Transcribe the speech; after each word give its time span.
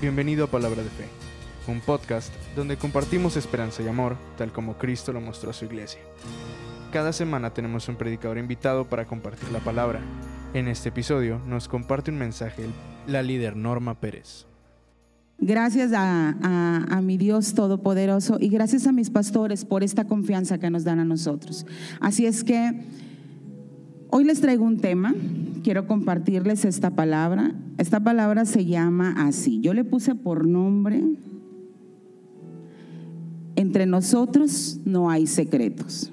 Bienvenido 0.00 0.46
a 0.46 0.50
Palabra 0.50 0.82
de 0.82 0.88
Fe, 0.88 1.04
un 1.68 1.82
podcast 1.82 2.32
donde 2.56 2.78
compartimos 2.78 3.36
esperanza 3.36 3.82
y 3.82 3.88
amor, 3.88 4.16
tal 4.38 4.50
como 4.50 4.78
Cristo 4.78 5.12
lo 5.12 5.20
mostró 5.20 5.50
a 5.50 5.52
su 5.52 5.66
iglesia. 5.66 6.00
Cada 6.90 7.12
semana 7.12 7.52
tenemos 7.52 7.86
un 7.86 7.96
predicador 7.96 8.38
invitado 8.38 8.88
para 8.88 9.04
compartir 9.04 9.52
la 9.52 9.58
palabra. 9.58 10.00
En 10.54 10.68
este 10.68 10.88
episodio 10.88 11.38
nos 11.46 11.68
comparte 11.68 12.10
un 12.10 12.16
mensaje 12.16 12.64
la 13.06 13.22
líder 13.22 13.56
Norma 13.56 14.00
Pérez. 14.00 14.46
Gracias 15.36 15.92
a, 15.94 17.00
mi 17.02 17.18
Dios 17.18 17.52
Todopoderoso 17.52 18.38
y 18.40 18.48
gracias 18.48 18.86
a 18.86 18.92
mis 18.92 19.10
pastores 19.10 19.66
por 19.66 19.82
esta 19.82 20.04
confianza 20.06 20.56
que 20.56 20.70
nos 20.70 20.82
dan 20.82 21.00
a 21.00 21.04
nosotros. 21.04 21.66
Así 22.00 22.24
es 22.24 22.42
que 22.42 22.72
hoy 24.10 24.24
les 24.24 24.40
traigo 24.40 24.64
un 24.64 24.78
tema 24.78 25.14
quiero 25.60 25.86
compartirles 25.86 26.64
esta 26.64 26.90
palabra. 26.90 27.52
Esta 27.78 28.00
palabra 28.00 28.44
se 28.44 28.64
llama 28.64 29.14
así. 29.18 29.60
Yo 29.60 29.74
le 29.74 29.84
puse 29.84 30.14
por 30.14 30.46
nombre, 30.46 31.02
entre 33.56 33.86
nosotros 33.86 34.80
no 34.84 35.10
hay 35.10 35.26
secretos. 35.26 36.10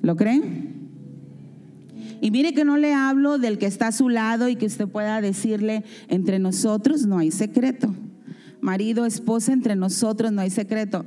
¿Lo 0.00 0.16
creen? 0.16 0.74
Y 2.20 2.30
mire 2.30 2.54
que 2.54 2.64
no 2.64 2.76
le 2.76 2.94
hablo 2.94 3.38
del 3.38 3.58
que 3.58 3.66
está 3.66 3.88
a 3.88 3.92
su 3.92 4.08
lado 4.08 4.48
y 4.48 4.56
que 4.56 4.66
usted 4.66 4.88
pueda 4.88 5.20
decirle, 5.20 5.84
entre 6.08 6.38
nosotros 6.38 7.06
no 7.06 7.18
hay 7.18 7.30
secreto. 7.30 7.94
Marido, 8.60 9.04
esposa, 9.04 9.52
entre 9.52 9.76
nosotros 9.76 10.32
no 10.32 10.40
hay 10.40 10.50
secreto. 10.50 11.04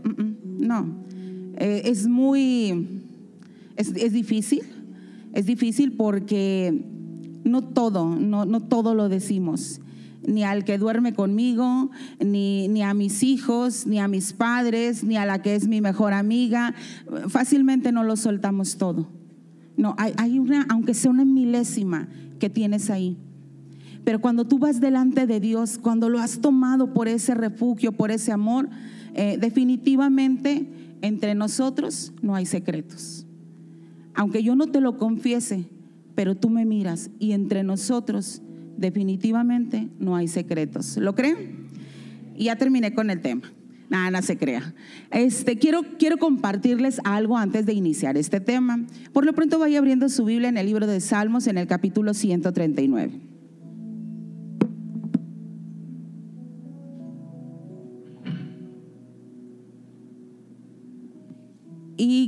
No, 0.60 1.04
eh, 1.58 1.84
es 1.86 2.08
muy, 2.08 3.02
es 3.76 4.14
difícil 4.14 4.62
es 5.34 5.46
difícil 5.46 5.94
porque 5.94 6.86
no 7.44 7.62
todo, 7.62 8.16
no, 8.16 8.46
no 8.46 8.62
todo 8.62 8.96
lo 8.96 9.10
decimos 9.10 9.82
ni 10.28 10.44
al 10.44 10.64
que 10.64 10.78
duerme 10.78 11.14
conmigo, 11.14 11.90
ni, 12.20 12.68
ni, 12.68 12.84
a 12.84 12.94
mis 12.94 13.24
hijos, 13.24 13.88
ni 13.88 14.00
a 14.00 14.08
mis 14.08 14.34
padres, 14.34 15.04
ni 15.04 15.18
a 15.18 15.26
la 15.26 15.42
que 15.42 15.56
es 15.56 15.68
mi 15.68 15.82
mejor 15.82 16.14
amiga. 16.14 16.76
Fácilmente 17.28 17.92
no 17.92 18.04
lo 18.04 18.16
soltamos 18.16 18.78
todo. 18.78 19.10
No, 19.78 19.96
hay, 19.98 20.14
hay 20.18 20.40
una, 20.40 20.66
aunque 20.70 20.94
sea 20.94 21.12
una 21.12 21.26
milésima 21.26 22.10
que 22.38 22.50
tienes 22.50 22.90
ahí. 22.90 23.18
Pero 24.04 24.20
cuando 24.20 24.46
tú 24.46 24.60
vas 24.60 24.80
delante 24.82 25.26
de 25.26 25.40
Dios, 25.40 25.78
cuando 25.78 26.10
lo 26.10 26.20
has 26.20 26.40
tomado 26.42 26.94
por 26.94 27.08
ese 27.08 27.34
refugio, 27.34 27.92
por 27.92 28.12
ese 28.12 28.32
amor, 28.32 28.70
eh, 29.14 29.38
definitivamente 29.40 30.70
entre 31.02 31.34
nosotros 31.34 32.14
no 32.22 32.36
hay 32.36 32.46
secretos 32.46 33.26
aunque 34.20 34.44
yo 34.44 34.54
no 34.54 34.68
te 34.68 34.82
lo 34.82 34.98
confiese, 34.98 35.64
pero 36.14 36.36
tú 36.36 36.50
me 36.50 36.66
miras 36.66 37.10
y 37.20 37.32
entre 37.32 37.64
nosotros 37.64 38.42
definitivamente 38.76 39.88
no 39.98 40.18
hay 40.18 40.28
secretos. 40.28 40.98
¿Lo 40.98 41.16
creen? 41.16 41.70
Y 42.36 42.46
ya 42.46 42.58
terminé 42.58 42.94
con 42.94 43.12
el 43.12 43.22
tema. 43.22 43.50
Nada, 43.90 44.12
no 44.12 44.22
se 44.22 44.38
crea. 44.38 44.74
Este, 45.10 45.58
quiero, 45.58 45.84
quiero 45.98 46.18
compartirles 46.18 47.00
algo 47.06 47.38
antes 47.38 47.66
de 47.66 47.72
iniciar 47.72 48.18
este 48.18 48.42
tema. 48.42 48.86
Por 49.14 49.24
lo 49.24 49.32
pronto 49.32 49.58
vaya 49.58 49.80
abriendo 49.80 50.10
su 50.10 50.26
Biblia 50.26 50.50
en 50.50 50.58
el 50.58 50.66
libro 50.66 50.86
de 50.86 51.00
Salmos 51.00 51.48
en 51.48 51.58
el 51.58 51.68
capítulo 51.68 52.14
139. 52.14 53.29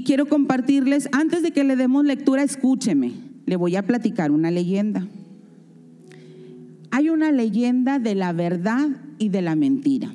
Quiero 0.03 0.27
compartirles, 0.27 1.09
antes 1.11 1.43
de 1.43 1.51
que 1.51 1.63
le 1.63 1.75
demos 1.75 2.05
lectura, 2.05 2.43
escúcheme, 2.43 3.13
le 3.45 3.55
voy 3.55 3.75
a 3.75 3.85
platicar 3.85 4.31
una 4.31 4.51
leyenda. 4.51 5.07
Hay 6.91 7.09
una 7.09 7.31
leyenda 7.31 7.99
de 7.99 8.15
la 8.15 8.33
verdad 8.33 8.89
y 9.17 9.29
de 9.29 9.41
la 9.41 9.55
mentira. 9.55 10.13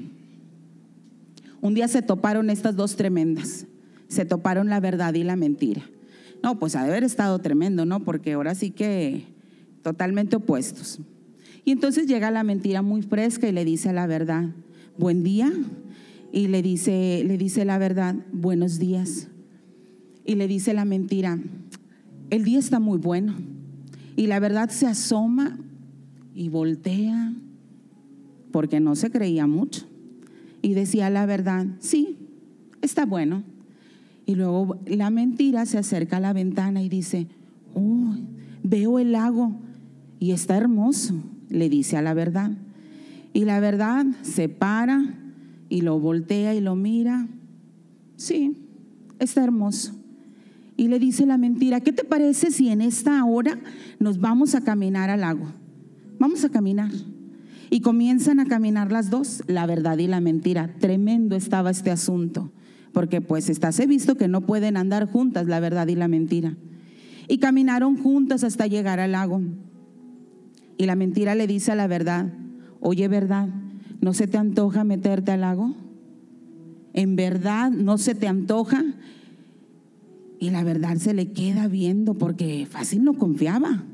Un 1.60 1.74
día 1.74 1.88
se 1.88 2.02
toparon 2.02 2.50
estas 2.50 2.76
dos 2.76 2.96
tremendas, 2.96 3.66
se 4.08 4.24
toparon 4.24 4.68
la 4.68 4.80
verdad 4.80 5.14
y 5.14 5.24
la 5.24 5.36
mentira. 5.36 5.82
No, 6.42 6.58
pues 6.58 6.76
ha 6.76 6.82
de 6.82 6.90
haber 6.90 7.04
estado 7.04 7.38
tremendo, 7.38 7.86
¿no? 7.86 8.04
Porque 8.04 8.34
ahora 8.34 8.54
sí 8.54 8.70
que 8.70 9.24
totalmente 9.82 10.36
opuestos. 10.36 11.00
Y 11.64 11.72
entonces 11.72 12.06
llega 12.06 12.30
la 12.30 12.44
mentira 12.44 12.82
muy 12.82 13.02
fresca 13.02 13.48
y 13.48 13.52
le 13.52 13.64
dice 13.64 13.88
a 13.88 13.92
la 13.92 14.06
verdad, 14.06 14.50
buen 14.98 15.22
día. 15.22 15.52
Y 16.32 16.48
le 16.48 16.62
dice, 16.62 17.22
le 17.26 17.38
dice 17.38 17.64
la 17.64 17.78
verdad, 17.78 18.16
buenos 18.32 18.78
días 18.78 19.28
y 20.26 20.34
le 20.34 20.48
dice 20.48 20.74
la 20.74 20.84
mentira, 20.84 21.38
el 22.30 22.44
día 22.44 22.58
está 22.58 22.80
muy 22.80 22.98
bueno. 22.98 23.34
Y 24.16 24.26
la 24.26 24.40
verdad 24.40 24.70
se 24.70 24.86
asoma 24.86 25.58
y 26.34 26.48
voltea 26.48 27.32
porque 28.50 28.80
no 28.80 28.96
se 28.96 29.10
creía 29.10 29.46
mucho. 29.46 29.86
Y 30.62 30.74
decía 30.74 31.10
la 31.10 31.26
verdad, 31.26 31.66
sí, 31.78 32.16
está 32.82 33.06
bueno. 33.06 33.44
Y 34.24 34.34
luego 34.34 34.80
la 34.86 35.10
mentira 35.10 35.64
se 35.66 35.78
acerca 35.78 36.16
a 36.16 36.20
la 36.20 36.32
ventana 36.32 36.82
y 36.82 36.88
dice, 36.88 37.28
oh, 37.74 38.16
veo 38.64 38.98
el 38.98 39.12
lago 39.12 39.54
y 40.18 40.32
está 40.32 40.56
hermoso, 40.56 41.14
le 41.48 41.68
dice 41.68 41.96
a 41.96 42.02
la 42.02 42.14
verdad. 42.14 42.50
Y 43.32 43.44
la 43.44 43.60
verdad 43.60 44.06
se 44.22 44.48
para 44.48 45.14
y 45.68 45.82
lo 45.82 46.00
voltea 46.00 46.54
y 46.54 46.60
lo 46.60 46.74
mira. 46.74 47.28
Sí, 48.16 48.56
está 49.20 49.44
hermoso 49.44 49.95
y 50.76 50.88
le 50.88 50.98
dice 50.98 51.24
la 51.24 51.38
mentira, 51.38 51.80
¿qué 51.80 51.92
te 51.92 52.04
parece 52.04 52.50
si 52.50 52.68
en 52.68 52.80
esta 52.80 53.24
hora 53.24 53.58
nos 53.98 54.20
vamos 54.20 54.54
a 54.54 54.62
caminar 54.62 55.08
al 55.08 55.22
lago? 55.22 55.46
Vamos 56.18 56.44
a 56.44 56.50
caminar. 56.50 56.90
Y 57.70 57.80
comienzan 57.80 58.40
a 58.40 58.46
caminar 58.46 58.92
las 58.92 59.10
dos, 59.10 59.42
la 59.46 59.66
verdad 59.66 59.98
y 59.98 60.06
la 60.06 60.20
mentira. 60.20 60.74
Tremendo 60.78 61.34
estaba 61.34 61.70
este 61.70 61.90
asunto, 61.90 62.52
porque 62.92 63.20
pues 63.20 63.48
he 63.48 63.86
visto 63.86 64.16
que 64.16 64.28
no 64.28 64.42
pueden 64.42 64.76
andar 64.76 65.10
juntas 65.10 65.46
la 65.46 65.60
verdad 65.60 65.88
y 65.88 65.94
la 65.94 66.08
mentira. 66.08 66.56
Y 67.26 67.38
caminaron 67.38 67.96
juntas 67.96 68.44
hasta 68.44 68.66
llegar 68.66 69.00
al 69.00 69.12
lago. 69.12 69.40
Y 70.78 70.86
la 70.86 70.94
mentira 70.94 71.34
le 71.34 71.46
dice 71.46 71.72
a 71.72 71.74
la 71.74 71.86
verdad, 71.86 72.32
oye 72.80 73.08
verdad, 73.08 73.48
¿no 74.00 74.12
se 74.12 74.26
te 74.26 74.36
antoja 74.36 74.84
meterte 74.84 75.32
al 75.32 75.40
lago? 75.40 75.74
¿En 76.92 77.16
verdad 77.16 77.70
no 77.70 77.98
se 77.98 78.14
te 78.14 78.28
antoja? 78.28 78.84
Y 80.38 80.50
la 80.50 80.64
verdad 80.64 80.96
se 80.96 81.14
le 81.14 81.32
queda 81.32 81.68
viendo 81.68 82.14
porque 82.14 82.66
fácil 82.66 83.04
no 83.04 83.14
confiaba. 83.14 83.84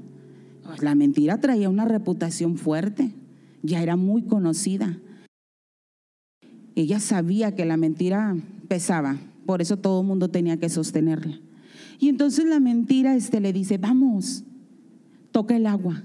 La 0.81 0.95
mentira 0.95 1.39
traía 1.39 1.69
una 1.69 1.85
reputación 1.85 2.57
fuerte, 2.57 3.13
ya 3.63 3.83
era 3.83 3.97
muy 3.97 4.23
conocida. 4.23 4.99
Ella 6.75 7.01
sabía 7.01 7.55
que 7.55 7.65
la 7.65 7.77
mentira 7.77 8.37
pesaba, 8.69 9.19
por 9.45 9.61
eso 9.61 9.77
todo 9.77 10.01
el 10.01 10.07
mundo 10.07 10.29
tenía 10.29 10.57
que 10.59 10.69
sostenerla. 10.69 11.39
Y 11.99 12.09
entonces 12.09 12.47
la 12.47 12.59
mentira 12.59 13.15
este, 13.15 13.41
le 13.41 13.53
dice, 13.53 13.79
vamos, 13.79 14.45
toca 15.31 15.57
el 15.57 15.67
agua, 15.67 16.03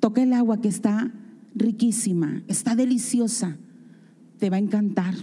toca 0.00 0.22
el 0.22 0.32
agua 0.32 0.60
que 0.60 0.68
está 0.68 1.12
riquísima, 1.54 2.42
está 2.48 2.76
deliciosa, 2.76 3.56
te 4.38 4.50
va 4.50 4.56
a 4.56 4.60
encantar. 4.60 5.14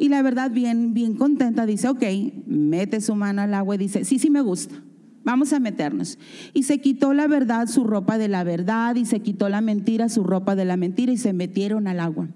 Y 0.00 0.08
la 0.08 0.22
verdad, 0.22 0.50
bien, 0.50 0.94
bien 0.94 1.14
contenta, 1.14 1.66
dice, 1.66 1.86
ok, 1.86 2.02
mete 2.46 3.02
su 3.02 3.14
mano 3.14 3.42
al 3.42 3.52
agua 3.52 3.74
y 3.74 3.78
dice, 3.78 4.06
sí, 4.06 4.18
sí 4.18 4.30
me 4.30 4.40
gusta, 4.40 4.82
vamos 5.24 5.52
a 5.52 5.60
meternos. 5.60 6.18
Y 6.54 6.62
se 6.62 6.80
quitó 6.80 7.12
la 7.12 7.26
verdad, 7.26 7.66
su 7.66 7.84
ropa 7.84 8.16
de 8.16 8.28
la 8.28 8.42
verdad, 8.42 8.96
y 8.96 9.04
se 9.04 9.20
quitó 9.20 9.50
la 9.50 9.60
mentira, 9.60 10.08
su 10.08 10.24
ropa 10.24 10.56
de 10.56 10.64
la 10.64 10.78
mentira, 10.78 11.12
y 11.12 11.18
se 11.18 11.34
metieron 11.34 11.86
al 11.86 12.00
agua. 12.00 12.30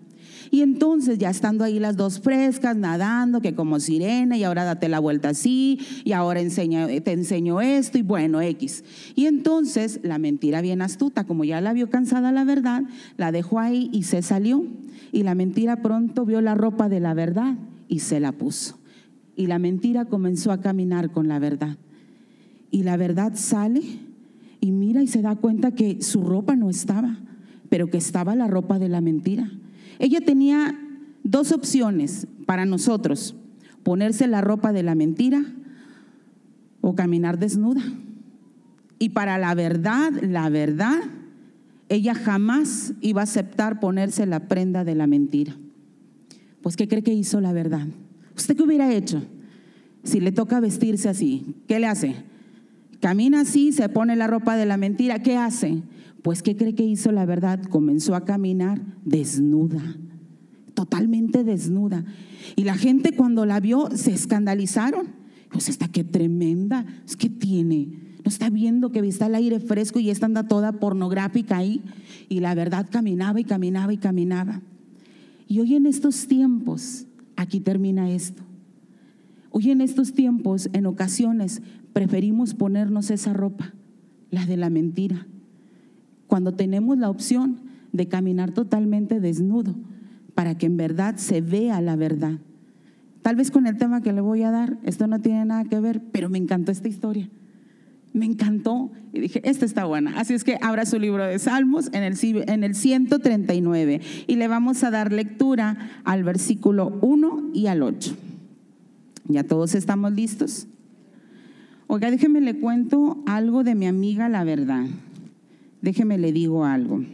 Y 0.55 0.63
entonces 0.63 1.19
ya 1.19 1.31
estando 1.31 1.65
ahí 1.65 1.81
las 1.81 1.97
dos 1.97 2.21
frescas, 2.21 2.77
nadando, 2.77 3.41
que 3.41 3.57
como 3.57 3.81
sirena, 3.81 4.37
y 4.37 4.45
ahora 4.45 4.63
date 4.63 4.89
la 4.89 5.01
vuelta 5.01 5.31
así, 5.31 5.81
y 6.05 6.13
ahora 6.13 6.41
te 6.41 7.13
enseño 7.13 7.61
esto, 7.61 7.99
y 7.99 8.03
bueno, 8.03 8.41
X. 8.41 8.85
Y 9.17 9.27
entonces 9.27 9.99
la 10.05 10.19
mentira 10.19 10.61
bien 10.61 10.81
astuta, 10.81 11.25
como 11.25 11.43
ya 11.43 11.61
la 11.61 11.73
vio 11.73 11.91
cansada 11.91 12.31
la 12.31 12.45
verdad, 12.45 12.85
la 13.17 13.33
dejó 13.33 13.59
ahí 13.59 13.91
y 13.93 14.05
se 14.05 14.23
salió. 14.23 14.65
Y 15.11 15.25
la 15.25 15.35
mentira 15.35 15.83
pronto 15.83 16.25
vio 16.25 16.41
la 16.41 16.55
ropa 16.55 16.89
de 16.89 17.01
la 17.01 17.15
verdad 17.15 17.57
y 17.89 17.99
se 17.99 18.21
la 18.21 18.31
puso. 18.31 18.79
Y 19.35 19.49
la 19.49 19.59
mentira 19.59 20.05
comenzó 20.05 20.53
a 20.53 20.61
caminar 20.61 21.11
con 21.11 21.27
la 21.27 21.41
verdad. 21.41 21.79
Y 22.71 22.85
la 22.85 22.97
verdad 22.97 23.33
sale 23.35 23.83
y 24.61 24.71
mira 24.71 25.03
y 25.03 25.09
se 25.09 25.21
da 25.21 25.35
cuenta 25.35 25.73
que 25.73 26.01
su 26.01 26.23
ropa 26.23 26.55
no 26.55 26.71
estaba, 26.71 27.19
pero 27.71 27.91
que 27.91 27.99
estaba 27.99 28.37
la 28.37 28.47
ropa 28.47 28.79
de 28.79 28.89
la 28.89 29.01
mentira. 29.01 29.51
Ella 29.99 30.21
tenía 30.21 30.79
dos 31.23 31.53
opciones 31.53 32.27
para 32.47 32.67
nosotros, 32.67 33.35
ponerse 33.83 34.27
la 34.27 34.41
ropa 34.41 34.73
de 34.73 34.83
la 34.83 34.95
mentira 34.95 35.45
o 36.81 36.95
caminar 36.95 37.39
desnuda. 37.39 37.83
Y 38.99 39.11
para 39.11 39.39
la 39.39 39.55
verdad, 39.55 40.13
la 40.23 40.49
verdad, 40.49 41.03
ella 41.89 42.15
jamás 42.15 42.95
iba 43.01 43.21
a 43.21 43.25
aceptar 43.25 43.81
ponerse 43.81 44.27
la 44.27 44.49
prenda 44.49 44.85
de 44.85 44.95
la 44.95 45.07
mentira. 45.07 45.57
Pues, 46.63 46.77
¿qué 46.77 46.89
cree 46.89 47.03
que 47.03 47.13
hizo 47.13 47.41
la 47.41 47.53
verdad? 47.53 47.87
¿Usted 48.37 48.57
qué 48.57 48.63
hubiera 48.63 48.93
hecho 48.93 49.23
si 50.03 50.21
le 50.21 50.33
toca 50.33 50.61
vestirse 50.61 51.09
así? 51.09 51.57
¿Qué 51.69 51.79
le 51.79 51.87
hace? 51.87 52.17
Camina 53.01 53.43
así, 53.43 53.73
se 53.73 53.89
pone 53.89 54.17
la 54.17 54.27
ropa 54.27 54.57
de 54.57 54.65
la 54.65 54.77
mentira. 54.77 55.23
¿Qué 55.23 55.37
hace? 55.37 55.83
Pues, 56.25 56.43
¿qué 56.43 56.57
cree 56.57 56.75
que 56.75 56.87
hizo 56.87 57.13
la 57.13 57.27
verdad? 57.27 57.63
Comenzó 57.65 58.15
a 58.15 58.25
caminar 58.25 58.81
desnuda, 59.05 59.99
totalmente 60.73 61.45
desnuda. 61.45 62.03
Y 62.57 62.65
la 62.65 62.77
gente 62.79 63.15
cuando 63.15 63.45
la 63.45 63.61
vio 63.61 63.91
se 63.95 64.15
escandalizaron. 64.15 65.09
Pues, 65.53 65.69
esta 65.69 65.87
qué 65.89 66.03
tremenda, 66.03 66.87
es 67.07 67.19
que 67.19 67.29
tiene. 67.29 67.91
No 68.25 68.31
está 68.31 68.49
viendo 68.49 68.91
que 68.91 69.01
está 69.01 69.27
el 69.27 69.35
aire 69.35 69.61
fresco 69.61 70.01
y 70.01 70.09
esta 70.09 70.25
anda 70.25 70.49
toda 70.49 70.73
pornográfica 70.73 71.59
ahí. 71.59 71.83
Y 72.31 72.41
la 72.41 72.55
verdad 72.55 72.89
caminaba 72.91 73.39
y 73.39 73.45
caminaba 73.45 73.93
y 73.93 73.99
caminaba. 73.99 74.63
Y 75.47 75.61
hoy 75.61 75.75
en 75.75 75.85
estos 75.85 76.27
tiempos, 76.27 77.05
aquí 77.37 77.61
termina 77.61 78.11
esto. 78.11 78.43
Hoy 79.51 79.71
en 79.71 79.83
estos 79.83 80.15
tiempos, 80.15 80.71
en 80.73 80.87
ocasiones, 80.87 81.61
preferimos 81.93 82.55
ponernos 82.55 83.11
esa 83.11 83.35
ropa, 83.35 83.75
la 84.31 84.47
de 84.47 84.57
la 84.57 84.71
mentira 84.71 85.27
cuando 86.35 86.51
tenemos 86.51 86.99
la 86.99 87.11
opción 87.11 87.61
de 87.93 88.09
caminar 88.09 88.51
totalmente 88.51 89.21
desnudo 89.21 89.77
para 90.35 90.59
que 90.59 90.67
en 90.67 90.77
verdad 90.77 91.15
se 91.15 91.41
vea 91.41 91.81
la 91.81 91.95
verdad. 91.95 92.41
Tal 93.23 93.37
vez 93.37 93.53
con 93.53 93.69
el 93.69 93.77
tema 93.77 94.01
que 94.01 94.13
le 94.13 94.21
voy 94.21 94.43
a 94.43 94.51
dar, 94.51 94.77
esto 94.83 95.07
no 95.07 95.21
tiene 95.21 95.45
nada 95.45 95.63
que 95.63 95.79
ver, 95.79 96.03
pero 96.11 96.29
me 96.29 96.39
encantó 96.39 96.73
esta 96.73 96.89
historia. 96.89 97.29
Me 98.13 98.27
encantó 98.27 98.91
y 99.13 99.21
dije, 99.21 99.49
esta 99.49 99.65
está 99.65 99.85
buena. 99.85 100.19
Así 100.19 100.35
es 100.35 100.43
que 100.43 100.59
abra 100.61 100.87
su 100.87 100.99
libro 100.99 101.25
de 101.25 101.39
Salmos 101.39 101.89
en 101.93 102.03
el, 102.03 102.19
en 102.49 102.65
el 102.65 102.75
139 102.75 104.01
y 104.27 104.35
le 104.35 104.49
vamos 104.49 104.83
a 104.83 104.91
dar 104.91 105.13
lectura 105.13 106.03
al 106.03 106.25
versículo 106.25 106.99
1 107.01 107.51
y 107.55 107.69
al 107.69 107.85
8. 107.85 108.13
¿Ya 109.29 109.45
todos 109.45 109.77
estamos 109.77 110.13
listos? 110.13 110.67
Oiga, 111.87 112.11
déjeme 112.11 112.41
le 112.41 112.59
cuento 112.59 113.23
algo 113.25 113.63
de 113.63 113.77
mi 113.77 113.87
amiga 113.87 114.29
la 114.29 114.43
verdad. 114.43 114.87
Déjeme 115.85 116.17
le 116.17 116.33
digo 116.33 116.65
algo. 116.65 117.05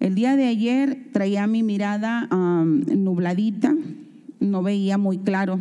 El 0.00 0.14
día 0.14 0.36
de 0.36 0.46
ayer 0.46 1.10
traía 1.12 1.46
mi 1.46 1.62
mirada 1.62 2.26
nubladita, 2.64 3.76
no 4.40 4.62
veía 4.62 4.96
muy 4.96 5.18
claro, 5.18 5.60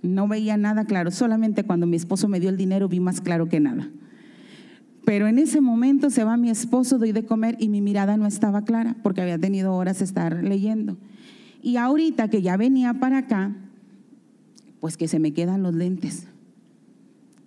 no 0.00 0.28
veía 0.28 0.56
nada 0.56 0.84
claro, 0.84 1.10
solamente 1.10 1.64
cuando 1.64 1.88
mi 1.88 1.96
esposo 1.96 2.28
me 2.28 2.38
dio 2.38 2.50
el 2.50 2.56
dinero 2.56 2.88
vi 2.88 3.00
más 3.00 3.20
claro 3.20 3.48
que 3.48 3.58
nada. 3.58 3.90
Pero 5.04 5.26
en 5.26 5.40
ese 5.40 5.60
momento 5.60 6.08
se 6.10 6.22
va 6.22 6.36
mi 6.36 6.50
esposo, 6.50 6.96
doy 6.96 7.10
de 7.10 7.24
comer 7.24 7.56
y 7.58 7.68
mi 7.68 7.80
mirada 7.80 8.16
no 8.16 8.28
estaba 8.28 8.62
clara 8.62 8.94
porque 9.02 9.22
había 9.22 9.40
tenido 9.40 9.74
horas 9.74 9.98
de 9.98 10.04
estar 10.04 10.44
leyendo. 10.44 10.96
Y 11.62 11.78
ahorita 11.78 12.28
que 12.28 12.42
ya 12.42 12.56
venía 12.56 12.94
para 12.94 13.18
acá, 13.18 13.56
pues 14.78 14.96
que 14.96 15.08
se 15.08 15.18
me 15.18 15.32
quedan 15.32 15.64
los 15.64 15.74
lentes. 15.74 16.28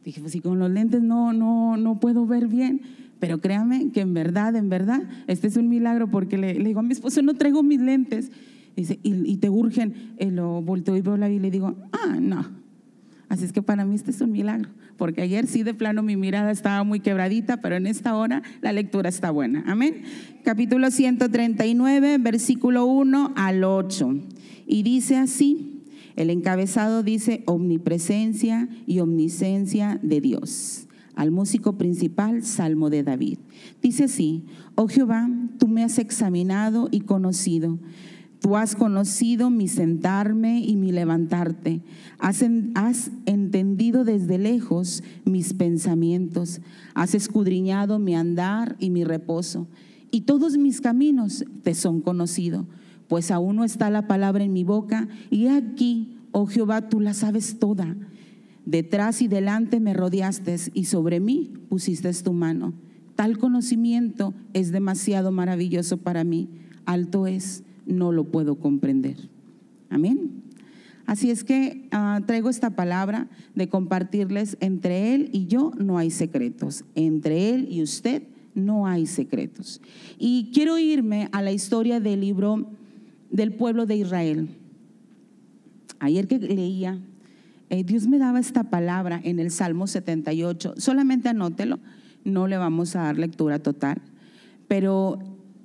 Dije, 0.04 0.20
pues 0.20 0.34
si 0.34 0.40
con 0.40 0.58
los 0.60 0.72
lentes 0.72 1.02
no, 1.02 1.34
no, 1.34 1.78
no 1.78 2.00
puedo 2.00 2.26
ver 2.26 2.48
bien. 2.48 2.82
Pero 3.20 3.40
créame 3.40 3.92
que 3.92 4.02
en 4.02 4.16
verdad, 4.16 4.56
en 4.56 4.70
verdad, 4.70 5.04
este 5.28 5.48
es 5.48 5.56
un 5.56 5.70
milagro 5.70 6.10
porque 6.10 6.38
le, 6.38 6.56
digo 6.56 6.80
a 6.80 6.84
mi 6.84 6.92
esposo, 6.92 7.22
no 7.22 7.36
traigo 7.36 7.62
mis 7.62 7.80
lentes. 7.80 8.32
Dice, 8.76 9.00
y, 9.04 9.38
te 9.38 9.50
urgen. 9.50 10.16
Y 10.20 10.32
lo 10.32 10.62
volteo 10.62 10.98
y 10.98 11.02
veo 11.02 11.18
la 11.18 11.30
y 11.30 11.38
le 11.38 11.52
digo, 11.52 11.76
ah, 11.92 12.18
no. 12.20 12.48
Así 13.30 13.46
es 13.46 13.54
que 13.54 13.62
para 13.62 13.86
mí 13.86 13.94
este 13.94 14.10
es 14.10 14.22
un 14.22 14.32
milagro. 14.32 14.70
Porque 14.98 15.22
ayer 15.22 15.46
sí 15.46 15.62
de 15.62 15.76
plano 15.76 16.02
mi 16.02 16.18
mirada 16.18 16.50
estaba 16.50 16.84
muy 16.84 17.00
quebradita, 17.00 17.58
pero 17.58 17.76
en 17.76 17.86
esta 17.86 18.16
hora 18.16 18.42
la 18.62 18.74
lectura 18.74 19.10
está 19.10 19.30
buena. 19.30 19.64
Amén. 19.68 20.02
Capítulo 20.44 20.90
139, 20.90 22.18
versículo 22.18 22.86
1 22.86 23.34
al 23.36 23.64
8. 23.64 24.16
Y 24.66 24.82
dice 24.82 25.18
así. 25.18 25.71
El 26.16 26.30
encabezado 26.30 27.04
dice 27.04 27.44
omnipresencia 27.46 28.70
y 28.86 29.00
omniscencia 29.00 30.00
de 30.02 30.22
Dios. 30.22 30.88
Al 31.16 31.32
músico 31.32 31.78
principal, 31.78 32.44
Salmo 32.44 32.90
de 32.90 33.04
David. 33.04 33.40
Dice 33.82 34.06
así, 34.06 34.46
oh 34.76 34.88
Jehová, 34.88 35.30
tú 35.60 35.68
me 35.68 35.84
has 35.84 36.00
examinado 36.00 36.88
y 36.92 37.02
conocido. 37.02 37.80
Tú 38.40 38.58
has 38.58 38.76
conocido 38.76 39.52
mi 39.52 39.68
sentarme 39.68 40.62
y 40.62 40.76
mi 40.76 40.92
levantarte. 40.92 41.82
Has, 42.18 42.44
has, 42.74 43.12
entendido 43.28 44.04
desde 44.04 44.40
lejos 44.40 45.04
mis 45.26 45.54
pensamientos. 45.54 46.60
Has 46.96 47.14
escudriñado 47.14 48.00
mi 48.00 48.16
andar 48.16 48.78
y 48.80 48.90
mi 48.90 49.04
reposo. 49.04 49.68
Y 50.10 50.22
todos 50.22 50.58
mis 50.58 50.82
caminos 50.82 51.46
te 51.62 51.76
son 51.76 52.02
conocidos 52.02 52.66
pues 53.12 53.30
aún 53.30 53.58
no 53.58 53.66
está 53.66 53.90
la 53.90 54.08
palabra 54.08 54.46
en 54.46 54.54
mi 54.54 54.64
boca, 54.64 55.10
y 55.30 55.48
aquí, 55.48 56.16
oh 56.32 56.46
Jehová, 56.46 56.88
tú 56.88 57.02
la 57.02 57.14
sabes 57.14 57.60
toda. 57.60 57.98
Detrás 58.66 59.22
y 59.22 59.28
delante 59.28 59.82
me 59.82 59.94
rodeaste 59.94 60.56
y 60.74 60.86
sobre 60.86 61.20
mí 61.20 61.52
pusiste 61.68 62.10
tu 62.14 62.32
mano. 62.32 62.74
Tal 63.18 63.38
conocimiento 63.38 64.34
es 64.54 64.72
demasiado 64.72 65.34
maravilloso 65.34 65.98
para 65.98 66.24
mí. 66.24 66.48
Alto 66.86 67.28
es, 67.28 67.66
no 67.86 68.14
lo 68.14 68.32
puedo 68.32 68.56
comprender. 68.56 69.18
Amén. 69.90 70.44
Así 71.06 71.32
es 71.32 71.44
que 71.44 71.90
ah, 71.92 72.22
traigo 72.26 72.50
esta 72.50 72.78
palabra 72.78 73.28
de 73.56 73.68
compartirles 73.68 74.56
entre 74.62 75.14
Él 75.14 75.30
y 75.34 75.48
yo 75.48 75.74
no 75.78 75.98
hay 75.98 76.12
secretos. 76.12 76.86
Entre 76.96 77.50
Él 77.50 77.68
y 77.70 77.84
usted 77.84 78.24
no 78.56 78.88
hay 78.88 79.06
secretos. 79.06 79.82
Y 80.18 80.52
quiero 80.54 80.78
irme 80.78 81.28
a 81.34 81.42
la 81.42 81.52
historia 81.52 82.00
del 82.00 82.22
libro 82.22 82.70
del 83.32 83.54
pueblo 83.54 83.86
de 83.86 83.96
Israel. 83.96 84.50
Ayer 86.00 86.28
que 86.28 86.40
leía, 86.40 87.00
eh, 87.70 87.84
Dios 87.84 88.08
me 88.08 88.18
daba 88.18 88.40
esta 88.40 88.66
palabra 88.66 89.22
en 89.24 89.40
el 89.40 89.52
Salmo 89.52 89.88
78. 89.88 90.76
Solamente 90.78 91.30
anótelo, 91.30 91.80
no 92.24 92.48
le 92.48 92.58
vamos 92.58 92.96
a 92.96 93.04
dar 93.04 93.18
lectura 93.18 93.60
total. 93.60 94.02
Pero 94.68 95.20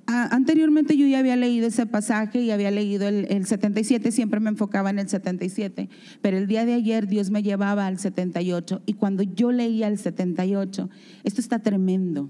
anteriormente 0.05 0.95
yo 0.95 1.05
ya 1.05 1.19
había 1.19 1.35
leído 1.35 1.67
ese 1.67 1.85
pasaje 1.85 2.41
y 2.41 2.51
había 2.51 2.71
leído 2.71 3.07
el, 3.07 3.27
el 3.29 3.45
77, 3.45 4.11
siempre 4.11 4.39
me 4.39 4.49
enfocaba 4.49 4.89
en 4.89 4.99
el 4.99 5.09
77. 5.09 5.89
Pero 6.21 6.37
el 6.37 6.47
día 6.47 6.65
de 6.65 6.73
ayer 6.73 7.07
Dios 7.07 7.29
me 7.29 7.43
llevaba 7.43 7.87
al 7.87 7.99
78. 7.99 8.83
Y 8.85 8.93
cuando 8.93 9.23
yo 9.23 9.51
leía 9.51 9.87
el 9.87 9.97
78, 9.97 10.89
esto 11.23 11.41
está 11.41 11.59
tremendo, 11.59 12.29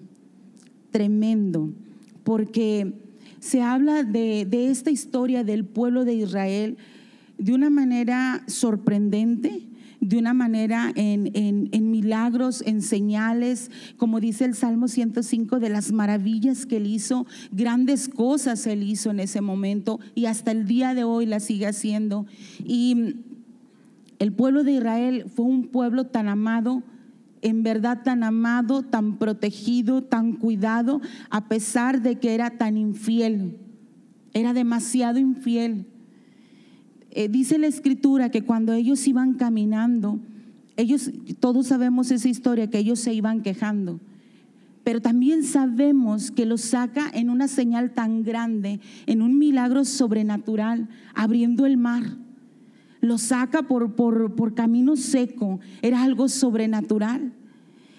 tremendo, 0.92 1.72
porque 2.24 3.07
se 3.48 3.62
habla 3.62 4.04
de, 4.04 4.46
esta 4.52 4.92
historia 4.92 5.46
del 5.46 5.64
pueblo 5.64 6.04
de 6.04 6.16
Israel 6.16 6.78
de 7.38 7.54
una 7.54 7.70
manera 7.70 8.44
sorprendente, 8.48 9.62
de 10.02 10.18
una 10.18 10.34
manera 10.34 10.92
en, 10.96 11.32
en, 11.34 11.92
milagros, 11.92 12.62
en 12.66 12.82
señales, 12.82 13.72
como 13.96 14.20
dice 14.20 14.44
el 14.44 14.54
Salmo 14.54 14.90
105, 14.90 15.60
de 15.60 15.70
las 15.70 15.94
maravillas 15.94 16.66
que 16.66 16.78
él 16.78 16.88
hizo, 16.88 17.26
grandes 17.52 18.10
cosas 18.10 18.68
él 18.68 18.84
hizo 18.84 19.12
en 19.12 19.22
ese 19.22 19.40
momento 19.40 20.00
y 20.14 20.26
hasta 20.26 20.52
el 20.52 20.66
día 20.68 20.94
de 20.94 21.06
hoy 21.06 21.26
la 21.26 21.40
sigue 21.40 21.68
haciendo. 21.68 22.26
Y 22.66 23.16
el 24.20 24.34
pueblo 24.34 24.66
de 24.66 24.74
Israel 24.74 25.26
fue 25.34 25.46
un 25.46 25.68
pueblo 25.68 26.08
tan 26.08 26.28
amado 26.28 26.84
en 27.48 27.64
verdad 27.64 28.04
tan 28.04 28.24
amado, 28.24 28.84
tan 28.84 29.18
protegido, 29.18 30.04
tan 30.04 30.34
cuidado, 30.34 31.00
a 31.30 31.48
pesar 31.48 32.02
de 32.02 32.20
que 32.20 32.34
era 32.34 32.58
tan 32.58 32.76
infiel. 32.76 33.58
Era 34.34 34.54
demasiado 34.54 35.18
infiel. 35.18 35.86
Eh, 37.12 37.30
dice 37.30 37.58
la 37.58 37.68
escritura 37.68 38.30
que 38.32 38.44
cuando 38.44 38.74
ellos 38.74 39.08
iban 39.08 39.36
caminando, 39.36 40.20
ellos, 40.76 41.10
todos 41.40 41.68
sabemos 41.68 42.12
esa 42.12 42.28
historia, 42.28 42.70
que 42.70 42.80
ellos 42.80 43.00
se 43.00 43.14
iban 43.14 43.42
quejando. 43.42 44.02
Pero 44.84 45.02
también 45.02 45.44
sabemos 45.44 46.32
que 46.32 46.46
los 46.46 46.62
saca 46.62 47.10
en 47.14 47.30
una 47.30 47.48
señal 47.48 47.92
tan 47.92 48.24
grande, 48.24 48.82
en 49.06 49.22
un 49.22 49.38
milagro 49.40 49.86
sobrenatural, 49.86 50.90
abriendo 51.16 51.66
el 51.66 51.78
mar 51.78 52.04
lo 53.02 53.18
saca 53.18 53.64
por, 53.64 53.96
por, 53.96 54.54
camino 54.54 54.96
seco, 54.96 55.60
era 55.82 56.04
algo 56.04 56.28
sobrenatural. 56.28 57.34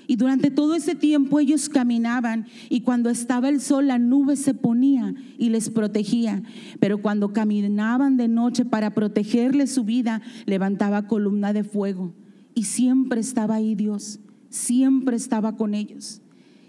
Y 0.08 0.16
durante 0.16 0.50
todo 0.50 0.74
ese 0.74 0.94
tiempo 0.94 1.38
ellos 1.38 1.68
caminaban 1.68 2.46
y 2.70 2.80
cuando 2.80 3.10
estaba 3.10 3.50
el 3.50 3.60
sol 3.60 3.88
la 3.88 3.98
nube 3.98 4.36
se 4.36 4.54
ponía 4.54 5.14
y 5.38 5.50
les 5.50 5.68
protegía. 5.68 6.42
Pero 6.80 7.02
cuando 7.02 7.34
caminaban 7.34 8.16
de 8.16 8.26
noche 8.26 8.64
para 8.64 8.94
protegerles 8.94 9.70
su 9.70 9.84
vida, 9.84 10.22
levantaba 10.46 11.06
columna 11.06 11.52
de 11.52 11.62
fuego. 11.62 12.14
Y 12.54 12.64
siempre 12.64 13.20
estaba 13.20 13.56
ahí 13.56 13.74
Dios, 13.74 14.18
siempre 14.48 15.14
estaba 15.14 15.56
con 15.56 15.74
ellos. 15.74 16.22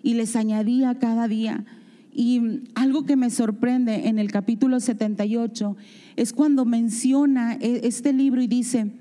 Y 0.04 0.16
les 0.16 0.36
añadía 0.36 1.00
cada 1.00 1.30
día 1.30 1.66
y 2.14 2.64
algo 2.76 3.06
que 3.06 3.16
me 3.16 3.30
sorprende 3.30 4.10
en 4.10 4.20
el 4.20 4.32
capítulo 4.32 4.82
78 4.82 5.78
es 6.18 6.34
cuando 6.34 6.66
menciona 6.66 7.56
e, 7.56 7.88
este 7.88 8.12
libro 8.12 8.42
y 8.42 8.48
dice, 8.48 8.92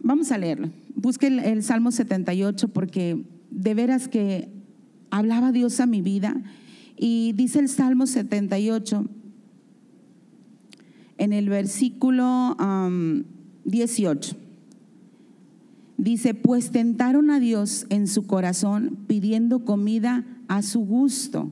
vamos 0.00 0.32
a 0.32 0.38
leerlo, 0.38 0.70
busque 0.96 1.28
el, 1.28 1.62
Salmo 1.62 1.92
78 1.92 2.68
porque 2.68 3.24
de 3.50 3.74
veras 3.74 4.08
que 4.08 4.48
hablaba 5.10 5.52
Dios 5.52 5.78
a 5.78 5.86
mi 5.86 6.02
vida 6.02 6.42
y 6.96 7.32
dice 7.34 7.60
el 7.60 7.68
Salmo 7.68 8.06
78 8.06 9.06
en 11.18 11.32
el 11.32 11.48
versículo 11.48 12.56
18. 13.64 14.36
Dice, 15.98 16.34
pues 16.34 16.70
tentaron 16.70 17.30
a 17.30 17.40
Dios 17.40 17.86
en 17.88 18.06
su 18.06 18.26
corazón 18.26 18.98
pidiendo 19.06 19.64
comida 19.64 20.24
a 20.48 20.62
su 20.62 20.80
gusto. 20.80 21.50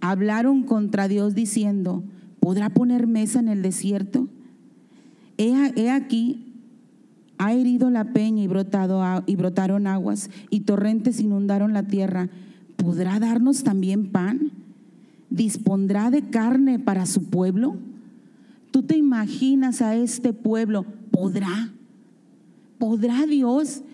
Hablaron 0.00 0.62
contra 0.62 1.08
Dios 1.08 1.34
diciendo, 1.34 2.04
¿podrá 2.38 2.70
poner 2.70 3.06
mesa 3.06 3.40
en 3.40 3.48
el 3.48 3.62
desierto? 3.62 4.28
He, 5.36 5.90
aquí, 5.90 6.49
ha 7.40 7.54
herido 7.54 7.88
la 7.88 8.12
peña 8.12 8.42
y, 8.42 8.46
brotado, 8.48 9.02
y 9.24 9.34
brotaron 9.34 9.86
aguas 9.86 10.28
y 10.50 10.60
torrentes 10.60 11.20
inundaron 11.20 11.72
la 11.72 11.82
tierra. 11.82 12.28
¿Podrá 12.76 13.18
darnos 13.18 13.62
también 13.64 14.10
pan? 14.10 14.52
¿Dispondrá 15.30 16.10
de 16.10 16.28
carne 16.28 16.78
para 16.78 17.06
su 17.06 17.30
pueblo? 17.30 17.76
¿Tú 18.70 18.82
te 18.82 18.98
imaginas 18.98 19.80
a 19.80 19.96
este 19.96 20.34
pueblo? 20.34 20.84
¿Podrá? 21.10 21.70
¿Podrá 22.78 23.24
Dios? 23.24 23.84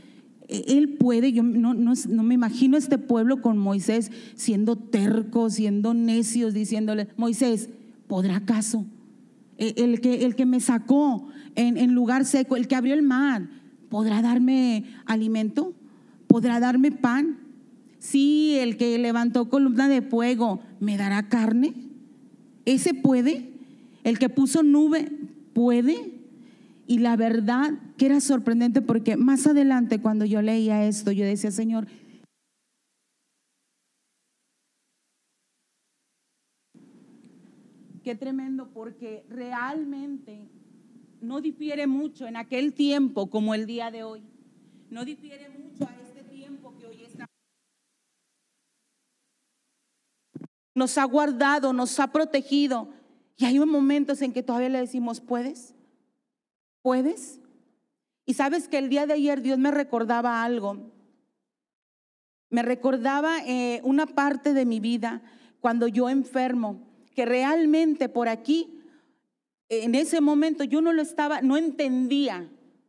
E-, 0.49 0.65
él 0.77 0.97
puede, 0.99 1.31
yo 1.33 1.45
no, 1.45 1.95
me 2.25 2.35
imagino 2.35 2.77
este 2.77 2.99
pueblo 2.99 3.43
con 3.43 3.59
Moisés 3.59 4.11
siendo 4.35 4.75
terco, 4.75 5.51
siendo 5.51 5.95
necios, 5.95 6.53
diciéndole, 6.53 7.07
Moisés, 7.17 7.69
¿podrá 8.09 8.39
acaso? 8.39 8.85
El 9.59 10.01
que, 10.01 10.25
el 10.25 10.37
que 10.37 10.47
me 10.47 10.61
sacó 10.61 11.29
en, 11.55 11.77
en 11.77 11.95
lugar 11.95 12.25
seco, 12.25 12.57
el 12.57 12.69
que 12.69 12.75
abrió 12.75 12.95
el 12.95 13.03
mar, 13.03 13.49
¿podrá 13.89 14.21
darme 14.23 14.85
alimento? 15.07 15.75
¿Podrá 16.27 16.61
darme 16.61 16.93
pan? 16.93 17.39
Sí, 17.99 18.57
el 18.61 18.77
que 18.77 18.99
levantó 18.99 19.49
columna 19.49 19.89
de 19.89 20.03
fuego, 20.03 20.61
¿me 20.81 20.97
dará 20.97 21.29
carne? 21.29 21.75
¿Ese 22.65 22.95
puede? 22.95 23.51
¿El 24.05 24.19
que 24.19 24.29
puso 24.29 24.63
nube 24.63 25.11
puede? 25.53 26.13
Y 26.87 26.99
la 26.99 27.17
verdad 27.17 27.73
que 27.97 28.07
era 28.07 28.21
sorprendente 28.21 28.83
porque 28.83 29.17
más 29.17 29.47
adelante 29.47 30.01
cuando 30.01 30.25
yo 30.25 30.43
leía 30.43 30.87
esto, 30.87 31.11
yo 31.11 31.25
decía, 31.25 31.51
Señor, 31.51 31.89
qué 38.07 38.15
tremendo 38.15 38.69
porque 38.73 39.27
realmente 39.29 40.49
no 41.21 41.41
difiere 41.41 41.89
mucho 41.89 42.29
en 42.29 42.37
aquel 42.37 42.73
tiempo 42.73 43.29
como 43.29 43.53
el 43.53 43.67
día 43.67 43.91
de 43.91 44.05
hoy. 44.05 44.23
No 44.91 45.05
difiere 45.05 45.49
mucho 45.49 45.89
a 45.89 45.97
este 46.01 46.23
tiempo 46.23 46.73
que 46.79 46.87
hoy 46.87 47.03
está. 47.03 47.27
Nos 50.73 50.97
ha 50.99 51.05
guardado, 51.05 51.73
nos 51.73 51.99
ha 51.99 52.13
protegido. 52.13 52.93
Y 53.37 53.45
hay 53.45 53.59
momentos 53.59 54.23
en 54.23 54.33
que 54.33 54.45
todavía 54.45 54.69
le 54.69 54.79
decimos, 54.79 55.21
¿puedes? 55.21 55.75
¿Puedes? 56.83 57.41
Y 58.25 58.35
sabes 58.35 58.69
que 58.69 58.79
el 58.79 58.89
día 58.89 59.07
de 59.07 59.15
ayer 59.15 59.43
Dios 59.43 59.59
me 59.59 59.73
recordaba 59.73 60.45
algo. 60.45 60.93
Me 62.51 62.63
recordaba 62.63 63.41
eh, 63.45 63.81
una 63.83 64.07
parte 64.07 64.55
de 64.55 64.65
mi 64.65 64.79
vida 64.79 65.23
cuando 65.59 65.89
yo 65.89 66.09
enfermo, 66.09 66.86
que 67.17 67.25
realmente 67.25 68.11
por 68.11 68.29
aquí, 68.29 68.79
en 69.71 69.95
ese 69.95 70.21
momento 70.21 70.65
yo 70.65 70.83
no 70.83 70.93
lo 70.93 71.01
estaba, 71.01 71.41
no 71.41 71.57
entendía, 71.57 72.47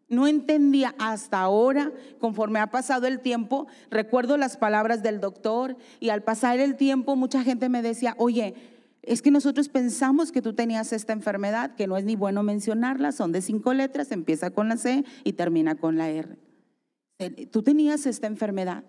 no 0.10 0.28
entendía 0.28 0.94
hasta 1.00 1.40
ahora, 1.40 1.94
conforme 2.20 2.60
ha 2.60 2.68
pasado 2.68 3.08
el 3.08 3.22
tiempo, 3.22 3.68
recuerdo 3.90 4.36
las 4.36 4.58
palabras 4.58 5.02
del 5.02 5.22
doctor 5.22 5.78
y 6.02 6.10
al 6.10 6.24
pasar 6.24 6.60
el 6.60 6.76
tiempo 6.76 7.16
mucha 7.16 7.42
gente 7.42 7.70
me 7.70 7.82
decía, 7.82 8.16
oye, 8.18 8.54
es 9.02 9.22
que 9.22 9.32
nosotros 9.32 9.70
pensamos 9.70 10.34
que 10.34 10.42
tú 10.42 10.52
tenías 10.52 10.92
esta 10.92 11.14
enfermedad, 11.14 11.76
que 11.76 11.88
no 11.88 11.96
es 11.96 12.04
ni 12.04 12.18
bueno 12.18 12.44
mencionarla, 12.44 13.14
son 13.14 13.32
de 13.32 13.42
cinco 13.42 13.74
letras, 13.74 14.12
empieza 14.12 14.52
con 14.52 14.68
la 14.68 14.76
C 14.76 15.06
y 15.24 15.34
termina 15.34 15.76
con 15.76 15.98
la 15.98 16.10
R. 16.10 16.38
Tú 17.50 17.64
tenías 17.64 18.06
esta 18.06 18.28
enfermedad 18.28 18.84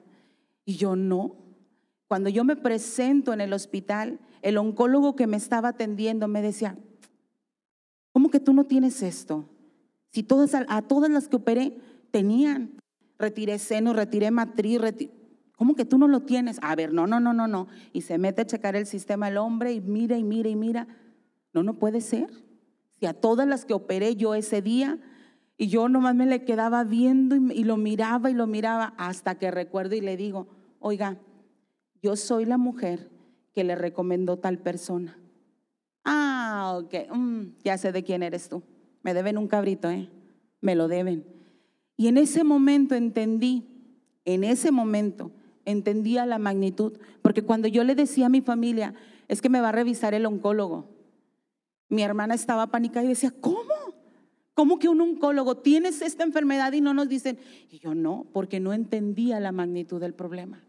y 0.65 0.75
yo 0.75 0.97
no. 0.97 1.37
Cuando 2.09 2.29
yo 2.29 2.43
me 2.43 2.57
presento 2.57 3.33
en 3.33 3.41
el 3.41 3.53
hospital, 3.53 4.19
el 4.43 4.59
oncólogo 4.59 5.17
que 5.17 5.27
me 5.27 5.37
estaba 5.37 5.69
atendiendo 5.71 6.29
me 6.29 6.43
decía, 6.43 6.77
¿cómo 8.13 8.31
que 8.31 8.41
tú 8.41 8.53
no 8.53 8.65
tienes 8.65 9.03
esto? 9.03 9.49
Si 10.11 10.23
todas, 10.23 10.55
a 10.55 10.83
todas 10.83 11.11
las 11.11 11.29
que 11.29 11.37
operé 11.37 11.77
tenían, 12.11 12.79
retiré 13.19 13.59
seno, 13.59 13.93
retiré 13.93 14.31
matriz, 14.31 14.81
¿Cómo 15.57 15.75
que 15.75 15.85
tú 15.85 15.99
no 15.99 16.07
lo 16.07 16.21
tienes? 16.21 16.61
A 16.63 16.77
ver, 16.77 16.93
no, 16.93 17.09
no, 17.09 17.19
no, 17.19 17.33
no, 17.33 17.49
no. 17.49 17.67
Y 17.93 18.03
se 18.03 18.17
mete 18.17 18.43
a 18.43 18.47
checar 18.47 18.77
el 18.77 18.87
sistema 18.87 19.27
el 19.27 19.39
hombre 19.39 19.73
y 19.73 19.81
mira 19.81 20.17
y 20.17 20.23
mira 20.23 20.49
y 20.49 20.55
mira. 20.55 20.87
No, 21.53 21.65
no 21.65 21.75
puede 21.81 22.01
ser. 22.01 22.31
Si 23.01 23.07
a 23.07 23.13
todas 23.13 23.49
las 23.49 23.65
que 23.65 23.75
operé 23.75 24.15
yo 24.15 24.37
ese 24.37 24.63
día 24.63 25.01
y 25.57 25.67
yo 25.67 25.89
nomás 25.89 26.15
me 26.15 26.27
le 26.27 26.45
quedaba 26.45 26.85
viendo 26.85 27.35
y, 27.35 27.65
lo 27.65 27.77
miraba 27.77 28.31
y 28.31 28.35
lo 28.35 28.47
miraba 28.47 28.95
hasta 28.99 29.37
que 29.37 29.51
recuerdo 29.51 29.97
y 29.97 30.01
le 30.01 30.17
digo, 30.17 30.47
oiga, 30.79 31.19
yo 32.01 32.15
soy 32.15 32.45
la 32.45 32.57
mujer 32.57 33.11
que 33.59 33.65
le 33.65 33.75
recomendó 33.75 34.37
tal 34.37 34.59
persona. 34.59 35.19
Ah, 36.05 36.79
ok, 36.81 37.13
mm, 37.13 37.43
ya 37.65 37.77
sé 37.77 37.91
de 37.91 38.05
quién 38.05 38.23
eres 38.23 38.49
tú. 38.49 38.63
Me 39.03 39.15
deben 39.15 39.37
un 39.37 39.49
cabrito, 39.49 39.91
¿eh? 39.91 40.09
Me 40.61 40.77
lo 40.77 40.87
deben. 40.87 41.27
Y 41.97 42.07
en 42.07 42.19
ese 42.19 42.45
momento 42.45 42.95
entendí, 42.95 43.67
en 44.25 44.45
ese 44.45 44.71
momento, 44.71 45.33
entendía 45.65 46.25
la 46.25 46.39
magnitud, 46.39 47.01
porque 47.21 47.43
cuando 47.43 47.67
yo 47.67 47.83
le 47.83 47.97
decía 47.97 48.27
a 48.27 48.29
mi 48.29 48.43
familia, 48.43 48.95
es 49.27 49.43
que 49.43 49.49
me 49.49 49.61
va 49.61 49.71
a 49.71 49.73
revisar 49.73 50.15
el 50.15 50.25
oncólogo, 50.25 50.87
mi 51.89 52.03
hermana 52.03 52.37
estaba 52.37 52.69
pánica 52.69 53.03
y 53.03 53.09
decía, 53.09 53.35
¿cómo? 53.41 53.75
¿Cómo 54.55 54.79
que 54.79 54.89
un 54.89 55.01
oncólogo 55.01 55.57
tienes 55.57 56.01
esta 56.01 56.23
enfermedad 56.23 56.73
y 56.75 56.81
no 56.81 56.95
nos 56.95 57.09
dicen? 57.09 57.41
Y 57.73 57.81
yo 57.81 57.97
no, 57.97 58.29
porque 58.33 58.61
no 58.61 58.73
entendía 58.73 59.41
la 59.41 59.51
magnitud 59.51 60.01
del 60.01 60.15
problema. 60.15 60.63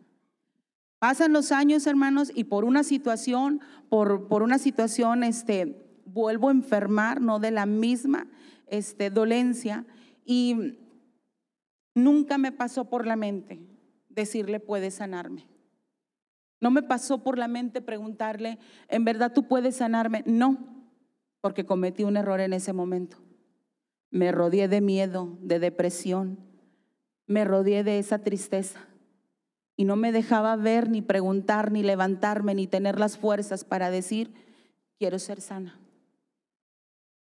Pasan 1.00 1.32
los 1.32 1.54
años, 1.54 1.88
hermanos, 1.88 2.30
y 2.36 2.44
por 2.44 2.66
una 2.66 2.84
situación, 2.84 3.62
por, 3.88 4.28
por 4.28 4.44
una 4.44 4.60
situación, 4.60 5.24
este, 5.24 6.02
vuelvo 6.06 6.50
a 6.50 6.52
enfermar, 6.52 7.22
no 7.22 7.40
de 7.40 7.52
la 7.52 7.66
misma 7.66 8.28
este, 8.68 9.10
dolencia, 9.10 9.86
y 10.26 10.78
nunca 11.96 12.38
me 12.38 12.52
pasó 12.52 12.90
por 12.90 13.08
la 13.08 13.16
mente 13.16 13.62
decirle, 14.10 14.60
puedes 14.60 14.96
sanarme. 14.96 15.48
No 16.60 16.70
me 16.70 16.84
pasó 16.84 17.24
por 17.24 17.38
la 17.38 17.48
mente 17.48 17.82
preguntarle, 17.82 18.60
¿en 18.90 19.06
verdad 19.06 19.32
tú 19.34 19.48
puedes 19.48 19.78
sanarme? 19.78 20.24
No, 20.26 20.58
porque 21.40 21.66
cometí 21.66 22.04
un 22.04 22.18
error 22.18 22.42
en 22.42 22.52
ese 22.52 22.74
momento. 22.74 23.18
Me 24.12 24.34
rodeé 24.34 24.68
de 24.68 24.82
miedo, 24.82 25.38
de 25.40 25.60
depresión, 25.60 26.40
me 27.26 27.46
rodeé 27.46 27.86
de 27.86 28.00
esa 28.00 28.20
tristeza 28.20 28.89
y 29.80 29.86
no 29.86 29.96
me 29.96 30.12
dejaba 30.12 30.58
ver, 30.58 30.90
ni 30.90 31.02
preguntar, 31.02 31.72
ni 31.72 31.84
levantarme, 31.84 32.54
ni 32.54 32.68
tener 32.68 33.00
las 33.00 33.18
fuerzas 33.18 33.64
para 33.64 33.90
decir, 33.90 34.30
quiero 34.98 35.20
ser 35.20 35.40
sana. 35.40 35.80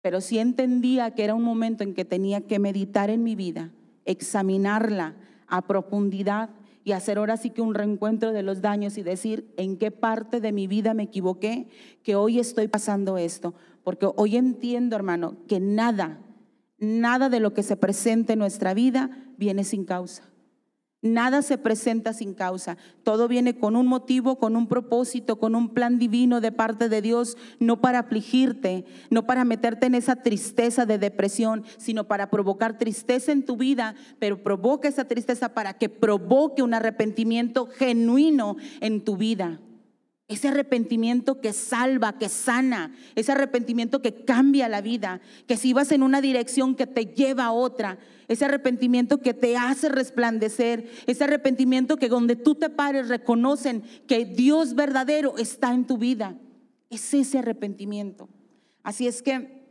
Pero 0.02 0.20
sí 0.20 0.38
entendía 0.38 1.12
que 1.12 1.24
era 1.24 1.34
un 1.34 1.42
momento 1.42 1.84
en 1.84 1.94
que 1.94 2.04
tenía 2.04 2.42
que 2.42 2.58
meditar 2.58 3.08
en 3.08 3.22
mi 3.22 3.34
vida, 3.34 3.70
examinarla 4.04 5.14
a 5.46 5.62
profundidad 5.62 6.50
y 6.84 6.92
hacer 6.92 7.16
ahora 7.16 7.38
sí 7.38 7.48
que 7.48 7.62
un 7.62 7.72
reencuentro 7.72 8.34
de 8.34 8.42
los 8.42 8.60
daños 8.60 8.98
y 8.98 9.02
decir 9.02 9.50
en 9.56 9.78
qué 9.78 9.90
parte 9.90 10.38
de 10.42 10.52
mi 10.52 10.66
vida 10.66 10.92
me 10.92 11.04
equivoqué, 11.04 11.68
que 12.02 12.14
hoy 12.14 12.38
estoy 12.38 12.68
pasando 12.68 13.16
esto. 13.16 13.54
Porque 13.82 14.06
hoy 14.16 14.36
entiendo, 14.36 14.96
hermano, 14.96 15.38
que 15.48 15.60
nada, 15.60 16.20
nada 16.76 17.30
de 17.30 17.40
lo 17.40 17.54
que 17.54 17.62
se 17.62 17.78
presente 17.78 18.34
en 18.34 18.40
nuestra 18.40 18.74
vida 18.74 19.32
viene 19.38 19.64
sin 19.64 19.86
causa. 19.86 20.34
Nada 21.04 21.42
se 21.42 21.58
presenta 21.58 22.14
sin 22.14 22.32
causa. 22.32 22.78
Todo 23.02 23.28
viene 23.28 23.58
con 23.58 23.76
un 23.76 23.87
motivo, 23.87 24.38
con 24.38 24.56
un 24.56 24.66
propósito, 24.66 25.38
con 25.38 25.54
un 25.54 25.68
plan 25.68 25.99
divino 25.99 26.40
de 26.40 26.50
parte 26.50 26.88
de 26.88 27.02
Dios, 27.02 27.37
no 27.61 27.82
para 27.82 27.99
afligirte, 27.99 28.87
no 29.11 29.26
para 29.26 29.44
meterte 29.44 29.84
en 29.84 29.96
esa 29.96 30.16
tristeza 30.16 30.87
de 30.87 30.96
depresión, 30.96 31.62
sino 31.76 32.04
para 32.04 32.30
provocar 32.30 32.78
tristeza 32.78 33.32
en 33.32 33.44
tu 33.44 33.58
vida, 33.58 33.94
pero 34.18 34.42
provoca 34.42 34.88
esa 34.88 35.04
tristeza 35.04 35.50
para 35.50 35.75
que 35.75 35.90
provoque 35.90 36.62
un 36.62 36.73
arrepentimiento 36.73 37.66
genuino 37.66 38.56
en 38.80 39.04
tu 39.04 39.18
vida. 39.18 39.61
Ese 40.26 40.49
arrepentimiento 40.49 41.40
que 41.43 41.52
salva, 41.52 42.16
que 42.19 42.31
sana, 42.31 42.95
ese 43.14 43.33
arrepentimiento 43.33 44.00
que 44.00 44.25
cambia 44.25 44.71
la 44.71 44.81
vida, 44.81 45.21
que 45.47 45.59
si 45.59 45.75
vas 45.75 45.93
en 45.93 46.02
una 46.02 46.23
dirección 46.23 46.75
que 46.75 46.87
te 46.87 47.04
lleva 47.04 47.45
a 47.45 47.52
otra, 47.52 47.99
ese 48.26 48.47
arrepentimiento 48.47 49.21
que 49.21 49.35
te 49.35 49.59
hace 49.59 49.90
resplandecer, 49.90 50.90
ese 51.07 51.25
arrepentimiento 51.25 51.99
que 51.99 52.09
donde 52.09 52.37
tú 52.37 52.54
te 52.54 52.71
pares 52.71 53.09
reconocen 53.09 53.83
que 54.07 54.25
Dios 54.25 54.75
verdadero 54.75 55.37
está 55.37 55.75
en 55.75 55.87
tu 55.87 55.99
vida. 55.99 56.38
Es 56.88 57.12
ese 57.12 57.40
arrepentimiento. 57.40 58.31
Así 58.83 59.07
es 59.07 59.23
que, 59.23 59.62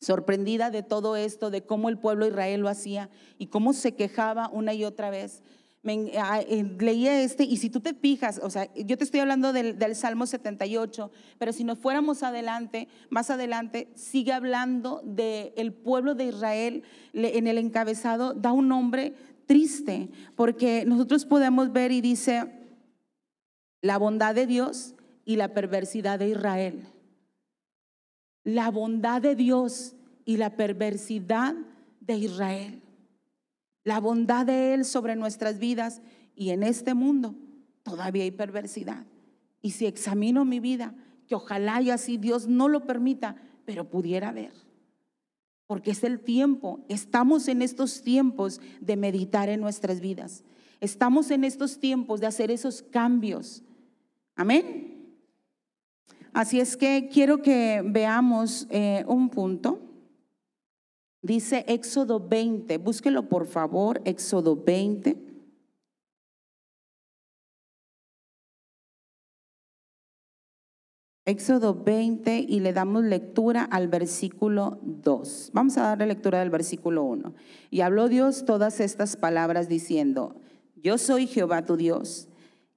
sorprendida 0.00 0.70
de 0.70 0.84
todo 0.84 1.16
esto, 1.16 1.50
de 1.50 1.66
cómo 1.66 1.88
el 1.88 1.98
pueblo 1.98 2.26
de 2.26 2.30
Israel 2.30 2.60
lo 2.60 2.68
hacía 2.68 3.10
y 3.38 3.46
cómo 3.48 3.72
se 3.72 3.96
quejaba 3.96 4.50
una 4.50 4.72
y 4.72 4.84
otra 4.84 5.10
vez, 5.10 5.42
ah, 6.18 6.40
eh, 6.40 6.64
leía 6.78 7.20
este 7.22 7.44
y 7.44 7.58
si 7.58 7.68
tú 7.68 7.80
te 7.80 7.94
fijas, 7.94 8.40
o 8.42 8.48
sea, 8.48 8.72
yo 8.74 8.96
te 8.96 9.04
estoy 9.04 9.20
hablando 9.20 9.52
del, 9.52 9.94
Salmo 9.94 10.26
78, 10.26 11.10
pero 11.38 11.52
si 11.52 11.64
nos 11.64 11.78
fuéramos 11.78 12.22
adelante, 12.22 12.88
más 13.10 13.30
adelante, 13.30 13.88
sigue 13.94 14.32
hablando 14.32 15.02
del 15.04 15.52
el 15.56 15.72
pueblo 15.72 16.14
de 16.14 16.26
Israel 16.26 16.84
en 17.12 17.46
el 17.46 17.58
encabezado, 17.58 18.32
da 18.34 18.52
un 18.52 18.68
nombre 18.68 19.14
triste, 19.46 20.08
porque 20.36 20.84
nosotros 20.86 21.26
podemos 21.26 21.72
ver 21.72 21.92
y 21.92 22.00
dice 22.00 22.50
la 23.82 23.98
bondad 23.98 24.34
de 24.34 24.46
Dios 24.46 24.94
y 25.26 25.36
la 25.36 25.52
perversidad 25.52 26.18
de 26.18 26.30
Israel. 26.30 26.86
La 28.42 28.70
bondad 28.70 29.20
de 29.20 29.34
Dios 29.34 29.94
y 30.24 30.38
la 30.38 30.56
perversidad 30.56 31.54
de 32.00 32.16
Israel 32.16 32.83
la 33.84 34.00
bondad 34.00 34.46
de 34.46 34.74
Él 34.74 34.84
sobre 34.84 35.14
nuestras 35.14 35.58
vidas 35.58 36.02
y 36.34 36.50
en 36.50 36.62
este 36.62 36.94
mundo 36.94 37.34
todavía 37.82 38.24
hay 38.24 38.30
perversidad. 38.30 39.06
Y 39.62 39.72
si 39.72 39.86
examino 39.86 40.44
mi 40.44 40.58
vida, 40.58 40.94
que 41.28 41.34
ojalá 41.34 41.80
y 41.80 41.90
así 41.90 42.16
Dios 42.16 42.48
no 42.48 42.68
lo 42.68 42.86
permita, 42.86 43.36
pero 43.64 43.88
pudiera 43.88 44.32
ver. 44.32 44.52
Porque 45.66 45.92
es 45.92 46.04
el 46.04 46.20
tiempo, 46.20 46.84
estamos 46.88 47.48
en 47.48 47.62
estos 47.62 48.02
tiempos 48.02 48.60
de 48.80 48.96
meditar 48.96 49.48
en 49.48 49.60
nuestras 49.60 50.00
vidas. 50.00 50.44
Estamos 50.80 51.30
en 51.30 51.44
estos 51.44 51.78
tiempos 51.78 52.20
de 52.20 52.26
hacer 52.26 52.50
esos 52.50 52.82
cambios. 52.82 53.62
Amén. 54.36 55.16
Así 56.34 56.60
es 56.60 56.76
que 56.76 57.08
quiero 57.12 57.40
que 57.40 57.82
veamos 57.84 58.66
eh, 58.68 59.04
un 59.06 59.30
punto. 59.30 59.80
Dice 61.24 61.64
Éxodo 61.68 62.20
20, 62.20 62.76
búsquelo 62.76 63.30
por 63.30 63.46
favor, 63.46 64.02
Éxodo 64.04 64.62
20. 64.62 65.16
Éxodo 71.24 71.82
20 71.82 72.44
y 72.46 72.60
le 72.60 72.74
damos 72.74 73.04
lectura 73.04 73.64
al 73.64 73.88
versículo 73.88 74.78
2. 74.82 75.52
Vamos 75.54 75.78
a 75.78 75.84
darle 75.84 76.08
lectura 76.08 76.40
del 76.40 76.50
versículo 76.50 77.04
1. 77.04 77.32
Y 77.70 77.80
habló 77.80 78.10
Dios 78.10 78.44
todas 78.44 78.78
estas 78.80 79.16
palabras 79.16 79.66
diciendo, 79.66 80.36
yo 80.76 80.98
soy 80.98 81.26
Jehová 81.26 81.64
tu 81.64 81.78
Dios, 81.78 82.28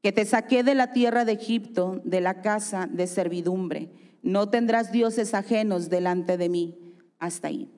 que 0.01 0.13
te 0.13 0.23
saqué 0.23 0.63
de 0.63 0.73
la 0.73 0.93
tierra 0.93 1.25
de 1.25 1.33
Egipto, 1.33 2.01
de 2.05 2.21
la 2.21 2.41
casa 2.41 2.87
de 2.89 3.07
servidumbre. 3.07 3.91
No 4.23 4.47
tendrás 4.47 4.93
dioses 4.93 5.33
ajenos 5.33 5.89
delante 5.89 6.37
de 6.37 6.47
mí. 6.47 6.77
Hasta 7.19 7.49
ahí. 7.49 7.76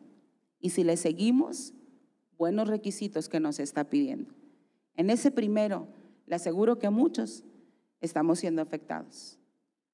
Y 0.60 0.72
si 0.72 0.84
le 0.84 0.98
seguimos, 0.98 1.74
buenos 2.38 2.68
requisitos 2.68 3.30
que 3.30 3.40
nos 3.40 3.60
está 3.60 3.90
pidiendo. 3.90 4.34
En 4.96 5.10
ese 5.10 5.32
primero, 5.32 5.88
le 6.26 6.36
aseguro 6.36 6.80
que 6.80 6.90
muchos 6.90 7.44
estamos 8.02 8.40
siendo 8.40 8.62
afectados. 8.62 9.38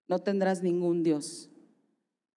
No 0.08 0.20
tendrás 0.20 0.62
ningún 0.62 1.04
Dios, 1.04 1.50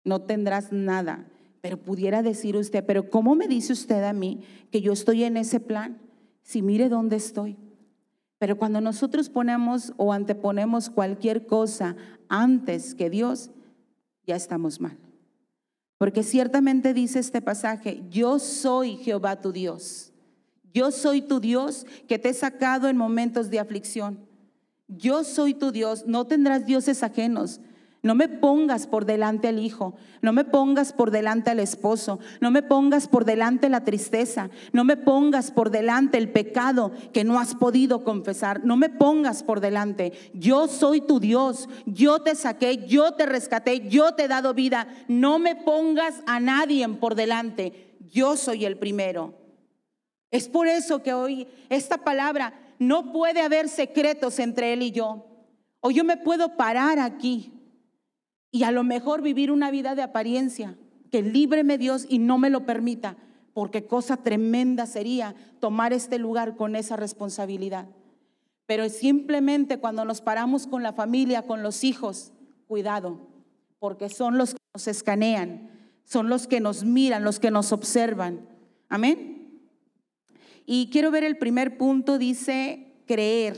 no 0.05 0.23
tendrás 0.23 0.73
nada, 0.73 1.31
pero 1.61 1.77
pudiera 1.77 2.23
decir 2.23 2.57
usted, 2.57 2.85
pero 2.85 3.11
¿cómo 3.11 3.35
me 3.35 3.49
dice 3.49 3.73
usted 3.73 4.03
a 4.05 4.13
mí 4.13 4.41
que 4.71 4.81
yo 4.81 4.93
estoy 4.93 5.25
en 5.25 5.37
ese 5.37 5.61
plan? 5.61 5.99
Si 6.43 6.63
mire 6.63 6.89
dónde 6.89 7.17
estoy. 7.17 7.57
Pero 8.39 8.57
cuando 8.57 8.81
nosotros 8.81 9.29
ponemos 9.29 9.93
o 9.97 10.13
anteponemos 10.13 10.89
cualquier 10.89 11.47
cosa 11.47 11.97
antes 12.29 12.95
que 12.95 13.11
Dios, 13.11 13.51
ya 14.25 14.37
estamos 14.37 14.81
mal. 14.81 14.97
Porque 15.99 16.23
ciertamente 16.23 16.95
dice 16.95 17.19
este 17.19 17.43
pasaje, 17.43 18.03
yo 18.09 18.39
soy 18.39 18.97
Jehová 18.97 19.41
tu 19.41 19.53
Dios. 19.53 20.13
Yo 20.73 20.93
soy 20.93 21.23
tu 21.23 21.41
Dios 21.41 21.87
que 22.07 22.19
te 22.19 22.29
he 22.29 22.35
sacado 22.35 22.89
en 22.89 22.97
momentos 22.97 23.51
de 23.51 23.59
aflicción. 23.59 24.27
Yo 24.87 25.25
soy 25.25 25.55
tu 25.55 25.73
Dios, 25.73 26.05
no 26.07 26.27
tendrás 26.27 26.67
dioses 26.67 27.03
ajenos. 27.03 27.61
No 28.09 28.15
me 28.15 28.27
pongas 28.31 28.87
por 28.87 29.05
delante 29.05 29.49
al 29.49 29.59
hijo, 29.59 29.93
no 30.23 30.33
me 30.33 30.47
pongas 30.47 30.95
por 30.95 31.11
delante 31.11 31.51
al 31.51 31.61
esposo, 31.61 32.21
no 32.41 32.51
me 32.51 32.63
pongas 32.63 33.07
por 33.07 33.27
delante 33.27 33.69
la 33.69 33.85
tristeza, 33.85 34.49
no 34.73 34.83
me 34.83 34.97
pongas 34.97 35.51
por 35.51 35.69
delante 35.69 36.17
el 36.17 36.31
pecado 36.31 36.91
que 37.13 37.23
no 37.23 37.39
has 37.39 37.55
podido 37.55 38.05
confesar, 38.05 38.65
no 38.65 38.79
me 38.79 38.89
pongas 38.89 39.43
por 39.43 39.61
delante. 39.61 40.15
Yo 40.33 40.69
soy 40.69 41.03
tu 41.03 41.21
Dios, 41.21 41.69
yo 41.85 42.21
te 42.21 42.35
saqué, 42.35 42.87
yo 42.87 43.13
te 43.13 43.27
rescaté, 43.27 43.91
yo 43.91 44.15
te 44.15 44.25
he 44.25 44.29
dado 44.29 44.55
vida. 44.55 44.89
No 45.07 45.39
me 45.39 45.55
pongas 45.55 46.23
a 46.25 46.41
nadie 46.41 46.89
por 46.89 47.15
delante, 47.15 47.95
yo 48.11 48.39
soy 48.39 48.65
el 48.65 48.79
primero. 48.79 49.35
Es 50.31 50.49
por 50.49 50.67
eso 50.67 51.03
que 51.03 51.13
hoy 51.13 51.47
esta 51.69 51.99
palabra 51.99 52.55
no 52.79 53.13
puede 53.13 53.43
haber 53.43 53.69
secretos 53.69 54.39
entre 54.39 54.73
él 54.73 54.81
y 54.81 54.93
yo. 54.93 55.27
O 55.81 55.91
yo 55.91 56.05
me 56.05 56.17
puedo 56.17 56.57
parar 56.57 56.99
aquí 56.99 57.53
y 58.51 58.63
a 58.63 58.71
lo 58.71 58.85
mejor 58.85 59.23
vivir 59.23 59.51
una 59.51 59.71
vida 59.71 59.95
de 59.95 60.03
apariencia, 60.03 60.77
que 61.11 61.23
líbreme 61.23 61.79
Dios 61.79 62.07
y 62.09 62.19
no 62.19 62.39
me 62.39 62.51
lo 62.51 62.67
permita, 62.67 63.17
porque 63.55 63.87
cosa 63.87 64.19
tremenda 64.19 64.87
sería 64.87 65.35
tomar 65.61 65.93
este 65.93 66.19
lugar 66.19 66.57
con 66.57 66.77
esa 66.77 66.97
responsabilidad. 66.97 67.89
Pero 68.67 68.89
simplemente 68.89 69.79
cuando 69.79 70.05
nos 70.05 70.21
paramos 70.21 70.67
con 70.67 70.83
la 70.83 70.93
familia, 70.93 71.43
con 71.43 71.63
los 71.63 71.85
hijos, 71.85 72.33
cuidado, 72.67 73.27
porque 73.79 74.09
son 74.09 74.37
los 74.37 74.53
que 74.53 74.61
nos 74.75 74.89
escanean, 74.89 75.71
son 76.05 76.29
los 76.29 76.47
que 76.47 76.61
nos 76.61 76.85
miran, 76.85 77.25
los 77.25 77.41
que 77.41 77.51
nos 77.51 77.73
observan. 77.73 78.47
Amén. 78.89 79.39
Y 80.67 80.91
quiero 80.91 81.11
ver 81.11 81.25
el 81.25 81.39
primer 81.39 81.79
punto, 81.79 82.19
dice 82.19 82.93
creer. 83.07 83.57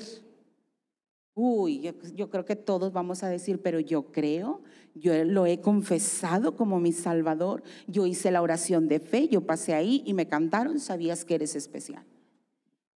Uy, 1.34 1.92
yo, 2.14 2.30
creo 2.30 2.44
que 2.44 2.56
todos 2.56 2.92
vamos 2.92 3.22
a 3.22 3.28
decir, 3.28 3.60
pero 3.62 3.80
yo 3.80 4.12
creo, 4.12 4.62
yo 4.94 5.24
lo 5.24 5.46
he 5.46 5.60
confesado 5.60 6.56
como 6.56 6.80
mi 6.80 6.92
Salvador, 6.92 7.62
yo 7.86 8.06
hice 8.06 8.30
la 8.30 8.42
oración 8.42 8.88
de 8.88 9.00
fe, 9.00 9.28
yo 9.28 9.42
pasé 9.42 9.74
ahí 9.74 10.02
y 10.04 10.14
me 10.14 10.26
cantaron, 10.26 10.80
sabías 10.80 11.24
que 11.24 11.34
eres 11.34 11.56
especial. 11.56 12.04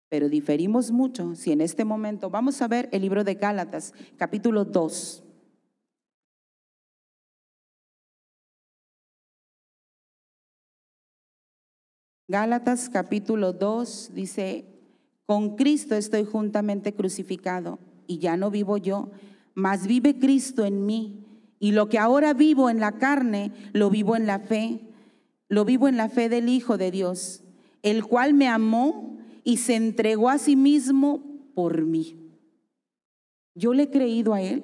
Pero 0.08 0.28
diferimos 0.28 0.90
mucho 0.90 1.34
si 1.34 1.52
en 1.52 1.60
este 1.60 1.84
momento, 1.84 2.30
vamos 2.30 2.62
a 2.62 2.68
ver 2.68 2.88
el 2.92 3.02
libro 3.02 3.24
de 3.24 3.34
Gálatas, 3.34 3.94
capítulo 4.16 4.64
2. 4.64 5.22
Gálatas 12.26 12.88
capítulo 12.88 13.52
2 13.52 14.12
dice, 14.14 14.64
con 15.26 15.56
Cristo 15.56 15.94
estoy 15.94 16.24
juntamente 16.24 16.94
crucificado 16.94 17.78
y 18.06 18.18
ya 18.18 18.36
no 18.36 18.50
vivo 18.50 18.76
yo, 18.76 19.10
mas 19.54 19.86
vive 19.86 20.18
Cristo 20.18 20.64
en 20.64 20.86
mí. 20.86 21.23
Y 21.64 21.72
lo 21.72 21.88
que 21.88 21.98
ahora 21.98 22.34
vivo 22.34 22.68
en 22.68 22.78
la 22.78 22.92
carne, 22.98 23.50
lo 23.72 23.88
vivo 23.88 24.16
en 24.16 24.26
la 24.26 24.38
fe. 24.38 24.82
Lo 25.48 25.64
vivo 25.64 25.88
en 25.88 25.96
la 25.96 26.10
fe 26.10 26.28
del 26.28 26.50
Hijo 26.50 26.76
de 26.76 26.90
Dios, 26.90 27.42
el 27.82 28.04
cual 28.04 28.34
me 28.34 28.48
amó 28.48 29.16
y 29.44 29.56
se 29.56 29.74
entregó 29.74 30.28
a 30.28 30.36
sí 30.36 30.56
mismo 30.56 31.24
por 31.54 31.80
mí. 31.80 32.18
Yo 33.54 33.72
le 33.72 33.84
he 33.84 33.90
creído 33.90 34.34
a 34.34 34.42
Él. 34.42 34.62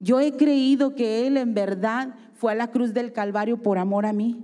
Yo 0.00 0.18
he 0.18 0.32
creído 0.32 0.96
que 0.96 1.28
Él 1.28 1.36
en 1.36 1.54
verdad 1.54 2.16
fue 2.32 2.50
a 2.50 2.56
la 2.56 2.72
cruz 2.72 2.92
del 2.92 3.12
Calvario 3.12 3.62
por 3.62 3.78
amor 3.78 4.04
a 4.04 4.12
mí. 4.12 4.42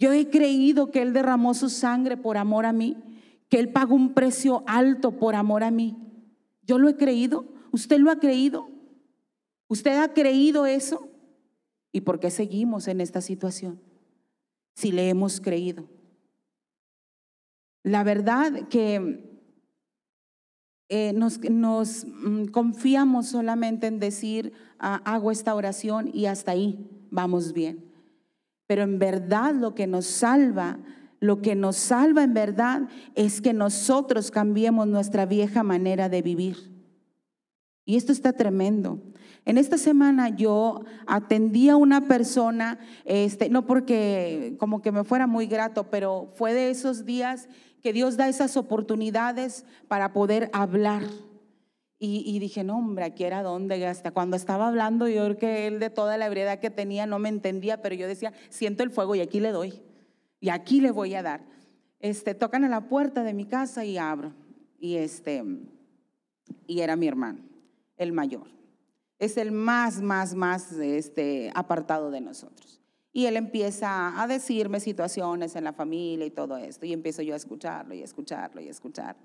Yo 0.00 0.12
he 0.12 0.28
creído 0.28 0.90
que 0.90 1.02
Él 1.02 1.12
derramó 1.12 1.54
su 1.54 1.68
sangre 1.68 2.16
por 2.16 2.36
amor 2.36 2.66
a 2.66 2.72
mí, 2.72 2.96
que 3.48 3.60
Él 3.60 3.68
pagó 3.68 3.94
un 3.94 4.12
precio 4.12 4.64
alto 4.66 5.12
por 5.12 5.36
amor 5.36 5.62
a 5.62 5.70
mí. 5.70 5.96
Yo 6.66 6.78
lo 6.78 6.88
he 6.88 6.96
creído. 6.96 7.44
¿Usted 7.70 8.00
lo 8.00 8.10
ha 8.10 8.18
creído? 8.18 8.71
¿Usted 9.72 10.02
ha 10.02 10.12
creído 10.12 10.66
eso? 10.66 11.08
¿Y 11.92 12.02
por 12.02 12.20
qué 12.20 12.30
seguimos 12.30 12.88
en 12.88 13.00
esta 13.00 13.22
situación? 13.22 13.80
Si 14.74 14.92
le 14.92 15.08
hemos 15.08 15.40
creído. 15.40 15.88
La 17.82 18.04
verdad 18.04 18.68
que 18.68 19.40
eh, 20.90 21.14
nos, 21.14 21.38
mm, 21.40 22.48
confiamos 22.48 23.28
solamente 23.28 23.86
en 23.86 23.98
decir, 23.98 24.52
ah, 24.78 25.00
hago 25.06 25.30
esta 25.30 25.54
oración 25.54 26.10
y 26.12 26.26
hasta 26.26 26.52
ahí 26.52 27.06
vamos 27.10 27.54
bien. 27.54 27.90
Pero 28.66 28.82
en 28.82 28.98
verdad 28.98 29.54
lo 29.54 29.74
que 29.74 29.86
nos 29.86 30.04
salva, 30.04 30.80
lo 31.18 31.40
que 31.40 31.54
nos 31.54 31.76
salva 31.76 32.24
en 32.24 32.34
verdad 32.34 32.90
es 33.14 33.40
que 33.40 33.54
nosotros 33.54 34.30
cambiemos 34.30 34.86
nuestra 34.86 35.24
vieja 35.24 35.62
manera 35.62 36.10
de 36.10 36.20
vivir. 36.20 36.58
Y 37.86 37.96
esto 37.96 38.12
está 38.12 38.34
tremendo. 38.34 39.11
En 39.44 39.58
esta 39.58 39.76
semana 39.76 40.28
yo 40.28 40.84
atendí 41.06 41.68
a 41.68 41.76
una 41.76 42.06
persona, 42.06 42.78
este, 43.04 43.48
no 43.48 43.66
porque 43.66 44.54
como 44.58 44.82
que 44.82 44.92
me 44.92 45.04
fuera 45.04 45.26
muy 45.26 45.46
grato, 45.46 45.90
pero 45.90 46.30
fue 46.34 46.54
de 46.54 46.70
esos 46.70 47.04
días 47.04 47.48
que 47.82 47.92
Dios 47.92 48.16
da 48.16 48.28
esas 48.28 48.56
oportunidades 48.56 49.64
para 49.88 50.12
poder 50.12 50.48
hablar. 50.52 51.02
Y, 52.04 52.40
dije, 52.40 52.64
no, 52.64 52.78
hombre, 52.78 53.04
aquí 53.04 53.22
era 53.22 53.44
donde, 53.44 53.86
hasta 53.86 54.10
cuando 54.10 54.36
estaba 54.36 54.66
hablando, 54.66 55.06
yo 55.06 55.24
creo 55.24 55.38
que 55.38 55.66
él 55.68 55.78
de 55.78 55.88
toda 55.88 56.18
la 56.18 56.26
ebriedad 56.26 56.58
que 56.58 56.68
tenía 56.68 57.06
no 57.06 57.20
me 57.20 57.28
entendía, 57.28 57.80
pero 57.80 57.94
yo 57.94 58.08
decía, 58.08 58.32
siento 58.48 58.82
el 58.82 58.90
fuego 58.90 59.14
y 59.14 59.20
aquí 59.20 59.38
le 59.38 59.52
doy, 59.52 59.80
y 60.40 60.48
aquí 60.48 60.80
le 60.80 60.90
voy 60.90 61.14
a 61.14 61.22
dar. 61.22 61.44
Este, 62.00 62.34
tocan 62.34 62.64
a 62.64 62.68
la 62.68 62.88
puerta 62.88 63.22
de 63.22 63.34
mi 63.34 63.44
casa 63.44 63.84
y 63.84 63.98
abro. 63.98 64.32
y 64.80 64.96
este 64.96 65.44
y 66.66 66.80
era 66.80 66.96
mi 66.96 67.06
hermano, 67.06 67.38
el 67.96 68.12
mayor. 68.12 68.48
Es 69.22 69.36
el 69.36 69.52
más, 69.52 70.02
más, 70.02 70.34
más 70.34 70.72
este, 70.72 71.52
apartado 71.54 72.10
de 72.10 72.20
nosotros. 72.20 72.80
Y 73.12 73.26
él 73.26 73.36
empieza 73.36 74.20
a 74.20 74.26
decirme 74.26 74.80
situaciones 74.80 75.54
en 75.54 75.62
la 75.62 75.72
familia 75.72 76.26
y 76.26 76.30
todo 76.32 76.56
esto. 76.56 76.86
Y 76.86 76.92
empiezo 76.92 77.22
yo 77.22 77.34
a 77.34 77.36
escucharlo 77.36 77.94
y 77.94 78.00
a 78.00 78.04
escucharlo 78.04 78.60
y 78.60 78.66
a 78.66 78.72
escucharlo. 78.72 79.22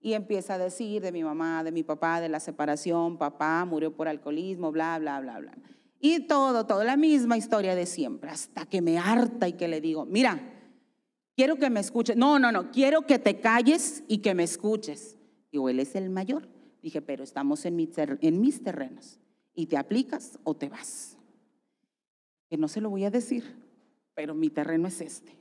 Y 0.00 0.14
empieza 0.14 0.54
a 0.54 0.58
decir 0.58 1.00
de 1.00 1.12
mi 1.12 1.22
mamá, 1.22 1.62
de 1.62 1.70
mi 1.70 1.84
papá, 1.84 2.20
de 2.20 2.28
la 2.28 2.40
separación, 2.40 3.18
papá 3.18 3.64
murió 3.64 3.94
por 3.94 4.08
alcoholismo, 4.08 4.72
bla, 4.72 4.98
bla, 4.98 5.20
bla, 5.20 5.38
bla. 5.38 5.52
Y 6.00 6.26
todo, 6.26 6.66
todo, 6.66 6.82
la 6.82 6.96
misma 6.96 7.36
historia 7.36 7.76
de 7.76 7.86
siempre, 7.86 8.30
hasta 8.30 8.66
que 8.66 8.82
me 8.82 8.98
harta 8.98 9.46
y 9.46 9.52
que 9.52 9.68
le 9.68 9.80
digo, 9.80 10.06
mira, 10.06 10.40
quiero 11.36 11.54
que 11.54 11.70
me 11.70 11.78
escuches. 11.78 12.16
No, 12.16 12.40
no, 12.40 12.50
no, 12.50 12.72
quiero 12.72 13.02
que 13.02 13.20
te 13.20 13.38
calles 13.38 14.02
y 14.08 14.18
que 14.18 14.34
me 14.34 14.42
escuches. 14.42 15.16
Digo, 15.52 15.68
él 15.68 15.78
es 15.78 15.94
el 15.94 16.10
mayor. 16.10 16.48
Dije, 16.82 17.00
pero 17.00 17.22
estamos 17.22 17.64
en, 17.64 17.88
en 17.96 18.40
mis 18.40 18.64
terrenos. 18.64 19.20
Y 19.56 19.66
te 19.66 19.76
aplicas 19.76 20.38
o 20.44 20.54
te 20.54 20.68
vas. 20.68 21.16
Que 22.48 22.56
no 22.56 22.68
se 22.68 22.80
lo 22.80 22.90
voy 22.90 23.04
a 23.04 23.10
decir, 23.10 23.56
pero 24.14 24.34
mi 24.34 24.50
terreno 24.50 24.86
es 24.86 25.00
este. 25.00 25.32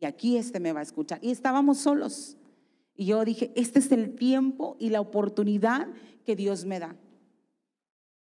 Y 0.00 0.04
aquí 0.04 0.36
este 0.36 0.60
me 0.60 0.72
va 0.72 0.80
a 0.80 0.82
escuchar. 0.82 1.18
Y 1.22 1.30
estábamos 1.30 1.78
solos. 1.78 2.36
Y 2.94 3.06
yo 3.06 3.24
dije, 3.24 3.52
este 3.56 3.78
es 3.78 3.90
el 3.92 4.14
tiempo 4.16 4.76
y 4.78 4.90
la 4.90 5.00
oportunidad 5.00 5.88
que 6.26 6.36
Dios 6.36 6.66
me 6.66 6.80
da. 6.80 6.96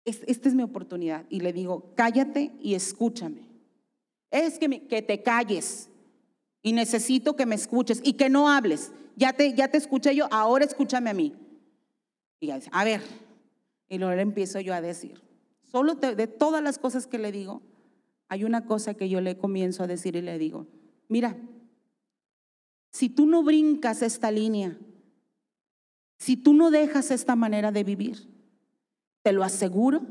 Esta 0.04 0.48
es 0.48 0.54
mi 0.54 0.64
oportunidad. 0.64 1.24
Y 1.30 1.40
le 1.40 1.52
digo, 1.52 1.92
cállate 1.94 2.50
y 2.60 2.74
escúchame. 2.74 3.48
Es 4.30 4.58
que, 4.58 4.86
que 4.86 5.02
te 5.02 5.22
calles 5.22 5.88
y 6.62 6.72
necesito 6.72 7.36
que 7.36 7.46
me 7.46 7.54
escuches 7.54 8.00
y 8.02 8.14
que 8.14 8.28
no 8.28 8.48
hables. 8.48 8.92
Ya 9.16 9.32
te, 9.32 9.54
ya 9.54 9.68
te 9.68 9.78
escuché 9.78 10.14
yo, 10.14 10.26
ahora 10.30 10.64
escúchame 10.64 11.10
a 11.10 11.14
mí. 11.14 11.32
Y 12.40 12.48
ya 12.48 12.56
dice, 12.56 12.70
a 12.72 12.84
ver. 12.84 13.00
Y 13.92 13.98
luego 13.98 14.14
le 14.14 14.22
empiezo 14.22 14.58
yo 14.58 14.72
a 14.72 14.80
decir. 14.80 15.20
Solo 15.60 15.96
de 15.96 16.26
todas 16.26 16.62
las 16.62 16.78
cosas 16.78 17.06
que 17.06 17.18
le 17.18 17.30
digo, 17.30 17.60
hay 18.26 18.44
una 18.44 18.64
cosa 18.64 18.94
que 18.94 19.10
yo 19.10 19.20
le 19.20 19.36
comienzo 19.36 19.82
a 19.82 19.86
decir 19.86 20.16
y 20.16 20.22
le 20.22 20.38
digo, 20.38 20.66
mira, 21.08 21.36
si 22.90 23.10
tú 23.10 23.26
no 23.26 23.42
brincas 23.42 24.00
esta 24.00 24.30
línea, 24.30 24.78
si 26.16 26.38
tú 26.38 26.54
no 26.54 26.70
dejas 26.70 27.10
esta 27.10 27.36
manera 27.36 27.70
de 27.70 27.84
vivir, 27.84 28.30
te 29.20 29.32
lo 29.32 29.44
aseguro 29.44 30.06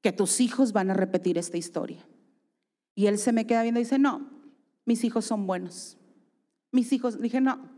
que 0.00 0.10
tus 0.10 0.40
hijos 0.40 0.72
van 0.72 0.90
a 0.90 0.94
repetir 0.94 1.38
esta 1.38 1.56
historia. 1.56 2.04
Y 2.96 3.06
él 3.06 3.18
se 3.18 3.30
me 3.30 3.46
queda 3.46 3.62
viendo 3.62 3.78
y 3.78 3.84
dice, 3.84 4.00
no, 4.00 4.28
mis 4.86 5.04
hijos 5.04 5.24
son 5.24 5.46
buenos. 5.46 5.96
Mis 6.72 6.92
hijos, 6.92 7.20
dije, 7.22 7.40
no, 7.40 7.70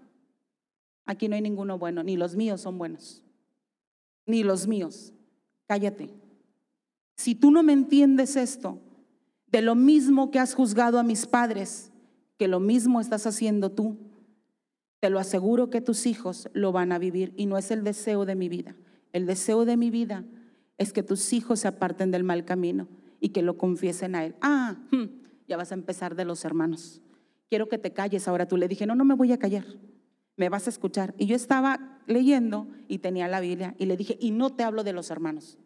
aquí 1.04 1.28
no 1.28 1.34
hay 1.34 1.42
ninguno 1.42 1.78
bueno, 1.78 2.02
ni 2.02 2.16
los 2.16 2.36
míos 2.36 2.62
son 2.62 2.78
buenos, 2.78 3.22
ni 4.24 4.42
los 4.42 4.66
míos. 4.66 5.12
Cállate. 5.66 6.10
Si 7.16 7.34
tú 7.34 7.50
no 7.50 7.62
me 7.62 7.72
entiendes 7.72 8.36
esto, 8.36 8.80
de 9.46 9.62
lo 9.62 9.74
mismo 9.74 10.30
que 10.30 10.38
has 10.38 10.54
juzgado 10.54 10.98
a 10.98 11.02
mis 11.02 11.26
padres, 11.26 11.92
que 12.36 12.48
lo 12.48 12.60
mismo 12.60 13.00
estás 13.00 13.26
haciendo 13.26 13.70
tú, 13.70 13.96
te 15.00 15.10
lo 15.10 15.18
aseguro 15.18 15.70
que 15.70 15.80
tus 15.80 16.06
hijos 16.06 16.48
lo 16.52 16.72
van 16.72 16.92
a 16.92 16.98
vivir 16.98 17.32
y 17.36 17.46
no 17.46 17.58
es 17.58 17.70
el 17.70 17.84
deseo 17.84 18.24
de 18.24 18.34
mi 18.34 18.48
vida. 18.48 18.76
El 19.12 19.26
deseo 19.26 19.64
de 19.64 19.76
mi 19.76 19.90
vida 19.90 20.24
es 20.78 20.92
que 20.92 21.02
tus 21.02 21.32
hijos 21.32 21.60
se 21.60 21.68
aparten 21.68 22.10
del 22.10 22.24
mal 22.24 22.44
camino 22.44 22.88
y 23.20 23.30
que 23.30 23.42
lo 23.42 23.56
confiesen 23.56 24.14
a 24.14 24.24
él. 24.24 24.34
Ah, 24.40 24.76
hmm, 24.90 25.04
ya 25.48 25.56
vas 25.56 25.70
a 25.70 25.74
empezar 25.74 26.16
de 26.16 26.24
los 26.24 26.44
hermanos. 26.44 27.00
Quiero 27.48 27.68
que 27.68 27.78
te 27.78 27.92
calles 27.92 28.28
ahora. 28.28 28.46
Tú 28.46 28.56
le 28.56 28.68
dije, 28.68 28.86
no, 28.86 28.94
no 28.94 29.04
me 29.04 29.14
voy 29.14 29.32
a 29.32 29.38
callar. 29.38 29.64
Me 30.36 30.48
vas 30.48 30.66
a 30.66 30.70
escuchar. 30.70 31.14
Y 31.18 31.26
yo 31.26 31.36
estaba 31.36 32.00
leyendo 32.06 32.68
y 32.88 32.98
tenía 32.98 33.28
la 33.28 33.40
Biblia 33.40 33.74
y 33.78 33.86
le 33.86 33.96
dije, 33.96 34.16
y 34.20 34.30
no 34.30 34.54
te 34.54 34.62
hablo 34.62 34.84
de 34.84 34.92
los 34.92 35.10
hermanos. 35.10 35.58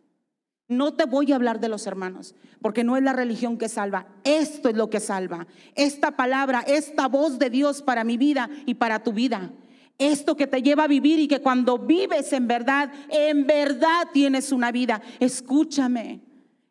No 0.71 0.95
te 0.95 1.05
voy 1.05 1.33
a 1.33 1.35
hablar 1.35 1.59
de 1.59 1.69
los 1.69 1.89
hermanos, 1.89 2.37
porque 2.63 2.85
no 2.85 2.97
es 2.97 3.03
la 3.03 3.13
religión 3.13 3.59
que 3.59 3.69
salva. 3.69 4.07
Esto 4.23 4.69
es 4.69 4.77
lo 4.77 4.89
que 4.89 5.01
salva. 5.01 5.49
Esta 5.75 6.13
palabra, 6.13 6.61
esta 6.61 7.09
voz 7.09 7.41
de 7.41 7.51
Dios 7.51 7.83
para 7.83 8.05
mi 8.05 8.17
vida 8.17 8.49
y 8.67 8.75
para 8.75 9.03
tu 9.03 9.13
vida. 9.13 9.51
Esto 9.99 10.37
que 10.37 10.47
te 10.47 10.63
lleva 10.63 10.85
a 10.85 10.89
vivir 10.89 11.19
y 11.19 11.27
que 11.27 11.41
cuando 11.41 11.77
vives 11.77 12.33
en 12.33 12.47
verdad, 12.47 12.93
en 13.09 13.49
verdad 13.49 14.11
tienes 14.13 14.53
una 14.53 14.71
vida. 14.71 15.03
Escúchame, 15.19 16.21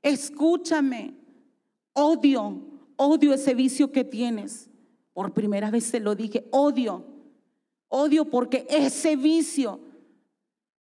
escúchame. 0.01 1.15
Odio, 1.91 2.62
odio 2.95 3.33
ese 3.33 3.53
vicio 3.53 3.91
que 3.91 4.05
tienes. 4.05 4.69
Por 5.13 5.33
primera 5.33 5.69
vez 5.69 5.91
te 5.91 5.99
lo 5.99 6.15
dije, 6.15 6.47
odio. 6.51 7.05
Odio 7.89 8.25
porque 8.25 8.67
ese 8.69 9.15
vicio 9.15 9.80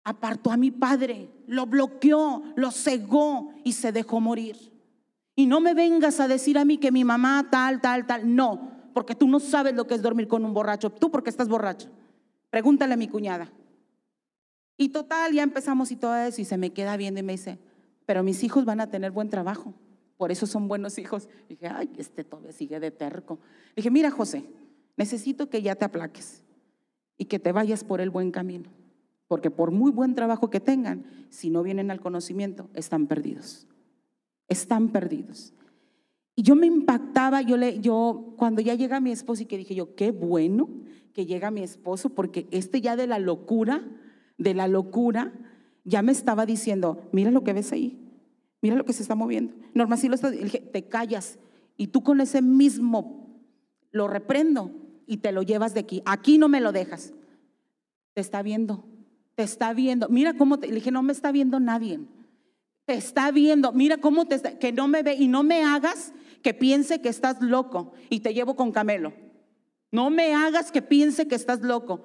apartó 0.03 0.51
a 0.51 0.57
mi 0.57 0.71
padre, 0.71 1.29
lo 1.47 1.65
bloqueó, 1.65 2.43
lo 2.55 2.71
cegó 2.71 3.53
y 3.63 3.73
se 3.73 3.91
dejó 3.91 4.19
morir. 4.21 4.71
Y 5.35 5.47
no 5.47 5.59
me 5.59 5.73
vengas 5.73 6.19
a 6.19 6.27
decir 6.27 6.57
a 6.57 6.65
mí 6.65 6.77
que 6.77 6.91
mi 6.91 7.03
mamá 7.03 7.47
tal, 7.51 7.81
tal, 7.81 8.05
tal. 8.05 8.35
No, 8.35 8.89
porque 8.93 9.15
tú 9.15 9.27
no 9.27 9.39
sabes 9.39 9.73
lo 9.73 9.87
que 9.87 9.95
es 9.95 10.01
dormir 10.01 10.27
con 10.27 10.45
un 10.45 10.53
borracho. 10.53 10.91
Tú 10.91 11.09
porque 11.09 11.29
estás 11.29 11.47
borracho. 11.47 11.89
Pregúntale 12.49 12.93
a 12.93 12.97
mi 12.97 13.07
cuñada. 13.07 13.51
Y 14.77 14.89
total, 14.89 15.33
ya 15.33 15.43
empezamos 15.43 15.91
y 15.91 15.95
todo 15.95 16.15
eso 16.15 16.41
y 16.41 16.45
se 16.45 16.57
me 16.57 16.71
queda 16.71 16.95
viendo 16.95 17.19
y 17.19 17.23
me 17.23 17.33
dice, 17.33 17.59
pero 18.05 18.23
mis 18.23 18.43
hijos 18.43 18.65
van 18.65 18.81
a 18.81 18.89
tener 18.89 19.11
buen 19.11 19.29
trabajo. 19.29 19.73
Por 20.17 20.31
eso 20.31 20.45
son 20.45 20.67
buenos 20.67 20.97
hijos. 20.97 21.27
dije, 21.47 21.67
ay, 21.67 21.89
este 21.97 22.23
todavía 22.23 22.51
sigue 22.51 22.79
de 22.79 22.91
terco. 22.91 23.39
dije, 23.75 23.89
mira 23.89 24.11
José, 24.11 24.45
necesito 24.95 25.49
que 25.49 25.61
ya 25.61 25.75
te 25.75 25.85
aplaques 25.85 26.43
y 27.19 27.25
que 27.25 27.37
te 27.37 27.51
vayas 27.51 27.83
por 27.83 28.01
el 28.01 28.09
buen 28.09 28.31
camino. 28.31 28.71
Porque 29.27 29.51
por 29.51 29.69
muy 29.69 29.91
buen 29.91 30.15
trabajo 30.15 30.49
que 30.49 30.59
tengan, 30.59 31.05
si 31.29 31.51
no 31.51 31.61
vienen 31.61 31.91
al 31.91 31.99
conocimiento, 31.99 32.69
están 32.73 33.05
perdidos. 33.05 33.67
Están 34.47 34.89
perdidos. 34.89 35.53
Y 36.35 36.41
yo 36.41 36.55
me 36.55 36.65
impactaba, 36.65 37.41
yo, 37.41 37.57
le, 37.57 37.81
yo 37.81 38.33
cuando 38.37 38.61
ya 38.61 38.73
llega 38.73 39.01
mi 39.01 39.11
esposo 39.11 39.43
y 39.43 39.45
que 39.45 39.57
dije 39.57 39.75
yo, 39.75 39.93
qué 39.95 40.11
bueno 40.11 40.69
que 41.13 41.25
llega 41.25 41.51
mi 41.51 41.61
esposo, 41.61 42.09
porque 42.09 42.47
este 42.51 42.79
ya 42.79 42.95
de 42.95 43.05
la 43.05 43.19
locura, 43.19 43.85
de 44.37 44.53
la 44.53 44.69
locura, 44.69 45.33
ya 45.83 46.01
me 46.01 46.13
estaba 46.13 46.45
diciendo, 46.45 47.01
mira 47.11 47.31
lo 47.31 47.43
que 47.43 47.51
ves 47.51 47.73
ahí, 47.73 47.99
mira 48.61 48.77
lo 48.77 48.85
que 48.85 48.93
se 48.93 49.01
está 49.01 49.15
moviendo. 49.15 49.53
Norma, 49.73 49.97
si 49.97 50.07
lo 50.07 50.15
dije, 50.15 50.59
te 50.59 50.87
callas 50.87 51.37
y 51.75 51.87
tú 51.87 52.01
con 52.01 52.21
ese 52.21 52.41
mismo 52.41 53.43
lo 53.91 54.07
reprendo 54.07 54.71
y 55.09 55.17
te 55.17 55.31
lo 55.31 55.41
llevas 55.41 55.73
de 55.73 55.79
aquí. 55.79 56.03
Aquí 56.05 56.37
no 56.37 56.47
me 56.47 56.61
lo 56.61 56.71
dejas. 56.71 57.13
Te 58.13 58.21
está 58.21 58.43
viendo, 58.43 58.85
te 59.33 59.41
está 59.41 59.73
viendo. 59.73 60.07
Mira 60.07 60.35
cómo 60.35 60.59
te, 60.59 60.67
le 60.67 60.75
dije, 60.75 60.91
no 60.91 61.01
me 61.01 61.13
está 61.13 61.31
viendo 61.31 61.59
nadie. 61.59 61.99
Te 62.85 62.93
está 62.93 63.31
viendo. 63.31 63.71
Mira 63.71 63.97
cómo 63.97 64.27
te 64.27 64.35
está, 64.35 64.59
que 64.59 64.71
no 64.71 64.87
me 64.87 65.01
ve 65.01 65.15
y 65.15 65.27
no 65.27 65.41
me 65.41 65.63
hagas 65.63 66.13
que 66.43 66.53
piense 66.53 67.01
que 67.01 67.09
estás 67.09 67.41
loco 67.41 67.93
y 68.11 68.19
te 68.19 68.35
llevo 68.35 68.55
con 68.55 68.71
camelo. 68.71 69.13
No 69.91 70.11
me 70.11 70.35
hagas 70.35 70.71
que 70.71 70.83
piense 70.83 71.27
que 71.27 71.33
estás 71.33 71.61
loco, 71.61 72.03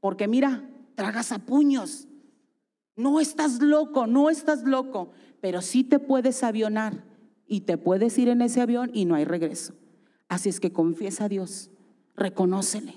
porque 0.00 0.26
mira, 0.26 0.66
tragas 0.94 1.32
a 1.32 1.38
puños. 1.38 2.08
No 2.96 3.20
estás 3.20 3.60
loco, 3.60 4.06
no 4.06 4.30
estás 4.30 4.62
loco, 4.62 5.10
pero 5.42 5.60
sí 5.60 5.84
te 5.84 5.98
puedes 5.98 6.42
avionar 6.42 7.04
y 7.46 7.60
te 7.60 7.76
puedes 7.76 8.16
ir 8.16 8.28
en 8.28 8.40
ese 8.40 8.62
avión 8.62 8.90
y 8.94 9.04
no 9.04 9.14
hay 9.14 9.26
regreso. 9.26 9.74
Así 10.28 10.48
es 10.48 10.58
que 10.58 10.72
confiesa 10.72 11.26
a 11.26 11.28
Dios, 11.28 11.70
reconócele. 12.16 12.94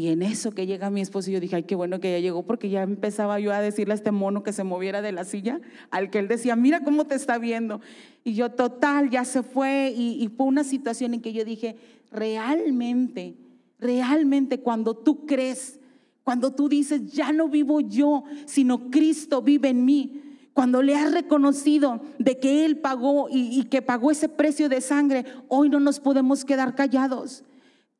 Y 0.00 0.08
en 0.08 0.22
eso 0.22 0.52
que 0.52 0.66
llega 0.66 0.88
mi 0.88 1.00
esposo, 1.00 1.30
yo 1.30 1.40
dije, 1.40 1.56
ay, 1.56 1.64
qué 1.64 1.74
bueno 1.74 2.00
que 2.00 2.12
ya 2.12 2.20
llegó, 2.20 2.44
porque 2.44 2.70
ya 2.70 2.82
empezaba 2.82 3.40
yo 3.40 3.52
a 3.52 3.60
decirle 3.60 3.92
a 3.92 3.96
este 3.96 4.12
mono 4.12 4.42
que 4.42 4.52
se 4.52 4.64
moviera 4.64 5.02
de 5.02 5.12
la 5.12 5.24
silla, 5.24 5.60
al 5.90 6.10
que 6.10 6.20
él 6.20 6.28
decía, 6.28 6.56
mira 6.56 6.82
cómo 6.84 7.06
te 7.06 7.16
está 7.16 7.38
viendo. 7.38 7.80
Y 8.24 8.34
yo, 8.34 8.50
total, 8.50 9.10
ya 9.10 9.24
se 9.24 9.42
fue. 9.42 9.92
Y, 9.94 10.26
fue 10.28 10.46
una 10.46 10.64
situación 10.64 11.12
en 11.14 11.20
que 11.20 11.32
yo 11.32 11.44
dije, 11.44 11.76
realmente, 12.10 13.36
realmente 13.78 14.60
cuando 14.60 14.94
tú 14.94 15.26
crees, 15.26 15.80
cuando 16.22 16.52
tú 16.52 16.68
dices, 16.68 17.12
ya 17.12 17.32
no 17.32 17.48
vivo 17.48 17.80
yo, 17.80 18.24
sino 18.46 18.90
Cristo 18.90 19.42
vive 19.42 19.68
en 19.70 19.84
mí, 19.84 20.22
cuando 20.54 20.82
le 20.82 20.94
has 20.94 21.12
reconocido 21.12 22.00
de 22.18 22.38
que 22.38 22.64
Él 22.64 22.78
pagó 22.78 23.28
y, 23.30 23.64
que 23.64 23.82
pagó 23.82 24.10
ese 24.10 24.28
precio 24.28 24.68
de 24.68 24.80
sangre, 24.80 25.24
hoy 25.48 25.68
no 25.68 25.80
nos 25.80 26.00
podemos 26.00 26.44
quedar 26.44 26.74
callados. 26.74 27.44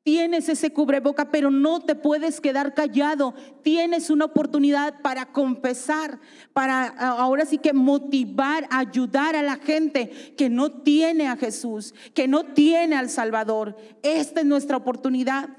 Tienes 0.02 0.48
ese 0.48 0.72
cubreboca, 0.72 1.30
pero 1.30 1.50
no 1.50 1.80
te 1.80 1.94
puedes 1.94 2.40
quedar 2.40 2.72
callado. 2.72 3.34
Tienes 3.62 4.08
una 4.08 4.24
oportunidad 4.24 5.02
para 5.02 5.26
confesar, 5.26 6.18
para 6.54 6.86
ahora 6.86 7.44
sí 7.44 7.58
que 7.58 7.74
motivar, 7.74 8.66
ayudar 8.70 9.36
a 9.36 9.42
la 9.42 9.56
gente 9.56 10.34
que 10.38 10.48
no 10.48 10.70
tiene 10.70 11.28
a 11.28 11.36
Jesús, 11.36 11.94
que 12.14 12.28
no 12.28 12.44
tiene 12.44 12.96
al 12.96 13.10
Salvador. 13.10 13.76
Esta 14.02 14.40
es 14.40 14.46
nuestra 14.46 14.78
oportunidad. 14.78 15.50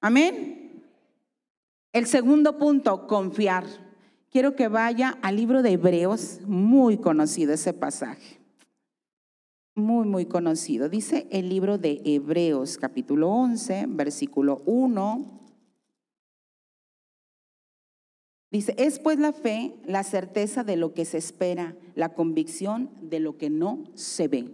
Amén. 0.00 0.82
El 1.92 2.06
segundo 2.06 2.56
punto, 2.56 3.06
confiar. 3.06 3.64
Quiero 4.30 4.56
que 4.56 4.68
vaya 4.68 5.18
al 5.20 5.36
libro 5.36 5.62
de 5.62 5.72
Hebreos, 5.72 6.40
muy 6.46 6.96
conocido 6.96 7.52
ese 7.52 7.74
pasaje 7.74 8.43
muy, 9.74 10.06
muy 10.06 10.26
conocido. 10.26 10.88
Dice 10.88 11.26
el 11.30 11.48
libro 11.48 11.78
de 11.78 12.00
Hebreos 12.04 12.78
capítulo 12.78 13.28
11, 13.30 13.86
versículo 13.88 14.62
1 14.66 15.44
Dice, 18.54 18.72
es 18.78 19.00
pues 19.00 19.18
la 19.18 19.32
fe 19.32 19.74
la 19.84 20.04
certeza 20.04 20.62
de 20.62 20.76
lo 20.76 20.94
que 20.94 21.04
se 21.04 21.18
espera, 21.18 21.74
la 21.96 22.14
convicción 22.14 22.88
de 23.02 23.18
lo 23.18 23.36
que 23.36 23.50
no 23.50 23.82
se 23.94 24.28
ve. 24.28 24.48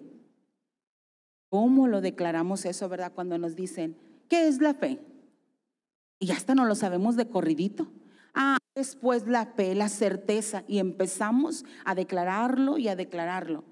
¿Cómo 1.50 1.86
lo 1.86 2.00
declaramos 2.00 2.64
eso, 2.64 2.88
verdad? 2.88 3.12
Cuando 3.14 3.36
nos 3.36 3.56
dicen, 3.56 3.98
¿qué 4.30 4.48
es 4.48 4.62
la 4.62 4.72
fe? 4.72 5.00
Y 6.18 6.30
hasta 6.30 6.54
no 6.54 6.64
lo 6.64 6.76
sabemos 6.76 7.14
de 7.16 7.28
corridito. 7.28 7.92
Ah, 8.32 8.56
es 8.74 8.96
pues 8.96 9.26
la 9.26 9.44
fe, 9.44 9.74
la 9.74 9.90
certeza, 9.90 10.64
y 10.66 10.78
empezamos 10.78 11.66
a 11.84 11.94
declararlo 11.94 12.78
y 12.78 12.88
a 12.88 12.96
declararlo. 12.96 13.64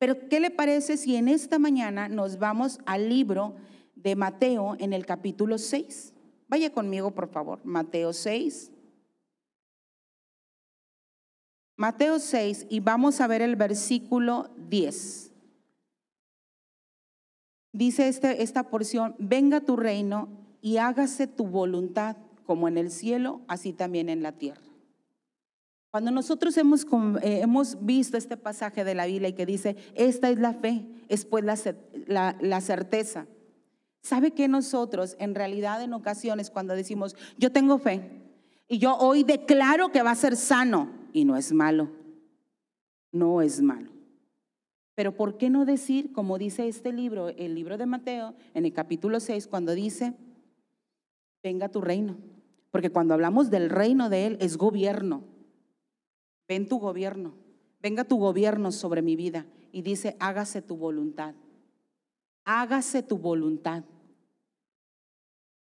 Pero 0.00 0.28
¿qué 0.30 0.40
le 0.40 0.50
parece 0.50 0.96
si 0.96 1.16
en 1.16 1.28
esta 1.28 1.58
mañana 1.58 2.08
nos 2.08 2.38
vamos 2.38 2.78
al 2.86 3.10
libro 3.10 3.54
de 3.96 4.16
Mateo 4.16 4.74
en 4.78 4.94
el 4.94 5.04
capítulo 5.04 5.58
6? 5.58 6.14
Vaya 6.48 6.72
conmigo, 6.72 7.10
por 7.10 7.28
favor, 7.28 7.60
Mateo 7.64 8.14
6. 8.14 8.72
Mateo 11.76 12.18
6 12.18 12.66
y 12.70 12.80
vamos 12.80 13.20
a 13.20 13.26
ver 13.26 13.42
el 13.42 13.56
versículo 13.56 14.48
10. 14.70 15.32
Dice 17.72 18.08
este, 18.08 18.42
esta 18.42 18.70
porción, 18.70 19.14
venga 19.18 19.60
tu 19.60 19.76
reino 19.76 20.30
y 20.62 20.78
hágase 20.78 21.26
tu 21.26 21.46
voluntad 21.46 22.16
como 22.46 22.68
en 22.68 22.78
el 22.78 22.90
cielo, 22.90 23.42
así 23.48 23.74
también 23.74 24.08
en 24.08 24.22
la 24.22 24.32
tierra. 24.32 24.69
Cuando 25.90 26.10
nosotros 26.10 26.56
hemos, 26.56 26.86
eh, 27.22 27.40
hemos 27.42 27.84
visto 27.84 28.16
este 28.16 28.36
pasaje 28.36 28.84
de 28.84 28.94
la 28.94 29.06
Biblia 29.06 29.30
y 29.30 29.32
que 29.32 29.46
dice, 29.46 29.76
esta 29.94 30.30
es 30.30 30.38
la 30.38 30.54
fe, 30.54 30.86
es 31.08 31.24
pues 31.24 31.44
la, 31.44 31.56
la, 32.06 32.36
la 32.40 32.60
certeza. 32.60 33.26
¿Sabe 34.02 34.30
que 34.30 34.48
nosotros 34.48 35.16
en 35.18 35.34
realidad 35.34 35.82
en 35.82 35.92
ocasiones 35.92 36.50
cuando 36.50 36.74
decimos, 36.74 37.16
yo 37.38 37.52
tengo 37.52 37.78
fe 37.78 38.08
y 38.68 38.78
yo 38.78 38.96
hoy 38.96 39.24
declaro 39.24 39.90
que 39.90 40.02
va 40.02 40.12
a 40.12 40.14
ser 40.14 40.36
sano, 40.36 40.88
y 41.12 41.24
no 41.24 41.36
es 41.36 41.52
malo. 41.52 41.90
No 43.12 43.42
es 43.42 43.60
malo. 43.60 43.90
Pero 44.94 45.16
¿por 45.16 45.36
qué 45.36 45.50
no 45.50 45.64
decir, 45.64 46.12
como 46.12 46.38
dice 46.38 46.68
este 46.68 46.92
libro, 46.92 47.28
el 47.30 47.54
libro 47.54 47.78
de 47.78 47.86
Mateo, 47.86 48.34
en 48.54 48.64
el 48.64 48.72
capítulo 48.72 49.18
6, 49.18 49.46
cuando 49.48 49.74
dice, 49.74 50.14
venga 51.42 51.68
tu 51.68 51.80
reino? 51.80 52.16
Porque 52.70 52.90
cuando 52.90 53.14
hablamos 53.14 53.50
del 53.50 53.70
reino 53.70 54.08
de 54.08 54.26
Él 54.26 54.38
es 54.40 54.56
gobierno. 54.56 55.24
Ven 56.50 56.66
tu 56.66 56.80
gobierno, 56.80 57.34
venga 57.80 58.02
tu 58.02 58.18
gobierno 58.18 58.72
sobre 58.72 59.02
mi 59.02 59.14
vida. 59.14 59.46
Y 59.70 59.82
dice, 59.82 60.16
hágase 60.18 60.60
tu 60.62 60.76
voluntad. 60.76 61.36
Hágase 62.44 63.04
tu 63.04 63.18
voluntad. 63.18 63.84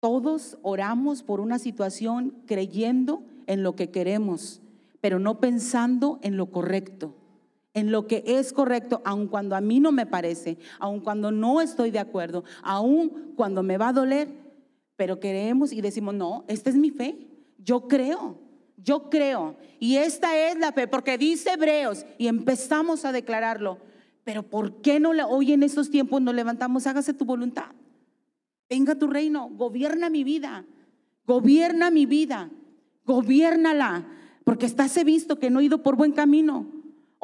Todos 0.01 0.59
oramos 0.63 1.23
por 1.23 1.39
una 1.39 1.61
situación 1.61 2.35
creyendo 2.47 3.23
en 3.47 3.63
lo 3.63 3.77
que 3.77 3.93
queremos, 3.93 4.61
pero 5.01 5.21
no 5.21 5.39
pensando 5.39 6.19
en 6.21 6.37
lo 6.37 6.47
correcto, 6.47 7.15
en 7.75 7.93
lo 7.93 8.09
que 8.09 8.25
es 8.27 8.53
correcto, 8.53 9.03
aun 9.05 9.29
cuando 9.29 9.55
a 9.55 9.61
mí 9.61 9.79
no 9.79 9.93
me 9.93 10.07
parece, 10.07 10.59
aun 10.81 10.99
cuando 10.99 11.31
no 11.31 11.61
estoy 11.61 11.93
de 11.93 12.01
acuerdo, 12.01 12.43
aun 12.65 13.35
cuando 13.37 13.63
me 13.63 13.79
va 13.79 13.91
a 13.91 13.93
doler, 13.93 14.29
pero 14.97 15.21
creemos 15.21 15.73
y 15.73 15.81
decimos, 15.81 16.15
no, 16.15 16.45
esta 16.49 16.71
es 16.71 16.77
mi 16.77 16.91
fe, 16.91 17.29
yo 17.59 17.87
creo, 17.87 18.42
yo 18.83 19.11
creo, 19.11 19.57
y 19.79 19.97
esta 19.97 20.37
es 20.37 20.59
la 20.59 20.73
fe, 20.73 20.89
porque 20.89 21.19
dice 21.19 21.53
Hebreos, 21.53 22.05
y 22.19 22.29
empezamos 22.29 23.05
a 23.05 23.13
declararlo, 23.13 23.79
pero 24.25 24.43
¿por 24.43 24.81
qué 24.81 25.01
no 25.01 25.11
hoy 25.29 25.53
en 25.53 25.63
estos 25.63 25.91
tiempos 25.91 26.23
nos 26.23 26.35
levantamos, 26.35 26.87
hágase 26.87 27.15
tu 27.15 27.25
voluntad? 27.25 27.73
Venga 28.69 28.95
tu 28.95 29.09
reino, 29.09 29.49
gobierna 29.51 30.11
mi 30.11 30.25
vida, 30.25 30.65
gobierna 31.27 31.91
mi 31.91 32.07
vida, 32.07 32.51
gobiernala 33.05 34.07
porque 34.45 34.67
estás 34.67 34.97
he 34.97 35.05
visto 35.05 35.39
que 35.39 35.51
no 35.51 35.61
he 35.61 35.65
ido 35.65 35.83
por 35.83 35.97
buen 35.97 36.13
camino. 36.13 36.67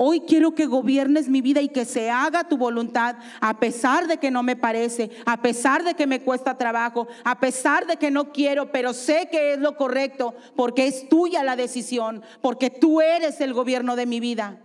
Hoy 0.01 0.21
quiero 0.21 0.55
que 0.55 0.67
gobiernes 0.67 1.29
mi 1.29 1.41
vida 1.41 1.61
y 1.61 1.71
que 1.71 1.85
se 1.85 2.09
haga 2.09 2.47
tu 2.47 2.57
voluntad, 2.57 3.17
a 3.41 3.59
pesar 3.59 4.07
de 4.07 4.19
que 4.19 4.31
no 4.31 4.45
me 4.45 4.55
parece, 4.55 5.11
a 5.27 5.43
pesar 5.43 5.83
de 5.83 5.95
que 5.95 6.07
me 6.07 6.23
cuesta 6.23 6.57
trabajo, 6.57 7.09
a 7.25 7.41
pesar 7.41 7.85
de 7.85 7.97
que 7.97 8.13
no 8.13 8.33
quiero, 8.33 8.71
pero 8.71 8.93
sé 8.93 9.27
que 9.29 9.55
es 9.55 9.59
lo 9.59 9.77
correcto, 9.77 10.37
porque 10.55 10.87
es 10.87 11.09
tuya 11.09 11.43
la 11.43 11.57
decisión, 11.57 12.23
porque 12.41 12.71
tú 12.71 13.01
eres 13.01 13.41
el 13.41 13.53
gobierno 13.53 13.97
de 13.97 14.07
mi 14.07 14.21
vida. 14.21 14.61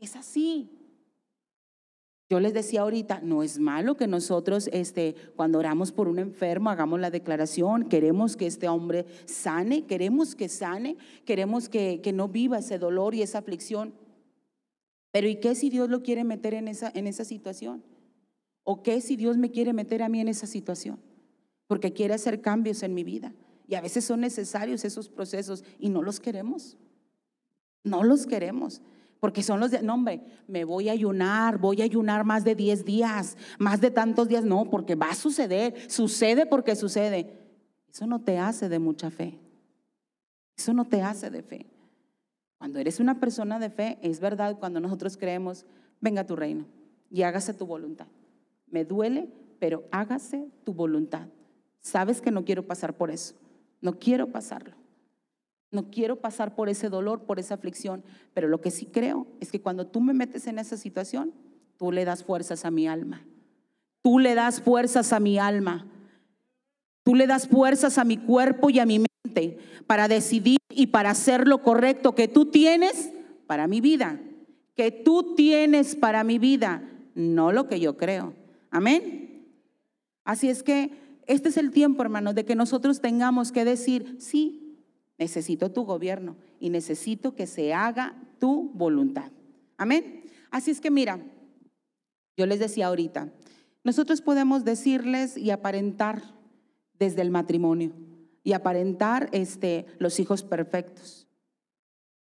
Es 0.00 0.16
así. 0.16 0.72
Yo 2.28 2.40
les 2.40 2.52
decía 2.52 2.80
ahorita, 2.80 3.20
no 3.22 3.44
es 3.44 3.60
malo 3.60 3.96
que 3.96 4.08
nosotros, 4.08 4.68
este, 4.72 5.14
cuando 5.36 5.60
oramos 5.60 5.92
por 5.92 6.08
un 6.08 6.18
enfermo, 6.18 6.70
hagamos 6.70 6.98
la 6.98 7.10
declaración, 7.10 7.84
queremos 7.84 8.36
que 8.36 8.48
este 8.48 8.66
hombre 8.66 9.06
sane, 9.26 9.84
queremos 9.84 10.34
que 10.34 10.48
sane, 10.48 10.96
queremos 11.24 11.68
que, 11.68 12.00
que 12.02 12.12
no 12.12 12.26
viva 12.26 12.58
ese 12.58 12.80
dolor 12.80 13.14
y 13.14 13.22
esa 13.22 13.38
aflicción. 13.38 13.94
Pero 15.14 15.28
¿y 15.28 15.36
qué 15.36 15.54
si 15.54 15.70
Dios 15.70 15.88
lo 15.90 16.02
quiere 16.02 16.24
meter 16.24 16.54
en 16.54 16.66
esa, 16.66 16.90
en 16.92 17.06
esa 17.06 17.24
situación? 17.24 17.84
¿O 18.64 18.82
qué 18.82 19.00
si 19.00 19.14
Dios 19.14 19.36
me 19.36 19.52
quiere 19.52 19.72
meter 19.72 20.02
a 20.02 20.08
mí 20.08 20.18
en 20.18 20.26
esa 20.26 20.48
situación? 20.48 20.98
Porque 21.68 21.92
quiere 21.92 22.14
hacer 22.14 22.40
cambios 22.40 22.82
en 22.82 22.94
mi 22.94 23.04
vida. 23.04 23.32
Y 23.68 23.76
a 23.76 23.80
veces 23.80 24.04
son 24.04 24.22
necesarios 24.22 24.84
esos 24.84 25.08
procesos 25.08 25.62
y 25.78 25.88
no 25.88 26.02
los 26.02 26.18
queremos. 26.18 26.76
No 27.84 28.02
los 28.02 28.26
queremos. 28.26 28.82
Porque 29.20 29.44
son 29.44 29.60
los 29.60 29.70
de, 29.70 29.82
no 29.82 29.94
hombre, 29.94 30.20
me 30.48 30.64
voy 30.64 30.88
a 30.88 30.92
ayunar, 30.92 31.58
voy 31.58 31.82
a 31.82 31.84
ayunar 31.84 32.24
más 32.24 32.42
de 32.42 32.56
10 32.56 32.84
días, 32.84 33.36
más 33.60 33.80
de 33.80 33.92
tantos 33.92 34.26
días, 34.26 34.44
no, 34.44 34.68
porque 34.68 34.96
va 34.96 35.10
a 35.10 35.14
suceder, 35.14 35.76
sucede 35.88 36.44
porque 36.44 36.74
sucede. 36.74 37.38
Eso 37.88 38.08
no 38.08 38.20
te 38.20 38.38
hace 38.38 38.68
de 38.68 38.80
mucha 38.80 39.12
fe. 39.12 39.38
Eso 40.56 40.74
no 40.74 40.84
te 40.84 41.02
hace 41.02 41.30
de 41.30 41.44
fe. 41.44 41.73
Cuando 42.58 42.78
eres 42.78 43.00
una 43.00 43.20
persona 43.20 43.58
de 43.58 43.70
fe, 43.70 43.98
es 44.02 44.20
verdad, 44.20 44.58
cuando 44.58 44.80
nosotros 44.80 45.16
creemos, 45.16 45.66
venga 46.00 46.26
tu 46.26 46.36
reino 46.36 46.66
y 47.10 47.22
hágase 47.22 47.54
tu 47.54 47.66
voluntad. 47.66 48.06
Me 48.68 48.84
duele, 48.84 49.28
pero 49.58 49.84
hágase 49.90 50.48
tu 50.64 50.72
voluntad. 50.72 51.28
Sabes 51.80 52.20
que 52.20 52.30
no 52.30 52.44
quiero 52.44 52.66
pasar 52.66 52.96
por 52.96 53.10
eso. 53.10 53.34
No 53.80 53.98
quiero 53.98 54.28
pasarlo. 54.28 54.74
No 55.70 55.90
quiero 55.90 56.16
pasar 56.20 56.54
por 56.54 56.68
ese 56.68 56.88
dolor, 56.88 57.24
por 57.24 57.38
esa 57.38 57.54
aflicción, 57.54 58.04
pero 58.32 58.48
lo 58.48 58.60
que 58.60 58.70
sí 58.70 58.86
creo 58.86 59.26
es 59.40 59.50
que 59.50 59.60
cuando 59.60 59.86
tú 59.86 60.00
me 60.00 60.14
metes 60.14 60.46
en 60.46 60.58
esa 60.58 60.76
situación, 60.76 61.32
tú 61.76 61.92
le 61.92 62.04
das 62.04 62.24
fuerzas 62.24 62.64
a 62.64 62.70
mi 62.70 62.86
alma. 62.86 63.26
Tú 64.02 64.18
le 64.18 64.34
das 64.34 64.60
fuerzas 64.60 65.12
a 65.12 65.20
mi 65.20 65.38
alma. 65.38 65.86
Tú 67.02 67.14
le 67.14 67.26
das 67.26 67.48
fuerzas 67.48 67.98
a 67.98 68.04
mi 68.04 68.16
cuerpo 68.16 68.70
y 68.70 68.78
a 68.78 68.86
mi 68.86 68.98
mente 68.98 69.13
para 69.86 70.08
decidir 70.08 70.58
y 70.70 70.88
para 70.88 71.10
hacer 71.10 71.46
lo 71.46 71.62
correcto 71.62 72.14
que 72.14 72.28
tú 72.28 72.46
tienes 72.46 73.10
para 73.46 73.66
mi 73.66 73.80
vida. 73.80 74.20
Que 74.74 74.90
tú 74.90 75.34
tienes 75.34 75.94
para 75.94 76.24
mi 76.24 76.38
vida, 76.38 76.82
no 77.14 77.52
lo 77.52 77.68
que 77.68 77.78
yo 77.78 77.96
creo. 77.96 78.34
Amén. 78.70 79.46
Así 80.24 80.48
es 80.48 80.62
que 80.62 80.90
este 81.26 81.48
es 81.48 81.56
el 81.56 81.70
tiempo, 81.70 82.02
hermanos, 82.02 82.34
de 82.34 82.44
que 82.44 82.56
nosotros 82.56 83.00
tengamos 83.00 83.52
que 83.52 83.64
decir, 83.64 84.16
sí, 84.18 84.64
Necesito 85.18 85.70
tu 85.70 85.84
gobierno 85.84 86.36
y 86.58 86.70
necesito 86.70 87.34
que 87.34 87.46
se 87.46 87.72
haga 87.72 88.16
tu 88.38 88.70
voluntad. 88.74 89.30
Amén. 89.76 90.24
Así 90.50 90.70
es 90.70 90.80
que 90.80 90.90
mira, 90.90 91.20
yo 92.36 92.46
les 92.46 92.58
decía 92.58 92.88
ahorita, 92.88 93.32
nosotros 93.84 94.20
podemos 94.20 94.64
decirles 94.64 95.36
y 95.36 95.50
aparentar 95.50 96.22
desde 96.98 97.22
el 97.22 97.30
matrimonio 97.30 97.92
y 98.44 98.52
aparentar 98.52 99.30
este, 99.32 99.86
los 99.98 100.20
hijos 100.20 100.44
perfectos, 100.44 101.26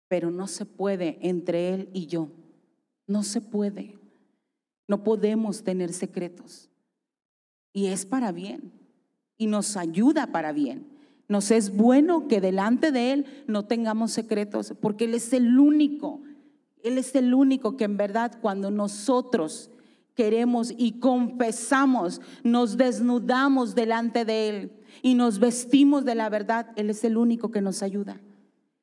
pero 0.09 0.31
no 0.33 0.49
se 0.49 0.67
puede 0.67 1.19
entre 1.23 1.73
él 1.73 1.89
y 1.95 2.07
yo. 2.07 2.33
No 3.07 3.23
se 3.23 3.41
puede. 3.41 3.97
No 4.89 5.05
podemos 5.05 5.63
tener 5.63 5.93
secretos. 5.93 6.69
Y 7.73 7.87
es 7.87 8.05
para 8.05 8.33
bien. 8.33 8.73
Y 9.39 9.47
nos 9.47 9.77
ayuda 9.77 10.27
para 10.27 10.53
bien. 10.53 10.87
Nos 11.29 11.53
es 11.53 11.77
bueno 11.77 12.27
que 12.27 12.41
delante 12.41 12.91
de 12.91 13.13
Él 13.13 13.45
no 13.47 13.65
tengamos 13.65 14.11
secretos, 14.11 14.75
porque 14.81 15.05
Él 15.05 15.15
es 15.15 15.33
el 15.33 15.61
único, 15.61 16.21
Él 16.83 16.99
es 16.99 17.15
el 17.15 17.33
único 17.35 17.77
que 17.77 17.85
en 17.85 17.97
verdad 17.97 18.37
cuando 18.41 18.73
nosotros 18.73 19.71
queremos 20.17 20.75
y 20.77 20.99
confesamos, 20.99 22.21
nos 22.43 22.77
desnudamos 22.77 23.77
delante 23.77 24.25
de 24.25 24.49
Él 24.49 24.80
y 25.03 25.15
nos 25.15 25.39
vestimos 25.39 26.05
de 26.05 26.15
la 26.15 26.29
verdad, 26.29 26.73
Él 26.77 26.91
es 26.91 27.05
el 27.05 27.17
único 27.17 27.51
que 27.51 27.61
nos 27.61 27.83
ayuda. 27.83 28.21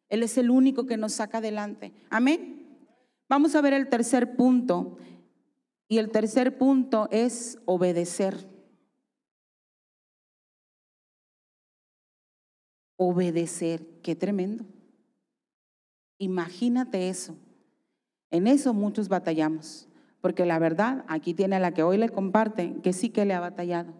Él 0.09 0.23
es 0.23 0.37
el 0.37 0.49
único 0.49 0.85
que 0.85 0.97
nos 0.97 1.13
saca 1.13 1.39
adelante. 1.39 1.93
Amén. 2.09 2.77
Vamos 3.27 3.55
a 3.55 3.61
ver 3.61 3.73
el 3.73 3.89
tercer 3.89 4.35
punto. 4.35 4.97
Y 5.89 5.97
el 5.97 6.09
tercer 6.09 6.57
punto 6.57 7.07
es 7.11 7.59
obedecer. 7.65 8.47
obedecer. 12.97 13.85
Qué 14.01 14.15
tremendo. 14.15 14.65
Imagínate 16.17 17.09
eso. 17.09 17.37
En 18.29 18.47
eso 18.47 18.73
muchos 18.73 19.07
batallamos. 19.07 19.87
Porque 20.19 20.45
la 20.45 20.59
verdad, 20.59 21.05
aquí 21.07 21.33
tiene 21.33 21.55
a 21.55 21.59
la 21.59 21.73
que 21.73 21.83
hoy 21.83 21.97
le 21.97 22.09
comparte, 22.09 22.75
que 22.81 22.91
sí 22.91 23.09
que 23.09 23.23
le 23.23 23.33
ha 23.33 23.39
batallado. 23.39 23.93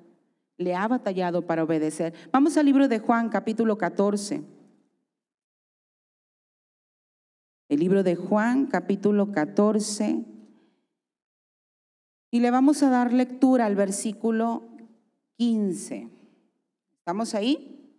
Le 0.57 0.75
ha 0.75 0.87
batallado 0.87 1.45
para 1.45 1.63
obedecer. 1.63 2.13
Vamos 2.31 2.57
al 2.57 2.65
libro 2.65 2.87
de 2.87 2.99
Juan, 2.99 3.29
capítulo 3.29 3.77
14. 3.77 4.43
El 7.69 7.79
libro 7.79 8.01
de 8.01 8.15
Juan, 8.15 8.65
capítulo 8.65 9.31
14. 9.31 10.25
Y 12.31 12.39
le 12.39 12.51
vamos 12.51 12.81
a 12.81 12.89
dar 12.89 13.13
lectura 13.13 13.65
al 13.65 13.75
versículo 13.75 14.63
15. 15.37 16.09
¿Estamos 16.97 17.35
ahí? 17.35 17.93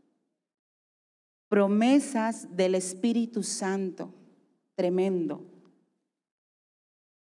Promesas 1.48 2.56
del 2.56 2.74
Espíritu 2.74 3.42
Santo. 3.42 4.12
Tremendo. 4.74 5.44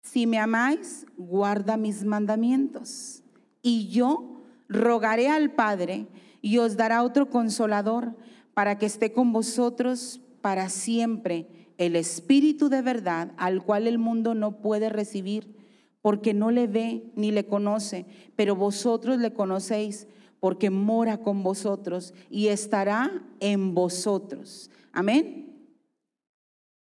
Si 0.03 0.27
me 0.27 0.39
amáis, 0.39 1.07
guarda 1.17 1.77
mis 1.77 2.05
mandamientos. 2.05 3.23
Y 3.61 3.89
yo 3.89 4.38
rogaré 4.69 5.29
al 5.29 5.53
Padre 5.53 6.07
y 6.41 6.59
os 6.59 6.77
dará 6.77 7.03
otro 7.03 7.31
consolador 7.31 8.15
para 8.55 8.79
que 8.79 8.87
esté 8.87 9.13
con 9.13 9.33
vosotros 9.33 10.21
para 10.41 10.69
siempre, 10.69 11.47
el 11.79 11.97
Espíritu 11.97 12.69
de 12.69 12.83
verdad, 12.83 13.33
al 13.37 13.63
cual 13.63 13.87
el 13.87 13.99
mundo 13.99 14.35
no 14.35 14.61
puede 14.61 14.89
recibir, 14.89 15.57
porque 16.03 16.35
no 16.35 16.51
le 16.51 16.67
ve 16.67 17.13
ni 17.17 17.31
le 17.31 17.47
conoce, 17.47 18.07
pero 18.37 18.57
vosotros 18.57 19.19
le 19.19 19.33
conocéis, 19.33 20.07
porque 20.41 20.71
mora 20.71 21.19
con 21.19 21.43
vosotros 21.43 22.15
y 22.31 22.49
estará 22.49 23.23
en 23.41 23.75
vosotros. 23.75 24.71
Amén. 24.93 25.49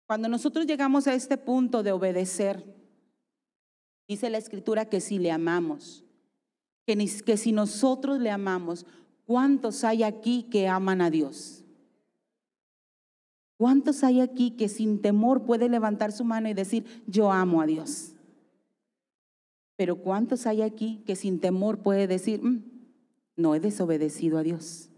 Cuando 0.06 0.28
nosotros 0.28 0.66
llegamos 0.66 1.06
a 1.06 1.14
este 1.14 1.36
punto 1.36 1.82
de 1.82 1.92
obedecer, 1.92 2.64
dice 4.08 4.28
la 4.28 4.38
escritura 4.38 4.86
que 4.86 5.00
si 5.00 5.18
le 5.18 5.30
amamos, 5.30 6.04
que, 6.96 7.36
si 7.36 7.52
nosotros 7.52 8.20
le 8.20 8.30
amamos, 8.30 8.86
¿cuántos 9.26 9.84
hay 9.84 10.02
aquí 10.02 10.44
que 10.50 10.68
aman 10.68 11.00
a 11.00 11.10
Dios? 11.10 11.64
¿Cuántos 13.56 14.02
hay 14.04 14.20
aquí 14.20 14.52
que 14.52 14.68
sin 14.68 15.02
temor 15.02 15.44
puede 15.44 15.68
levantar 15.68 16.12
su 16.12 16.24
mano 16.24 16.48
y 16.48 16.54
decir, 16.54 16.84
yo 17.06 17.30
amo 17.30 17.60
a 17.60 17.66
Dios? 17.66 18.12
Pero 19.76 19.96
¿cuántos 19.96 20.46
hay 20.46 20.62
aquí 20.62 21.02
que 21.06 21.16
sin 21.16 21.40
temor 21.40 21.78
puede 21.78 22.06
decir, 22.06 22.42
mm, 22.42 22.62
no 23.36 23.54
he 23.54 23.60
desobedecido 23.60 24.38
a 24.38 24.42
Dios? 24.42 24.90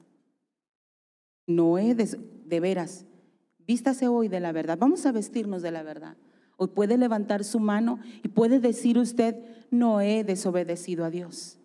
No 1.47 1.79
he 1.79 1.95
de 1.95 2.61
veras. 2.61 3.05
Vístase 3.67 4.09
hoy 4.09 4.29
de 4.29 4.41
la 4.41 4.53
verdad. 4.53 4.79
Vamos 4.79 5.07
a 5.07 5.13
vestirnos 5.13 5.63
de 5.63 5.71
la 5.71 5.83
verdad. 5.83 6.17
Hoy 6.57 6.69
puede 6.69 6.97
levantar 6.97 7.45
su 7.45 7.59
mano 7.59 7.99
y 8.23 8.29
puede 8.29 8.61
decir 8.61 8.99
usted, 8.99 9.37
no 9.71 10.01
he 10.01 10.23
desobedecido 10.23 11.05
a 11.05 11.11
Dios. 11.11 11.59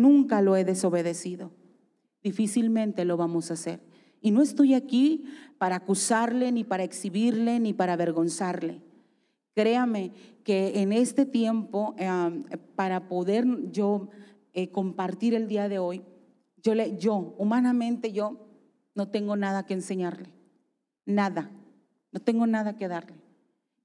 Nunca 0.00 0.40
lo 0.40 0.56
he 0.56 0.64
desobedecido. 0.64 1.50
Difícilmente 2.22 3.04
lo 3.04 3.16
vamos 3.16 3.50
a 3.50 3.54
hacer. 3.54 3.80
Y 4.20 4.30
no 4.30 4.42
estoy 4.42 4.74
aquí 4.74 5.24
para 5.58 5.76
acusarle, 5.76 6.52
ni 6.52 6.64
para 6.64 6.84
exhibirle, 6.84 7.60
ni 7.60 7.72
para 7.72 7.94
avergonzarle. 7.94 8.80
Créame 9.54 10.12
que 10.44 10.80
en 10.82 10.92
este 10.92 11.26
tiempo, 11.26 11.94
para 12.76 13.08
poder 13.08 13.70
yo 13.72 14.08
eh, 14.52 14.70
compartir 14.70 15.34
el 15.34 15.48
día 15.48 15.68
de 15.68 15.78
hoy, 15.78 16.02
yo, 16.62 16.74
le, 16.74 16.96
yo, 16.96 17.34
humanamente, 17.38 18.12
yo 18.12 18.46
no 18.94 19.08
tengo 19.08 19.36
nada 19.36 19.66
que 19.66 19.74
enseñarle. 19.74 20.30
Nada. 21.06 21.50
No 22.12 22.20
tengo 22.20 22.46
nada 22.46 22.76
que 22.76 22.88
darle. 22.88 23.16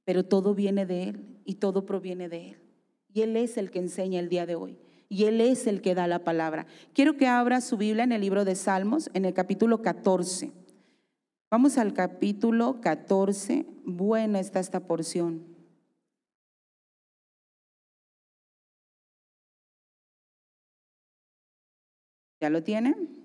Pero 0.06 0.24
todo 0.24 0.54
viene 0.54 0.86
de 0.86 1.04
Él 1.04 1.40
y 1.46 1.56
todo 1.56 1.86
proviene 1.86 2.30
de 2.30 2.50
Él. 2.52 2.58
Y 3.14 3.22
Él 3.22 3.38
es 3.38 3.58
el 3.58 3.72
que 3.72 3.80
enseña 3.80 4.20
el 4.20 4.30
día 4.30 4.46
de 4.46 4.56
hoy. 4.56 4.78
Y 5.14 5.26
Él 5.26 5.42
es 5.42 5.68
el 5.68 5.84
que 5.84 5.94
da 5.94 6.08
la 6.08 6.24
palabra. 6.24 6.66
Quiero 6.96 7.18
que 7.18 7.28
abra 7.28 7.62
su 7.62 7.78
Biblia 7.78 8.04
en 8.04 8.14
el 8.14 8.22
libro 8.22 8.46
de 8.46 8.56
Salmos, 8.56 9.12
en 9.14 9.26
el 9.26 9.34
capítulo 9.36 9.84
14. 9.84 10.52
Vamos 11.52 11.78
al 11.78 11.94
capítulo 11.94 12.82
14. 12.82 13.68
Buena 13.86 14.40
está 14.40 14.60
esta 14.60 14.80
porción. 14.80 15.46
¿Ya 22.42 22.50
lo 22.50 22.64
tienen? 22.64 23.24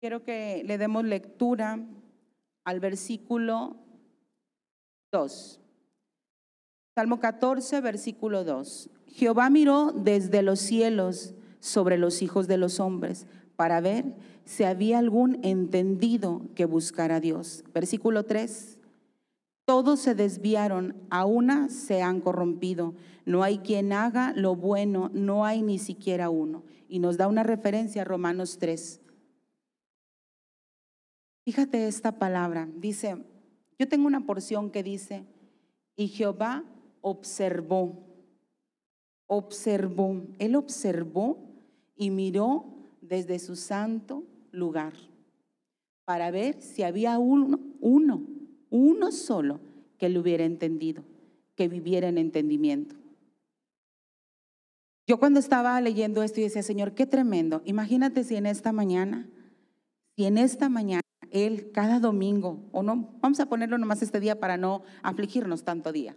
Quiero 0.00 0.24
que 0.24 0.62
le 0.64 0.78
demos 0.78 1.04
lectura 1.04 1.78
al 2.64 2.80
versículo 2.80 3.76
2. 5.12 5.59
Salmo 7.00 7.18
14, 7.18 7.80
versículo 7.80 8.44
2. 8.44 8.90
Jehová 9.06 9.48
miró 9.48 9.90
desde 9.90 10.42
los 10.42 10.60
cielos 10.60 11.32
sobre 11.58 11.96
los 11.96 12.20
hijos 12.20 12.46
de 12.46 12.58
los 12.58 12.78
hombres 12.78 13.26
para 13.56 13.80
ver 13.80 14.04
si 14.44 14.64
había 14.64 14.98
algún 14.98 15.38
entendido 15.42 16.42
que 16.54 16.66
buscara 16.66 17.16
a 17.16 17.20
Dios. 17.20 17.64
Versículo 17.72 18.26
3. 18.26 18.80
Todos 19.64 20.00
se 20.00 20.14
desviaron, 20.14 20.94
a 21.08 21.24
una 21.24 21.70
se 21.70 22.02
han 22.02 22.20
corrompido. 22.20 22.92
No 23.24 23.44
hay 23.44 23.60
quien 23.60 23.94
haga 23.94 24.34
lo 24.36 24.54
bueno, 24.54 25.10
no 25.14 25.46
hay 25.46 25.62
ni 25.62 25.78
siquiera 25.78 26.28
uno. 26.28 26.64
Y 26.86 26.98
nos 26.98 27.16
da 27.16 27.28
una 27.28 27.44
referencia 27.44 28.02
a 28.02 28.04
Romanos 28.04 28.58
3. 28.58 29.00
Fíjate 31.46 31.88
esta 31.88 32.18
palabra, 32.18 32.68
dice, 32.76 33.24
yo 33.78 33.88
tengo 33.88 34.06
una 34.06 34.26
porción 34.26 34.70
que 34.70 34.82
dice, 34.82 35.24
y 35.96 36.08
Jehová 36.08 36.62
observó, 37.00 37.98
observó, 39.26 40.22
él 40.38 40.56
observó 40.56 41.38
y 41.96 42.10
miró 42.10 42.64
desde 43.00 43.38
su 43.38 43.56
santo 43.56 44.24
lugar 44.50 44.92
para 46.04 46.30
ver 46.30 46.60
si 46.60 46.82
había 46.82 47.18
uno, 47.18 47.60
uno, 47.80 48.22
uno 48.70 49.12
solo 49.12 49.60
que 49.98 50.08
lo 50.08 50.20
hubiera 50.20 50.44
entendido, 50.44 51.04
que 51.54 51.68
viviera 51.68 52.08
en 52.08 52.18
entendimiento. 52.18 52.96
Yo 55.06 55.18
cuando 55.18 55.40
estaba 55.40 55.80
leyendo 55.80 56.22
esto 56.22 56.40
y 56.40 56.44
decía, 56.44 56.62
Señor, 56.62 56.94
qué 56.94 57.06
tremendo. 57.06 57.62
Imagínate 57.64 58.24
si 58.24 58.36
en 58.36 58.46
esta 58.46 58.72
mañana, 58.72 59.28
si 60.16 60.24
en 60.24 60.38
esta 60.38 60.68
mañana 60.68 61.02
él 61.30 61.70
cada 61.72 62.00
domingo, 62.00 62.68
o 62.72 62.82
no, 62.82 63.08
vamos 63.20 63.40
a 63.40 63.46
ponerlo 63.46 63.78
nomás 63.78 64.02
este 64.02 64.20
día 64.20 64.40
para 64.40 64.56
no 64.56 64.82
afligirnos 65.02 65.64
tanto 65.64 65.92
día. 65.92 66.16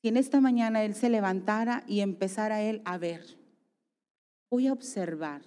Si 0.00 0.08
en 0.08 0.16
esta 0.16 0.40
mañana 0.40 0.84
Él 0.84 0.94
se 0.94 1.10
levantara 1.10 1.84
y 1.86 2.00
empezara 2.00 2.62
Él 2.62 2.82
a 2.84 2.98
ver, 2.98 3.24
voy 4.50 4.66
a 4.66 4.72
observar 4.72 5.42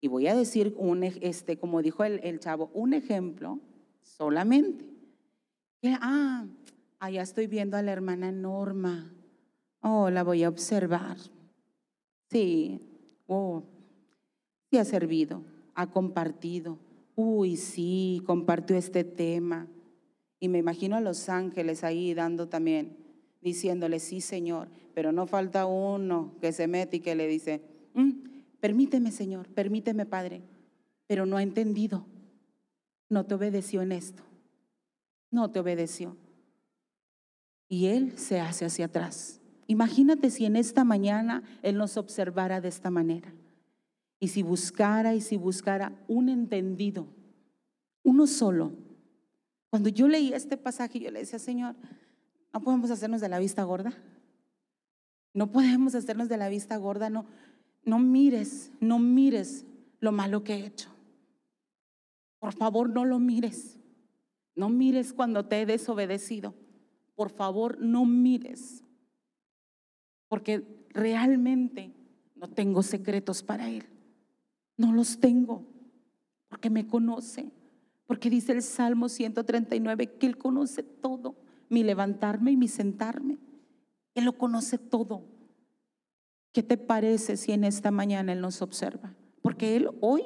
y 0.00 0.08
voy 0.08 0.26
a 0.26 0.34
decir, 0.34 0.74
un, 0.78 1.02
este, 1.04 1.58
como 1.58 1.82
dijo 1.82 2.04
el, 2.04 2.40
chavo, 2.40 2.70
un 2.74 2.92
ejemplo 2.92 3.60
solamente. 4.00 4.84
Que, 5.80 5.96
ah, 6.00 6.46
allá 6.98 7.22
estoy 7.22 7.46
viendo 7.46 7.76
a 7.76 7.82
la 7.82 7.92
hermana 7.92 8.32
Norma. 8.32 9.12
Oh, 9.80 10.10
la 10.10 10.24
voy 10.24 10.42
a 10.42 10.48
observar. 10.48 11.18
Sí, 12.30 12.80
oh, 13.26 13.62
sí 14.70 14.78
ha 14.78 14.84
servido, 14.84 15.44
ha 15.74 15.88
compartido 15.88 16.78
uy, 17.14 17.56
sí, 17.56 18.22
compartió 18.26 18.76
este 18.76 19.04
tema. 19.04 19.66
Y 20.40 20.48
me 20.48 20.58
imagino 20.58 20.96
a 20.96 21.00
los 21.00 21.28
ángeles 21.28 21.84
ahí 21.84 22.14
dando 22.14 22.48
también, 22.48 22.96
diciéndole, 23.42 23.98
sí, 23.98 24.20
Señor, 24.20 24.68
pero 24.94 25.12
no 25.12 25.26
falta 25.26 25.66
uno 25.66 26.34
que 26.40 26.52
se 26.52 26.66
mete 26.68 26.98
y 26.98 27.00
que 27.00 27.14
le 27.14 27.26
dice, 27.26 27.60
mm, 27.94 28.10
permíteme, 28.60 29.10
Señor, 29.10 29.48
permíteme, 29.48 30.06
Padre, 30.06 30.42
pero 31.06 31.26
no 31.26 31.36
ha 31.36 31.42
entendido, 31.42 32.06
no 33.10 33.26
te 33.26 33.34
obedeció 33.34 33.82
en 33.82 33.92
esto, 33.92 34.22
no 35.30 35.50
te 35.50 35.60
obedeció. 35.60 36.16
Y 37.68 37.86
Él 37.86 38.18
se 38.18 38.38
hace 38.40 38.64
hacia 38.64 38.86
atrás. 38.86 39.40
Imagínate 39.66 40.30
si 40.30 40.44
en 40.44 40.56
esta 40.56 40.84
mañana 40.84 41.42
Él 41.62 41.78
nos 41.78 41.96
observara 41.96 42.60
de 42.60 42.68
esta 42.68 42.90
manera. 42.90 43.32
Y 44.20 44.28
si 44.28 44.42
buscara 44.42 45.14
y 45.14 45.20
si 45.20 45.36
buscara 45.36 45.92
un 46.06 46.28
entendido, 46.28 47.08
uno 48.04 48.26
solo. 48.26 48.72
Cuando 49.70 49.88
yo 49.88 50.06
leí 50.06 50.32
este 50.32 50.56
pasaje, 50.56 51.00
yo 51.00 51.10
le 51.10 51.20
decía, 51.20 51.38
Señor, 51.38 51.74
no 52.52 52.60
podemos 52.60 52.90
hacernos 52.90 53.20
de 53.20 53.28
la 53.28 53.38
vista 53.38 53.62
gorda. 53.64 53.92
No 55.34 55.50
podemos 55.50 55.94
hacernos 55.94 56.28
de 56.28 56.36
la 56.36 56.48
vista 56.48 56.76
gorda, 56.76 57.08
no, 57.08 57.24
no 57.84 57.98
mires, 57.98 58.70
no 58.80 58.98
mires 58.98 59.64
lo 60.00 60.12
malo 60.12 60.44
que 60.44 60.54
he 60.54 60.66
hecho. 60.66 60.90
Por 62.38 62.52
favor, 62.52 62.90
no 62.90 63.04
lo 63.04 63.18
mires. 63.18 63.78
No 64.54 64.68
mires 64.68 65.12
cuando 65.12 65.46
te 65.46 65.62
he 65.62 65.66
desobedecido. 65.66 66.54
Por 67.14 67.30
favor, 67.30 67.78
no 67.80 68.04
mires. 68.04 68.84
Porque 70.28 70.86
realmente 70.90 71.94
no 72.36 72.48
tengo 72.48 72.82
secretos 72.82 73.42
para 73.42 73.70
Él. 73.70 73.84
No 74.76 74.92
los 74.92 75.18
tengo 75.18 75.64
porque 76.52 76.68
me 76.68 76.86
conoce, 76.86 77.50
porque 78.06 78.28
dice 78.28 78.52
el 78.52 78.60
Salmo 78.60 79.08
139 79.08 80.18
que 80.18 80.26
Él 80.26 80.36
conoce 80.36 80.82
todo, 80.82 81.34
mi 81.72 81.82
levantarme 81.82 82.52
y 82.52 82.56
mi 82.56 82.68
sentarme. 82.68 83.38
Él 84.14 84.24
lo 84.24 84.36
conoce 84.36 84.78
todo. 84.78 85.24
¿Qué 86.52 86.62
te 86.62 86.76
parece 86.76 87.36
si 87.36 87.52
en 87.52 87.64
esta 87.64 87.90
mañana 87.90 88.32
Él 88.32 88.40
nos 88.40 88.60
observa? 88.60 89.14
Porque 89.40 89.74
Él 89.74 89.88
hoy, 90.00 90.24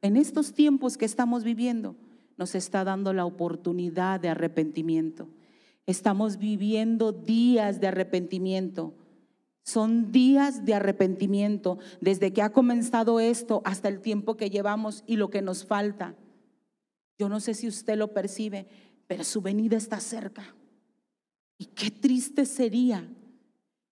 en 0.00 0.16
estos 0.16 0.54
tiempos 0.54 0.96
que 0.96 1.04
estamos 1.04 1.44
viviendo, 1.44 1.96
nos 2.38 2.54
está 2.54 2.82
dando 2.82 3.12
la 3.12 3.26
oportunidad 3.26 4.20
de 4.20 4.30
arrepentimiento. 4.30 5.28
Estamos 5.86 6.38
viviendo 6.38 7.12
días 7.12 7.80
de 7.80 7.88
arrepentimiento. 7.88 8.94
Son 9.62 10.12
días 10.12 10.64
de 10.64 10.74
arrepentimiento 10.74 11.78
desde 12.00 12.32
que 12.32 12.40
ha 12.40 12.52
comenzado 12.52 13.20
esto 13.20 13.60
hasta 13.64 13.88
el 13.88 14.00
tiempo 14.00 14.36
que 14.36 14.48
llevamos 14.48 15.04
y 15.06 15.16
lo 15.16 15.28
que 15.28 15.42
nos 15.42 15.64
falta. 15.66 16.14
Yo 17.18 17.28
no 17.28 17.40
sé 17.40 17.54
si 17.54 17.68
usted 17.68 17.96
lo 17.96 18.14
percibe, 18.14 18.66
pero 19.06 19.24
su 19.24 19.42
venida 19.42 19.76
está 19.76 20.00
cerca. 20.00 20.54
Y 21.58 21.66
qué 21.66 21.90
triste 21.90 22.46
sería 22.46 23.06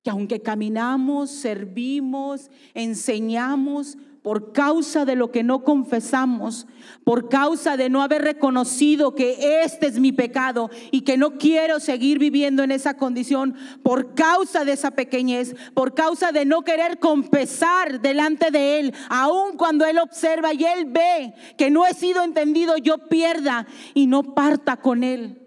que 0.03 0.11
aunque 0.11 0.43
caminamos, 0.43 1.31
servimos, 1.31 2.51
enseñamos, 2.75 3.97
por 4.25 4.53
causa 4.53 5.05
de 5.05 5.17
lo 5.17 5.31
que 5.31 5.43
no 5.43 5.65
confesamos, 5.65 6.67
por 7.05 7.29
causa 7.29 7.77
de 7.77 7.91
no 7.91 8.03
haber 8.03 8.23
reconocido 8.23 9.15
que 9.15 9.63
este 9.63 9.87
es 9.87 10.01
mi 10.01 10.13
pecado 10.13 10.71
y 10.91 11.03
que 11.03 11.19
no 11.19 11.37
quiero 11.37 11.79
seguir 11.79 12.19
viviendo 12.19 12.63
en 12.63 12.71
esa 12.71 12.97
condición, 12.97 13.55
por 13.83 14.15
causa 14.15 14.65
de 14.65 14.73
esa 14.73 14.93
pequeñez, 14.93 15.55
por 15.75 15.93
causa 15.93 16.33
de 16.33 16.47
no 16.47 16.63
querer 16.63 16.99
confesar 16.99 18.01
delante 18.01 18.51
de 18.51 18.81
Él, 18.81 18.95
aun 19.11 19.59
cuando 19.59 19.85
Él 19.85 19.99
observa 19.99 20.55
y 20.55 20.65
Él 20.65 20.87
ve 20.87 21.35
que 21.59 21.71
no 21.71 21.85
he 21.85 21.93
sido 21.93 22.23
entendido, 22.23 22.79
yo 22.79 23.09
pierda 23.09 23.67
y 23.93 24.07
no 24.07 24.35
parta 24.35 24.79
con 24.79 25.05
Él. 25.05 25.39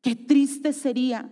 Qué 0.00 0.14
triste 0.14 0.72
sería. 0.72 1.28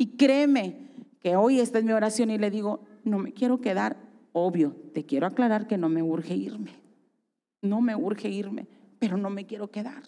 Y 0.00 0.16
créeme 0.16 0.88
que 1.20 1.36
hoy 1.36 1.60
esta 1.60 1.78
es 1.78 1.84
mi 1.84 1.92
oración 1.92 2.30
y 2.30 2.38
le 2.38 2.50
digo, 2.50 2.80
no 3.04 3.18
me 3.18 3.34
quiero 3.34 3.60
quedar 3.60 4.10
Obvio, 4.32 4.76
te 4.94 5.04
quiero 5.04 5.26
aclarar 5.26 5.66
que 5.66 5.76
no 5.76 5.88
me 5.88 6.02
urge 6.02 6.36
irme. 6.36 6.72
No 7.62 7.80
me 7.80 7.96
urge 7.96 8.28
irme, 8.28 8.68
pero 8.98 9.16
no 9.16 9.30
me 9.30 9.46
quiero 9.46 9.70
quedar. 9.70 10.02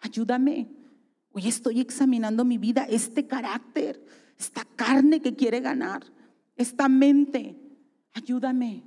Ayúdame. 0.00 0.68
Hoy 1.32 1.46
estoy 1.46 1.80
examinando 1.80 2.44
mi 2.44 2.58
vida, 2.58 2.84
este 2.88 3.26
carácter, 3.26 4.04
esta 4.38 4.64
carne 4.76 5.20
que 5.20 5.36
quiere 5.36 5.60
ganar, 5.60 6.02
esta 6.56 6.88
mente. 6.88 7.56
Ayúdame. 8.12 8.82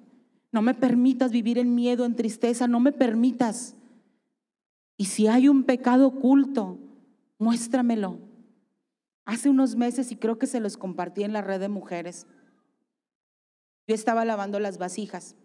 No 0.52 0.62
me 0.62 0.74
permitas 0.74 1.32
vivir 1.32 1.58
en 1.58 1.74
miedo, 1.74 2.06
en 2.06 2.16
tristeza, 2.16 2.68
no 2.68 2.80
me 2.80 2.92
permitas. 2.92 3.76
Y 4.98 5.06
si 5.06 5.28
hay 5.28 5.48
un 5.48 5.64
pecado 5.64 6.08
oculto, 6.08 6.78
muéstramelo. 7.40 8.20
Hace 9.26 9.50
unos 9.50 9.76
meses, 9.76 10.12
y 10.12 10.18
creo 10.18 10.38
que 10.38 10.48
se 10.48 10.60
los 10.60 10.78
compartí 10.78 11.24
en 11.24 11.34
la 11.34 11.42
red 11.42 11.60
de 11.60 11.70
mujeres, 11.70 12.28
yo 13.88 13.96
estaba 13.96 14.26
lavando 14.26 14.60
las 14.60 14.78
vasijas. 14.78 15.36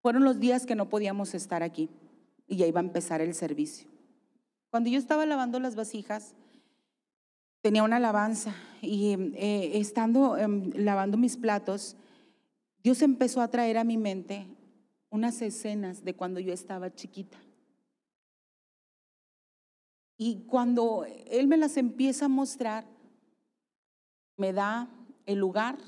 Fueron 0.00 0.24
los 0.24 0.40
días 0.40 0.66
que 0.66 0.74
no 0.74 0.88
podíamos 0.88 1.34
estar 1.34 1.62
aquí 1.62 1.90
y 2.46 2.56
ya 2.56 2.66
iba 2.66 2.80
a 2.80 2.84
empezar 2.84 3.20
el 3.20 3.34
servicio. 3.34 3.88
Cuando 4.70 4.90
yo 4.90 4.98
estaba 4.98 5.26
lavando 5.26 5.60
las 5.60 5.76
vasijas, 5.76 6.34
tenía 7.60 7.82
una 7.82 7.96
alabanza 7.96 8.54
y 8.80 9.16
eh, 9.36 9.78
estando 9.78 10.36
em, 10.36 10.70
lavando 10.74 11.16
mis 11.16 11.36
platos, 11.36 11.96
Dios 12.82 13.00
empezó 13.02 13.40
a 13.40 13.48
traer 13.48 13.78
a 13.78 13.84
mi 13.84 13.96
mente 13.96 14.46
unas 15.10 15.40
escenas 15.42 16.04
de 16.04 16.14
cuando 16.14 16.40
yo 16.40 16.52
estaba 16.52 16.92
chiquita. 16.92 17.38
Y 20.24 20.44
cuando 20.46 21.04
Él 21.26 21.48
me 21.48 21.56
las 21.56 21.76
empieza 21.76 22.26
a 22.26 22.28
mostrar, 22.28 22.86
me 24.36 24.52
da 24.52 24.88
el 25.26 25.40
lugar 25.40 25.78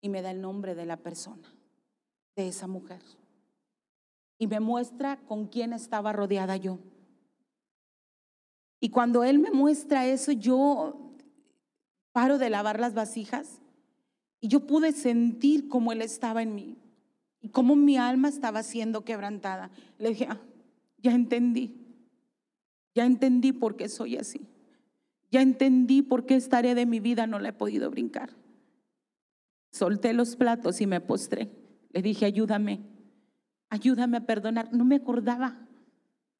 y 0.00 0.08
me 0.08 0.22
da 0.22 0.30
el 0.30 0.40
nombre 0.40 0.74
de 0.74 0.86
la 0.86 0.96
persona, 0.96 1.46
de 2.36 2.48
esa 2.48 2.66
mujer. 2.66 3.02
Y 4.38 4.46
me 4.46 4.60
muestra 4.60 5.18
con 5.26 5.48
quién 5.48 5.74
estaba 5.74 6.14
rodeada 6.14 6.56
yo. 6.56 6.78
Y 8.80 8.88
cuando 8.88 9.24
Él 9.24 9.38
me 9.38 9.50
muestra 9.50 10.06
eso, 10.06 10.32
yo 10.32 11.12
paro 12.12 12.38
de 12.38 12.48
lavar 12.48 12.80
las 12.80 12.94
vasijas 12.94 13.60
y 14.40 14.48
yo 14.48 14.60
pude 14.60 14.92
sentir 14.92 15.68
cómo 15.68 15.92
Él 15.92 16.00
estaba 16.00 16.40
en 16.40 16.54
mí 16.54 16.78
y 17.42 17.50
cómo 17.50 17.76
mi 17.76 17.98
alma 17.98 18.30
estaba 18.30 18.62
siendo 18.62 19.04
quebrantada. 19.04 19.70
Le 19.98 20.08
dije, 20.08 20.28
ah, 20.30 20.40
ya 20.96 21.12
entendí, 21.12 21.83
ya 22.94 23.04
entendí 23.04 23.52
por 23.52 23.76
qué 23.76 23.88
soy 23.88 24.16
así. 24.16 24.46
Ya 25.30 25.42
entendí 25.42 26.02
por 26.02 26.26
qué 26.26 26.36
esta 26.36 26.58
área 26.58 26.74
de 26.74 26.86
mi 26.86 27.00
vida 27.00 27.26
no 27.26 27.40
la 27.40 27.48
he 27.48 27.52
podido 27.52 27.90
brincar. 27.90 28.30
Solté 29.72 30.12
los 30.12 30.36
platos 30.36 30.80
y 30.80 30.86
me 30.86 31.00
postré. 31.00 31.50
Le 31.90 32.02
dije, 32.02 32.24
ayúdame, 32.24 32.80
ayúdame 33.68 34.18
a 34.18 34.26
perdonar. 34.26 34.72
No 34.72 34.84
me 34.84 34.94
acordaba, 34.94 35.66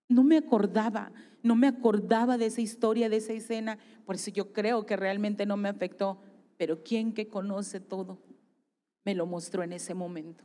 no 0.09 0.22
me 0.22 0.36
acordaba, 0.36 1.11
no 1.42 1.57
me 1.57 1.66
acordaba 1.66 2.38
de 2.38 2.46
esa 2.46 2.61
historia, 2.61 3.09
de 3.09 3.16
esa 3.16 3.32
escena. 3.32 3.78
Por 4.07 4.14
eso 4.14 4.30
yo 4.30 4.52
creo 4.52 4.86
que 4.86 4.96
realmente 4.96 5.46
no 5.46 5.57
me 5.57 5.68
afectó. 5.68 6.20
Pero 6.57 6.84
quien 6.84 7.12
que 7.12 7.26
conoce 7.26 7.80
todo 7.80 8.20
me 9.05 9.16
lo 9.16 9.26
mostró 9.26 9.64
en 9.64 9.72
ese 9.72 9.94
momento. 9.94 10.44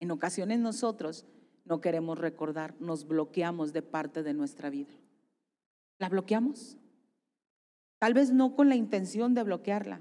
En 0.00 0.10
ocasiones 0.10 0.58
nosotros 0.58 1.24
no 1.64 1.80
queremos 1.80 2.18
recordar, 2.18 2.74
nos 2.80 3.06
bloqueamos 3.06 3.72
de 3.72 3.82
parte 3.82 4.22
de 4.22 4.34
nuestra 4.34 4.70
vida. 4.70 4.92
¿La 5.98 6.08
bloqueamos? 6.08 6.76
Tal 7.98 8.14
vez 8.14 8.32
no 8.32 8.56
con 8.56 8.68
la 8.68 8.76
intención 8.76 9.34
de 9.34 9.42
bloquearla, 9.42 10.00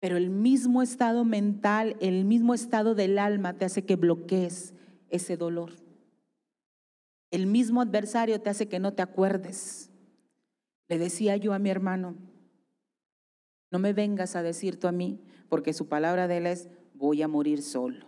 pero 0.00 0.16
el 0.16 0.30
mismo 0.30 0.82
estado 0.82 1.24
mental, 1.24 1.96
el 2.00 2.24
mismo 2.24 2.54
estado 2.54 2.94
del 2.94 3.18
alma 3.18 3.54
te 3.54 3.64
hace 3.64 3.84
que 3.84 3.96
bloquees 3.96 4.74
ese 5.08 5.36
dolor. 5.36 5.72
El 7.30 7.46
mismo 7.46 7.80
adversario 7.80 8.40
te 8.40 8.50
hace 8.50 8.68
que 8.68 8.78
no 8.78 8.92
te 8.92 9.02
acuerdes. 9.02 9.90
Le 10.88 10.98
decía 10.98 11.36
yo 11.36 11.52
a 11.52 11.58
mi 11.58 11.70
hermano, 11.70 12.14
no 13.72 13.80
me 13.80 13.92
vengas 13.92 14.36
a 14.36 14.42
decir 14.42 14.78
tú 14.78 14.86
a 14.86 14.92
mí, 14.92 15.20
porque 15.48 15.72
su 15.72 15.88
palabra 15.88 16.28
de 16.28 16.36
él 16.36 16.46
es, 16.46 16.68
voy 16.94 17.22
a 17.22 17.28
morir 17.28 17.62
solo, 17.62 18.06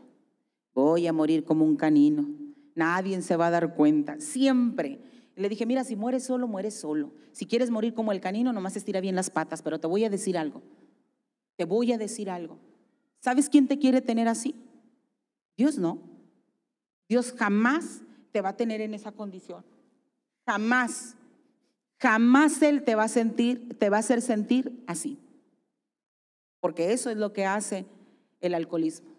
voy 0.76 1.06
a 1.06 1.12
morir 1.12 1.44
como 1.44 1.64
un 1.64 1.74
canino, 1.74 2.28
nadie 2.74 3.20
se 3.22 3.36
va 3.36 3.46
a 3.46 3.50
dar 3.50 3.74
cuenta, 3.74 4.20
siempre. 4.20 5.00
Le 5.34 5.48
dije, 5.48 5.64
mira, 5.64 5.84
si 5.84 5.96
mueres 5.96 6.24
solo, 6.24 6.46
mueres 6.46 6.78
solo. 6.78 7.12
Si 7.32 7.46
quieres 7.46 7.70
morir 7.70 7.94
como 7.94 8.12
el 8.12 8.20
canino, 8.20 8.52
nomás 8.52 8.76
estira 8.76 9.00
bien 9.00 9.16
las 9.16 9.30
patas, 9.30 9.62
pero 9.62 9.80
te 9.80 9.86
voy 9.86 10.04
a 10.04 10.10
decir 10.10 10.36
algo. 10.36 10.62
Te 11.56 11.64
voy 11.64 11.92
a 11.92 11.98
decir 11.98 12.28
algo. 12.28 12.58
¿Sabes 13.20 13.48
quién 13.48 13.68
te 13.68 13.78
quiere 13.78 14.02
tener 14.02 14.28
así? 14.28 14.54
Dios 15.56 15.78
no. 15.78 15.98
Dios 17.08 17.32
jamás 17.32 18.02
te 18.30 18.42
va 18.42 18.50
a 18.50 18.56
tener 18.56 18.82
en 18.82 18.92
esa 18.92 19.12
condición. 19.12 19.64
Jamás. 20.46 21.16
Jamás 21.98 22.60
Él 22.60 22.82
te 22.82 22.94
va 22.94 23.04
a 23.04 23.08
sentir, 23.08 23.78
te 23.78 23.88
va 23.88 23.96
a 23.96 24.00
hacer 24.00 24.20
sentir 24.20 24.84
así. 24.86 25.18
Porque 26.60 26.92
eso 26.92 27.08
es 27.08 27.16
lo 27.16 27.32
que 27.32 27.46
hace 27.46 27.86
el 28.40 28.52
alcoholismo. 28.54 29.15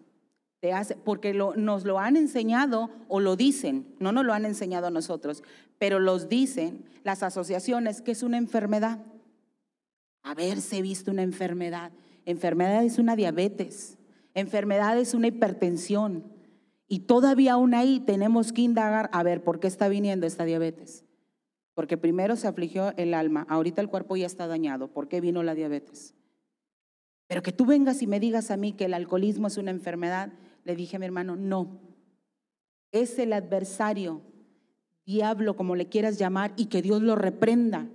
Porque 1.04 1.34
nos 1.34 1.84
lo 1.84 1.98
han 1.98 2.16
enseñado 2.16 2.90
o 3.08 3.20
lo 3.20 3.36
dicen, 3.36 3.86
no 4.00 4.12
nos 4.12 4.24
lo 4.24 4.32
han 4.32 4.44
enseñado 4.44 4.88
a 4.88 4.90
nosotros, 4.90 5.44
pero 5.78 6.00
los 6.00 6.28
dicen 6.28 6.84
las 7.04 7.22
asociaciones 7.22 8.02
que 8.02 8.10
es 8.10 8.22
una 8.22 8.38
enfermedad. 8.38 8.98
Haberse 10.22 10.82
visto 10.82 11.10
una 11.10 11.22
enfermedad. 11.22 11.92
Enfermedad 12.24 12.84
es 12.84 12.98
una 12.98 13.16
diabetes, 13.16 13.96
enfermedad 14.34 14.98
es 14.98 15.14
una 15.14 15.28
hipertensión. 15.28 16.24
Y 16.88 17.00
todavía 17.00 17.52
aún 17.52 17.74
ahí 17.74 18.00
tenemos 18.00 18.52
que 18.52 18.62
indagar 18.62 19.08
a 19.12 19.22
ver 19.22 19.44
por 19.44 19.60
qué 19.60 19.66
está 19.66 19.88
viniendo 19.88 20.26
esta 20.26 20.44
diabetes. 20.44 21.04
Porque 21.74 21.96
primero 21.96 22.34
se 22.36 22.48
afligió 22.48 22.92
el 22.96 23.14
alma, 23.14 23.46
ahorita 23.48 23.80
el 23.80 23.88
cuerpo 23.88 24.16
ya 24.16 24.26
está 24.26 24.46
dañado. 24.46 24.88
¿Por 24.88 25.08
qué 25.08 25.20
vino 25.20 25.42
la 25.42 25.54
diabetes? 25.54 26.14
Pero 27.28 27.42
que 27.42 27.52
tú 27.52 27.66
vengas 27.66 28.02
y 28.02 28.06
me 28.06 28.20
digas 28.20 28.50
a 28.50 28.56
mí 28.56 28.72
que 28.72 28.86
el 28.86 28.94
alcoholismo 28.94 29.46
es 29.46 29.58
una 29.58 29.70
enfermedad, 29.70 30.32
le 30.68 30.76
dije 30.76 30.96
a 30.96 30.98
mi 30.98 31.06
hermano, 31.06 31.34
no. 31.34 31.80
Es 32.92 33.18
el 33.18 33.32
adversario, 33.32 34.20
diablo, 35.06 35.56
como 35.56 35.74
le 35.74 35.88
quieras 35.88 36.18
llamar, 36.18 36.52
y 36.56 36.66
que 36.66 36.82
Dios 36.82 37.00
lo 37.00 37.16
reprenda. 37.16 37.88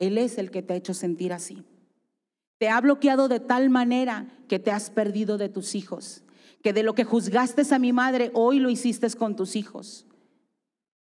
Él 0.00 0.18
es 0.18 0.36
el 0.38 0.50
que 0.50 0.62
te 0.62 0.72
ha 0.72 0.76
hecho 0.76 0.94
sentir 0.94 1.32
así. 1.32 1.62
Te 2.58 2.70
ha 2.70 2.80
bloqueado 2.80 3.28
de 3.28 3.38
tal 3.38 3.70
manera 3.70 4.26
que 4.48 4.58
te 4.58 4.72
has 4.72 4.90
perdido 4.90 5.38
de 5.38 5.48
tus 5.48 5.76
hijos, 5.76 6.24
que 6.60 6.72
de 6.72 6.82
lo 6.82 6.96
que 6.96 7.04
juzgaste 7.04 7.62
a 7.72 7.78
mi 7.78 7.92
madre, 7.92 8.32
hoy 8.34 8.58
lo 8.58 8.68
hiciste 8.68 9.08
con 9.10 9.36
tus 9.36 9.54
hijos. 9.54 10.06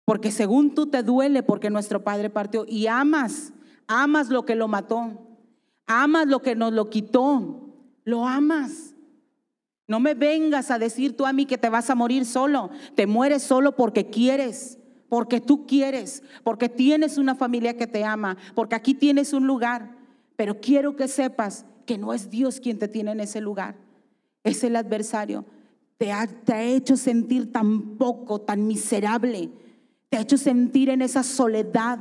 Porque 0.03 0.31
según 0.31 0.75
tú 0.75 0.87
te 0.87 1.01
duele 1.01 1.43
porque 1.43 1.69
nuestro 1.69 2.03
padre 2.03 2.29
partió 2.29 2.65
y 2.67 2.87
amas, 2.87 3.53
amas 3.87 4.27
lo 4.27 4.45
que 4.45 4.55
lo 4.55 4.67
mató, 4.67 5.13
amas 5.85 6.27
lo 6.27 6.41
que 6.41 6.55
nos 6.55 6.73
lo 6.73 6.89
quitó, 6.89 7.73
lo 8.03 8.27
amas. 8.27 8.96
No 9.87 9.99
me 10.01 10.13
vengas 10.13 10.69
a 10.69 10.79
decir 10.79 11.15
tú 11.15 11.25
a 11.25 11.33
mí 11.33 11.45
que 11.45 11.57
te 11.57 11.69
vas 11.69 11.89
a 11.89 11.95
morir 11.95 12.25
solo, 12.25 12.69
te 12.95 13.07
mueres 13.07 13.41
solo 13.43 13.75
porque 13.75 14.07
quieres, 14.07 14.77
porque 15.07 15.39
tú 15.39 15.65
quieres, 15.65 16.23
porque 16.43 16.67
tienes 16.67 17.17
una 17.17 17.35
familia 17.35 17.77
que 17.77 17.87
te 17.87 18.03
ama, 18.03 18.37
porque 18.53 18.75
aquí 18.75 18.93
tienes 18.93 19.31
un 19.31 19.47
lugar. 19.47 19.95
Pero 20.35 20.59
quiero 20.59 20.95
que 20.95 21.07
sepas 21.07 21.65
que 21.85 21.97
no 21.97 22.13
es 22.13 22.29
Dios 22.29 22.59
quien 22.59 22.77
te 22.77 22.89
tiene 22.89 23.11
en 23.11 23.21
ese 23.21 23.39
lugar, 23.39 23.75
es 24.43 24.63
el 24.63 24.75
adversario. 24.75 25.45
te 25.97 26.11
ha, 26.11 26.27
te 26.27 26.53
ha 26.53 26.63
hecho 26.63 26.97
sentir 26.97 27.51
tan 27.51 27.97
poco, 27.97 28.41
tan 28.41 28.67
miserable, 28.67 29.49
te 30.09 30.17
ha 30.17 30.21
hecho 30.21 30.37
sentir 30.37 30.89
en 30.89 31.01
esa 31.01 31.23
soledad, 31.23 31.99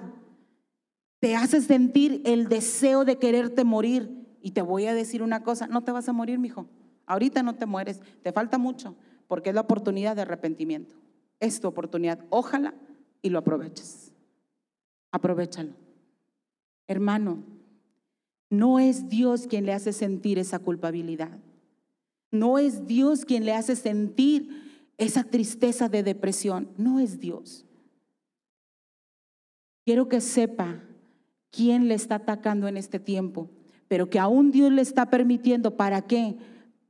te 1.20 1.36
hace 1.36 1.60
sentir 1.62 2.20
el 2.24 2.48
deseo 2.48 3.04
de 3.04 3.16
quererte 3.16 3.64
morir. 3.64 4.26
Y 4.42 4.50
te 4.52 4.62
voy 4.62 4.86
a 4.86 4.94
decir 4.94 5.22
una 5.22 5.42
cosa, 5.42 5.66
no 5.66 5.82
te 5.82 5.92
vas 5.92 6.08
a 6.08 6.12
morir, 6.12 6.38
mijo. 6.38 6.68
Ahorita 7.06 7.42
no 7.42 7.54
te 7.54 7.66
mueres, 7.66 8.00
te 8.22 8.32
falta 8.32 8.58
mucho, 8.58 8.96
porque 9.28 9.50
es 9.50 9.54
la 9.54 9.62
oportunidad 9.62 10.16
de 10.16 10.22
arrepentimiento. 10.22 10.96
Es 11.40 11.60
tu 11.60 11.68
oportunidad. 11.68 12.24
Ojalá 12.30 12.74
y 13.22 13.30
lo 13.30 13.38
aproveches. 13.38 14.12
Aprovechalo. 15.12 15.72
Hermano, 16.88 17.42
no 18.50 18.78
es 18.78 19.08
Dios 19.08 19.46
quien 19.46 19.66
le 19.66 19.72
hace 19.72 19.92
sentir 19.92 20.38
esa 20.38 20.58
culpabilidad. 20.58 21.38
No 22.30 22.58
es 22.58 22.86
Dios 22.86 23.24
quien 23.24 23.44
le 23.44 23.54
hace 23.54 23.76
sentir 23.76 24.90
esa 24.98 25.24
tristeza 25.24 25.88
de 25.88 26.02
depresión. 26.02 26.68
No 26.76 27.00
es 27.00 27.18
Dios. 27.18 27.64
Quiero 29.84 30.08
que 30.08 30.20
sepa 30.20 30.82
quién 31.50 31.88
le 31.88 31.94
está 31.94 32.16
atacando 32.16 32.66
en 32.66 32.76
este 32.76 32.98
tiempo, 32.98 33.48
pero 33.88 34.10
que 34.10 34.18
aún 34.18 34.50
Dios 34.50 34.72
le 34.72 34.82
está 34.82 35.10
permitiendo. 35.10 35.76
¿Para 35.76 36.02
qué? 36.02 36.36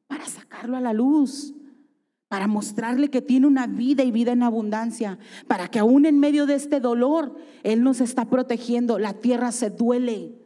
Para 0.07 0.27
sacarlo 0.27 0.77
a 0.77 0.81
la 0.81 0.93
luz, 0.93 1.55
para 2.29 2.47
mostrarle 2.47 3.09
que 3.09 3.23
tiene 3.23 3.47
una 3.47 3.67
vida 3.67 4.03
y 4.03 4.11
vida 4.11 4.33
en 4.33 4.43
abundancia, 4.43 5.19
para 5.47 5.69
que 5.69 5.79
aún 5.79 6.07
en 6.07 6.19
medio 6.19 6.47
de 6.47 6.55
este 6.55 6.81
dolor, 6.81 7.37
Él 7.63 7.83
nos 7.83 8.01
está 8.01 8.25
protegiendo. 8.27 8.99
La 8.99 9.15
tierra 9.15 9.53
se 9.53 9.71
duele, 9.71 10.39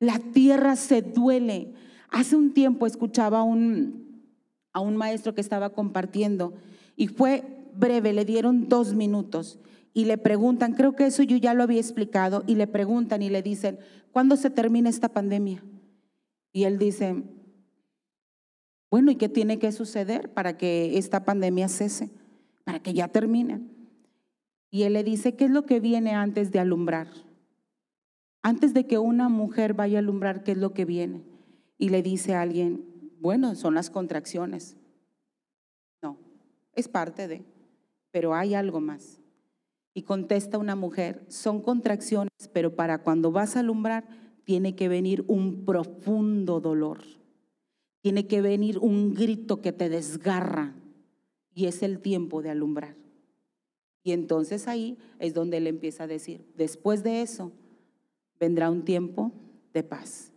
la 0.00 0.18
tierra 0.18 0.76
se 0.76 1.02
duele. 1.02 1.72
Hace 2.08 2.36
un 2.36 2.52
tiempo 2.52 2.86
escuchaba 2.86 3.40
a 3.40 3.42
un, 3.44 4.26
a 4.72 4.80
un 4.80 4.96
maestro 4.96 5.34
que 5.34 5.40
estaba 5.40 5.70
compartiendo 5.70 6.54
y 6.96 7.08
fue 7.08 7.70
breve, 7.74 8.12
le 8.12 8.24
dieron 8.24 8.68
dos 8.68 8.94
minutos 8.94 9.58
y 9.94 10.04
le 10.06 10.18
preguntan, 10.18 10.74
creo 10.74 10.94
que 10.96 11.06
eso 11.06 11.22
yo 11.22 11.36
ya 11.36 11.54
lo 11.54 11.62
había 11.62 11.80
explicado, 11.80 12.44
y 12.46 12.54
le 12.54 12.66
preguntan 12.66 13.22
y 13.22 13.28
le 13.28 13.42
dicen, 13.42 13.78
¿cuándo 14.10 14.36
se 14.36 14.50
termina 14.50 14.88
esta 14.88 15.10
pandemia? 15.10 15.62
Y 16.52 16.64
él 16.64 16.78
dice, 16.78 17.22
bueno, 18.92 19.10
¿y 19.10 19.16
qué 19.16 19.30
tiene 19.30 19.58
que 19.58 19.72
suceder 19.72 20.34
para 20.34 20.58
que 20.58 20.98
esta 20.98 21.24
pandemia 21.24 21.70
cese? 21.70 22.10
Para 22.62 22.80
que 22.80 22.92
ya 22.92 23.08
termine. 23.08 23.62
Y 24.70 24.82
él 24.82 24.92
le 24.92 25.02
dice, 25.02 25.34
¿qué 25.34 25.46
es 25.46 25.50
lo 25.50 25.64
que 25.64 25.80
viene 25.80 26.12
antes 26.12 26.52
de 26.52 26.58
alumbrar? 26.58 27.08
Antes 28.42 28.74
de 28.74 28.86
que 28.86 28.98
una 28.98 29.30
mujer 29.30 29.72
vaya 29.72 29.96
a 29.96 30.00
alumbrar, 30.00 30.44
¿qué 30.44 30.52
es 30.52 30.58
lo 30.58 30.74
que 30.74 30.84
viene? 30.84 31.24
Y 31.78 31.88
le 31.88 32.02
dice 32.02 32.34
a 32.34 32.42
alguien, 32.42 32.84
bueno, 33.18 33.54
son 33.54 33.74
las 33.74 33.88
contracciones. 33.88 34.76
No, 36.02 36.18
es 36.74 36.86
parte 36.86 37.28
de, 37.28 37.46
pero 38.10 38.34
hay 38.34 38.52
algo 38.52 38.82
más. 38.82 39.22
Y 39.94 40.02
contesta 40.02 40.58
una 40.58 40.76
mujer, 40.76 41.24
son 41.28 41.62
contracciones, 41.62 42.50
pero 42.52 42.76
para 42.76 42.98
cuando 42.98 43.32
vas 43.32 43.56
a 43.56 43.60
alumbrar 43.60 44.04
tiene 44.44 44.76
que 44.76 44.88
venir 44.88 45.24
un 45.28 45.64
profundo 45.64 46.60
dolor. 46.60 47.21
Tiene 48.02 48.26
que 48.26 48.42
venir 48.42 48.78
un 48.78 49.14
grito 49.14 49.62
que 49.62 49.72
te 49.72 49.88
desgarra 49.88 50.74
y 51.54 51.66
es 51.66 51.82
el 51.82 52.00
tiempo 52.00 52.42
de 52.42 52.50
alumbrar. 52.50 52.96
Y 54.02 54.12
entonces 54.12 54.68
ahí 54.68 54.98
es 55.18 55.32
donde 55.32 55.56
él 55.56 55.66
empieza 55.66 56.04
a 56.04 56.08
decir, 56.08 56.44
después 56.56 57.02
de 57.02 57.22
eso 57.22 57.52
vendrá 58.38 58.70
un 58.70 58.84
tiempo 58.84 59.32
de 59.72 59.82
paz. 59.82 60.32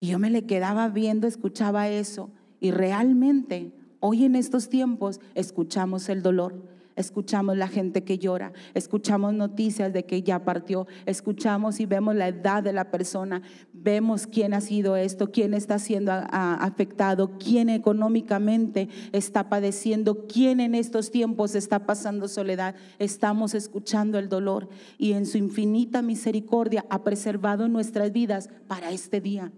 Y 0.00 0.08
yo 0.08 0.18
me 0.18 0.28
le 0.28 0.44
quedaba 0.44 0.88
viendo, 0.88 1.26
escuchaba 1.26 1.88
eso 1.88 2.30
y 2.60 2.72
realmente 2.72 3.72
hoy 4.00 4.24
en 4.24 4.34
estos 4.34 4.68
tiempos 4.68 5.20
escuchamos 5.34 6.08
el 6.08 6.22
dolor 6.22 6.76
escuchamos 6.96 7.56
la 7.56 7.68
gente 7.68 8.02
que 8.02 8.18
llora, 8.18 8.52
escuchamos 8.74 9.34
noticias 9.34 9.92
de 9.92 10.04
que 10.04 10.22
ya 10.22 10.44
partió, 10.44 10.86
escuchamos 11.04 11.78
y 11.78 11.86
vemos 11.86 12.16
la 12.16 12.28
edad 12.28 12.62
de 12.62 12.72
la 12.72 12.90
persona, 12.90 13.42
vemos 13.86 14.26
quién 14.26 14.52
ha 14.52 14.60
sido 14.60 14.96
esto, 14.96 15.30
quién 15.30 15.54
está 15.54 15.78
siendo 15.78 16.10
afectado, 16.10 17.38
quién 17.38 17.68
económicamente 17.68 18.88
está 19.12 19.48
padeciendo, 19.48 20.26
quién 20.26 20.58
en 20.58 20.74
estos 20.74 21.12
tiempos 21.12 21.54
está 21.54 21.86
pasando 21.86 22.26
soledad. 22.26 22.74
Estamos 22.98 23.54
escuchando 23.54 24.18
el 24.18 24.28
dolor 24.28 24.68
y 24.98 25.12
en 25.12 25.24
su 25.24 25.38
infinita 25.38 26.02
misericordia 26.02 26.84
ha 26.90 27.04
preservado 27.04 27.68
nuestras 27.68 28.10
vidas 28.12 28.50
para 28.66 28.90
este 28.90 29.20
día 29.20 29.52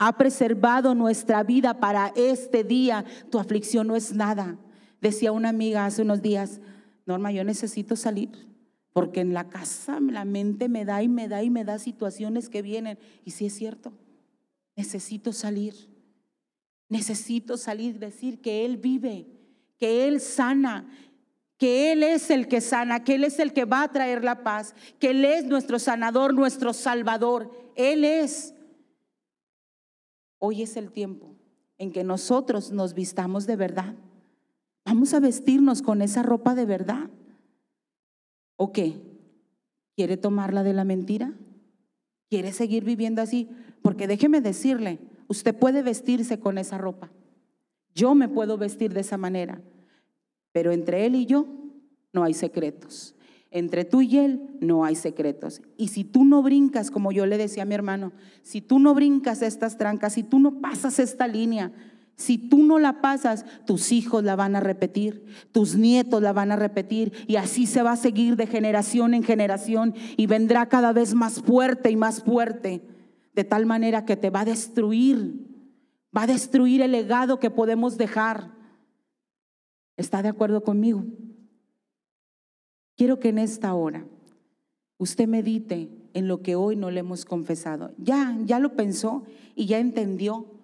ha 0.00 0.16
preservado 0.16 0.94
nuestra 0.94 1.42
vida 1.42 1.80
para 1.80 2.12
este 2.14 2.62
día. 2.62 3.04
Tu 3.30 3.40
aflicción 3.40 3.88
no 3.88 3.96
es 3.96 4.14
nada. 4.14 4.56
Decía 5.00 5.32
una 5.32 5.48
amiga 5.48 5.86
hace 5.86 6.02
unos 6.02 6.22
días, 6.22 6.60
Norma, 7.04 7.32
yo 7.32 7.42
necesito 7.42 7.96
salir, 7.96 8.47
porque 8.98 9.20
en 9.20 9.32
la 9.32 9.48
casa 9.48 10.00
la 10.00 10.24
mente 10.24 10.68
me 10.68 10.84
da 10.84 11.02
y 11.02 11.08
me 11.08 11.28
da 11.28 11.42
y 11.42 11.50
me 11.50 11.64
da 11.64 11.78
situaciones 11.78 12.48
que 12.48 12.62
vienen. 12.62 12.98
Y 13.24 13.30
si 13.30 13.46
es 13.46 13.54
cierto, 13.54 13.92
necesito 14.76 15.32
salir. 15.32 15.74
Necesito 16.88 17.56
salir, 17.56 17.98
decir 17.98 18.40
que 18.40 18.64
Él 18.64 18.76
vive, 18.76 19.26
que 19.78 20.08
Él 20.08 20.20
sana, 20.20 20.90
que 21.58 21.92
Él 21.92 22.02
es 22.02 22.30
el 22.30 22.48
que 22.48 22.60
sana, 22.60 23.04
que 23.04 23.14
Él 23.14 23.24
es 23.24 23.38
el 23.38 23.52
que 23.52 23.66
va 23.66 23.82
a 23.82 23.92
traer 23.92 24.24
la 24.24 24.42
paz, 24.42 24.74
que 24.98 25.10
Él 25.10 25.24
es 25.24 25.44
nuestro 25.44 25.78
sanador, 25.78 26.34
nuestro 26.34 26.72
salvador. 26.72 27.72
Él 27.76 28.04
es. 28.04 28.52
Hoy 30.38 30.62
es 30.62 30.76
el 30.76 30.90
tiempo 30.90 31.36
en 31.76 31.92
que 31.92 32.02
nosotros 32.02 32.72
nos 32.72 32.94
vistamos 32.94 33.46
de 33.46 33.56
verdad 33.56 33.94
Vamos 34.88 35.12
a 35.12 35.20
vestirnos 35.20 35.82
con 35.82 36.00
esa 36.00 36.22
ropa 36.22 36.54
de 36.54 36.64
verdad. 36.64 37.10
¿O 38.58 38.72
qué? 38.72 39.00
¿Quiere 39.94 40.16
tomarla 40.16 40.64
de 40.64 40.74
la 40.74 40.84
mentira? 40.84 41.32
¿Quiere 42.28 42.52
seguir 42.52 42.84
viviendo 42.84 43.22
así? 43.22 43.48
Porque 43.82 44.08
déjeme 44.08 44.40
decirle, 44.40 44.98
usted 45.28 45.54
puede 45.54 45.82
vestirse 45.82 46.40
con 46.40 46.58
esa 46.58 46.76
ropa. 46.76 47.10
Yo 47.94 48.14
me 48.16 48.28
puedo 48.28 48.58
vestir 48.58 48.92
de 48.92 49.00
esa 49.00 49.16
manera. 49.16 49.62
Pero 50.52 50.72
entre 50.72 51.06
él 51.06 51.14
y 51.14 51.24
yo 51.24 51.46
no 52.12 52.24
hay 52.24 52.34
secretos. 52.34 53.14
Entre 53.52 53.84
tú 53.84 54.02
y 54.02 54.18
él 54.18 54.58
no 54.60 54.84
hay 54.84 54.96
secretos. 54.96 55.62
Y 55.76 55.88
si 55.88 56.02
tú 56.02 56.24
no 56.24 56.42
brincas, 56.42 56.90
como 56.90 57.12
yo 57.12 57.26
le 57.26 57.38
decía 57.38 57.62
a 57.62 57.66
mi 57.66 57.74
hermano, 57.74 58.12
si 58.42 58.60
tú 58.60 58.80
no 58.80 58.92
brincas 58.92 59.40
estas 59.40 59.78
trancas, 59.78 60.14
si 60.14 60.24
tú 60.24 60.40
no 60.40 60.60
pasas 60.60 60.98
esta 60.98 61.28
línea, 61.28 61.72
si 62.18 62.36
tú 62.36 62.64
no 62.64 62.80
la 62.80 63.00
pasas, 63.00 63.46
tus 63.64 63.92
hijos 63.92 64.24
la 64.24 64.34
van 64.34 64.56
a 64.56 64.60
repetir, 64.60 65.24
tus 65.52 65.76
nietos 65.76 66.20
la 66.20 66.32
van 66.32 66.50
a 66.50 66.56
repetir 66.56 67.12
y 67.28 67.36
así 67.36 67.64
se 67.64 67.80
va 67.80 67.92
a 67.92 67.96
seguir 67.96 68.34
de 68.34 68.48
generación 68.48 69.14
en 69.14 69.22
generación 69.22 69.94
y 70.16 70.26
vendrá 70.26 70.68
cada 70.68 70.92
vez 70.92 71.14
más 71.14 71.40
fuerte 71.40 71.92
y 71.92 71.96
más 71.96 72.24
fuerte, 72.24 72.82
de 73.34 73.44
tal 73.44 73.66
manera 73.66 74.04
que 74.04 74.16
te 74.16 74.30
va 74.30 74.40
a 74.40 74.46
destruir, 74.46 75.46
va 76.14 76.22
a 76.22 76.26
destruir 76.26 76.82
el 76.82 76.90
legado 76.90 77.38
que 77.38 77.50
podemos 77.50 77.96
dejar. 77.96 78.50
¿Está 79.96 80.20
de 80.20 80.28
acuerdo 80.28 80.64
conmigo? 80.64 81.04
Quiero 82.96 83.20
que 83.20 83.28
en 83.28 83.38
esta 83.38 83.72
hora 83.74 84.04
usted 84.96 85.28
medite 85.28 85.88
en 86.14 86.26
lo 86.26 86.42
que 86.42 86.56
hoy 86.56 86.74
no 86.74 86.90
le 86.90 86.98
hemos 86.98 87.24
confesado. 87.24 87.92
Ya, 87.96 88.36
ya 88.44 88.58
lo 88.58 88.74
pensó 88.74 89.22
y 89.54 89.66
ya 89.66 89.78
entendió 89.78 90.57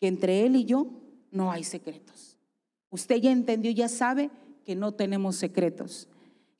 que 0.00 0.08
entre 0.08 0.46
Él 0.46 0.56
y 0.56 0.64
yo 0.64 0.88
no 1.30 1.52
hay 1.52 1.62
secretos. 1.62 2.38
Usted 2.90 3.16
ya 3.16 3.30
entendió, 3.30 3.70
ya 3.70 3.88
sabe 3.88 4.30
que 4.64 4.74
no 4.74 4.92
tenemos 4.92 5.36
secretos. 5.36 6.08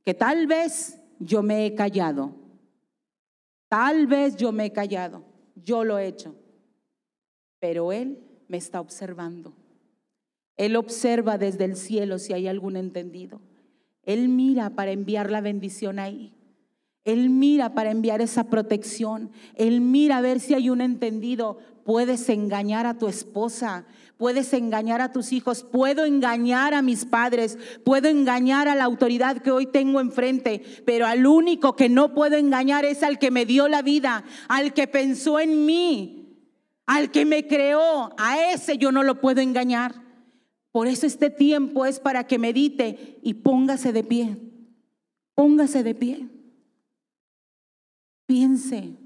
Que 0.05 0.14
tal 0.14 0.47
vez 0.47 1.01
yo 1.18 1.43
me 1.43 1.66
he 1.66 1.74
callado. 1.74 2.34
Tal 3.68 4.07
vez 4.07 4.36
yo 4.36 4.53
me 4.53 4.66
he 4.66 4.72
callado. 4.72 5.24
Yo 5.57 5.84
lo 5.84 5.99
he 5.99 6.07
hecho. 6.07 6.34
Pero 7.59 7.93
Él 7.93 8.18
me 8.49 8.57
está 8.57 8.80
observando. 8.80 9.55
Él 10.57 10.76
observa 10.76 11.38
desde 11.38 11.64
el 11.64 11.76
cielo 11.76 12.18
si 12.18 12.32
hay 12.32 12.47
algún 12.47 12.76
entendido. 12.76 13.41
Él 14.03 14.28
mira 14.28 14.70
para 14.70 14.93
enviar 14.93 15.30
la 15.30 15.41
bendición 15.41 15.99
ahí. 15.99 16.34
Él 17.05 17.30
mira 17.30 17.74
para 17.74 17.91
enviar 17.91 18.20
esa 18.20 18.45
protección. 18.45 19.30
Él 19.55 19.80
mira 19.80 20.18
a 20.18 20.20
ver 20.20 20.38
si 20.41 20.55
hay 20.55 20.68
un 20.68 20.80
entendido. 20.80 21.59
Puedes 21.85 22.28
engañar 22.28 22.87
a 22.87 22.99
tu 22.99 23.09
esposa, 23.09 23.87
puedes 24.16 24.53
engañar 24.53 25.01
a 25.01 25.12
tus 25.12 25.33
hijos, 25.33 25.62
puedo 25.62 26.05
engañar 26.05 26.74
a 26.74 26.83
mis 26.83 27.05
padres, 27.05 27.59
puedo 27.85 28.09
engañar 28.09 28.68
a 28.68 28.74
la 28.74 28.85
autoridad 28.85 29.39
que 29.39 29.51
hoy 29.51 29.66
tengo 29.66 29.99
enfrente, 30.01 30.62
pero 30.85 31.07
al 31.07 31.26
único 31.26 31.74
que 31.74 31.89
no 31.89 32.14
puedo 32.14 32.37
engañar 32.37 32.85
es 32.85 33.03
al 33.03 33.18
que 33.18 33.31
me 33.31 33.47
dio 33.47 33.66
la 33.66 33.83
vida, 33.83 34.24
al 34.49 34.74
que 34.74 34.87
pensó 34.87 35.41
en 35.41 35.64
mí, 35.64 36.37
al 36.87 37.11
que 37.11 37.24
me 37.24 37.47
creó. 37.47 38.11
A 38.18 38.53
ese 38.53 38.76
yo 38.76 38.93
no 38.93 39.03
lo 39.03 39.20
puedo 39.20 39.41
engañar. 39.41 39.95
Por 40.72 40.87
eso 40.87 41.07
este 41.07 41.31
tiempo 41.31 41.87
es 41.87 41.99
para 41.99 42.26
que 42.26 42.39
medite 42.39 43.18
y 43.22 43.35
póngase 43.35 43.93
de 43.93 44.05
pie. 44.05 44.37
Póngase 45.35 45.83
de 45.83 45.95
pie. 45.95 46.28
Piense, 48.26 48.99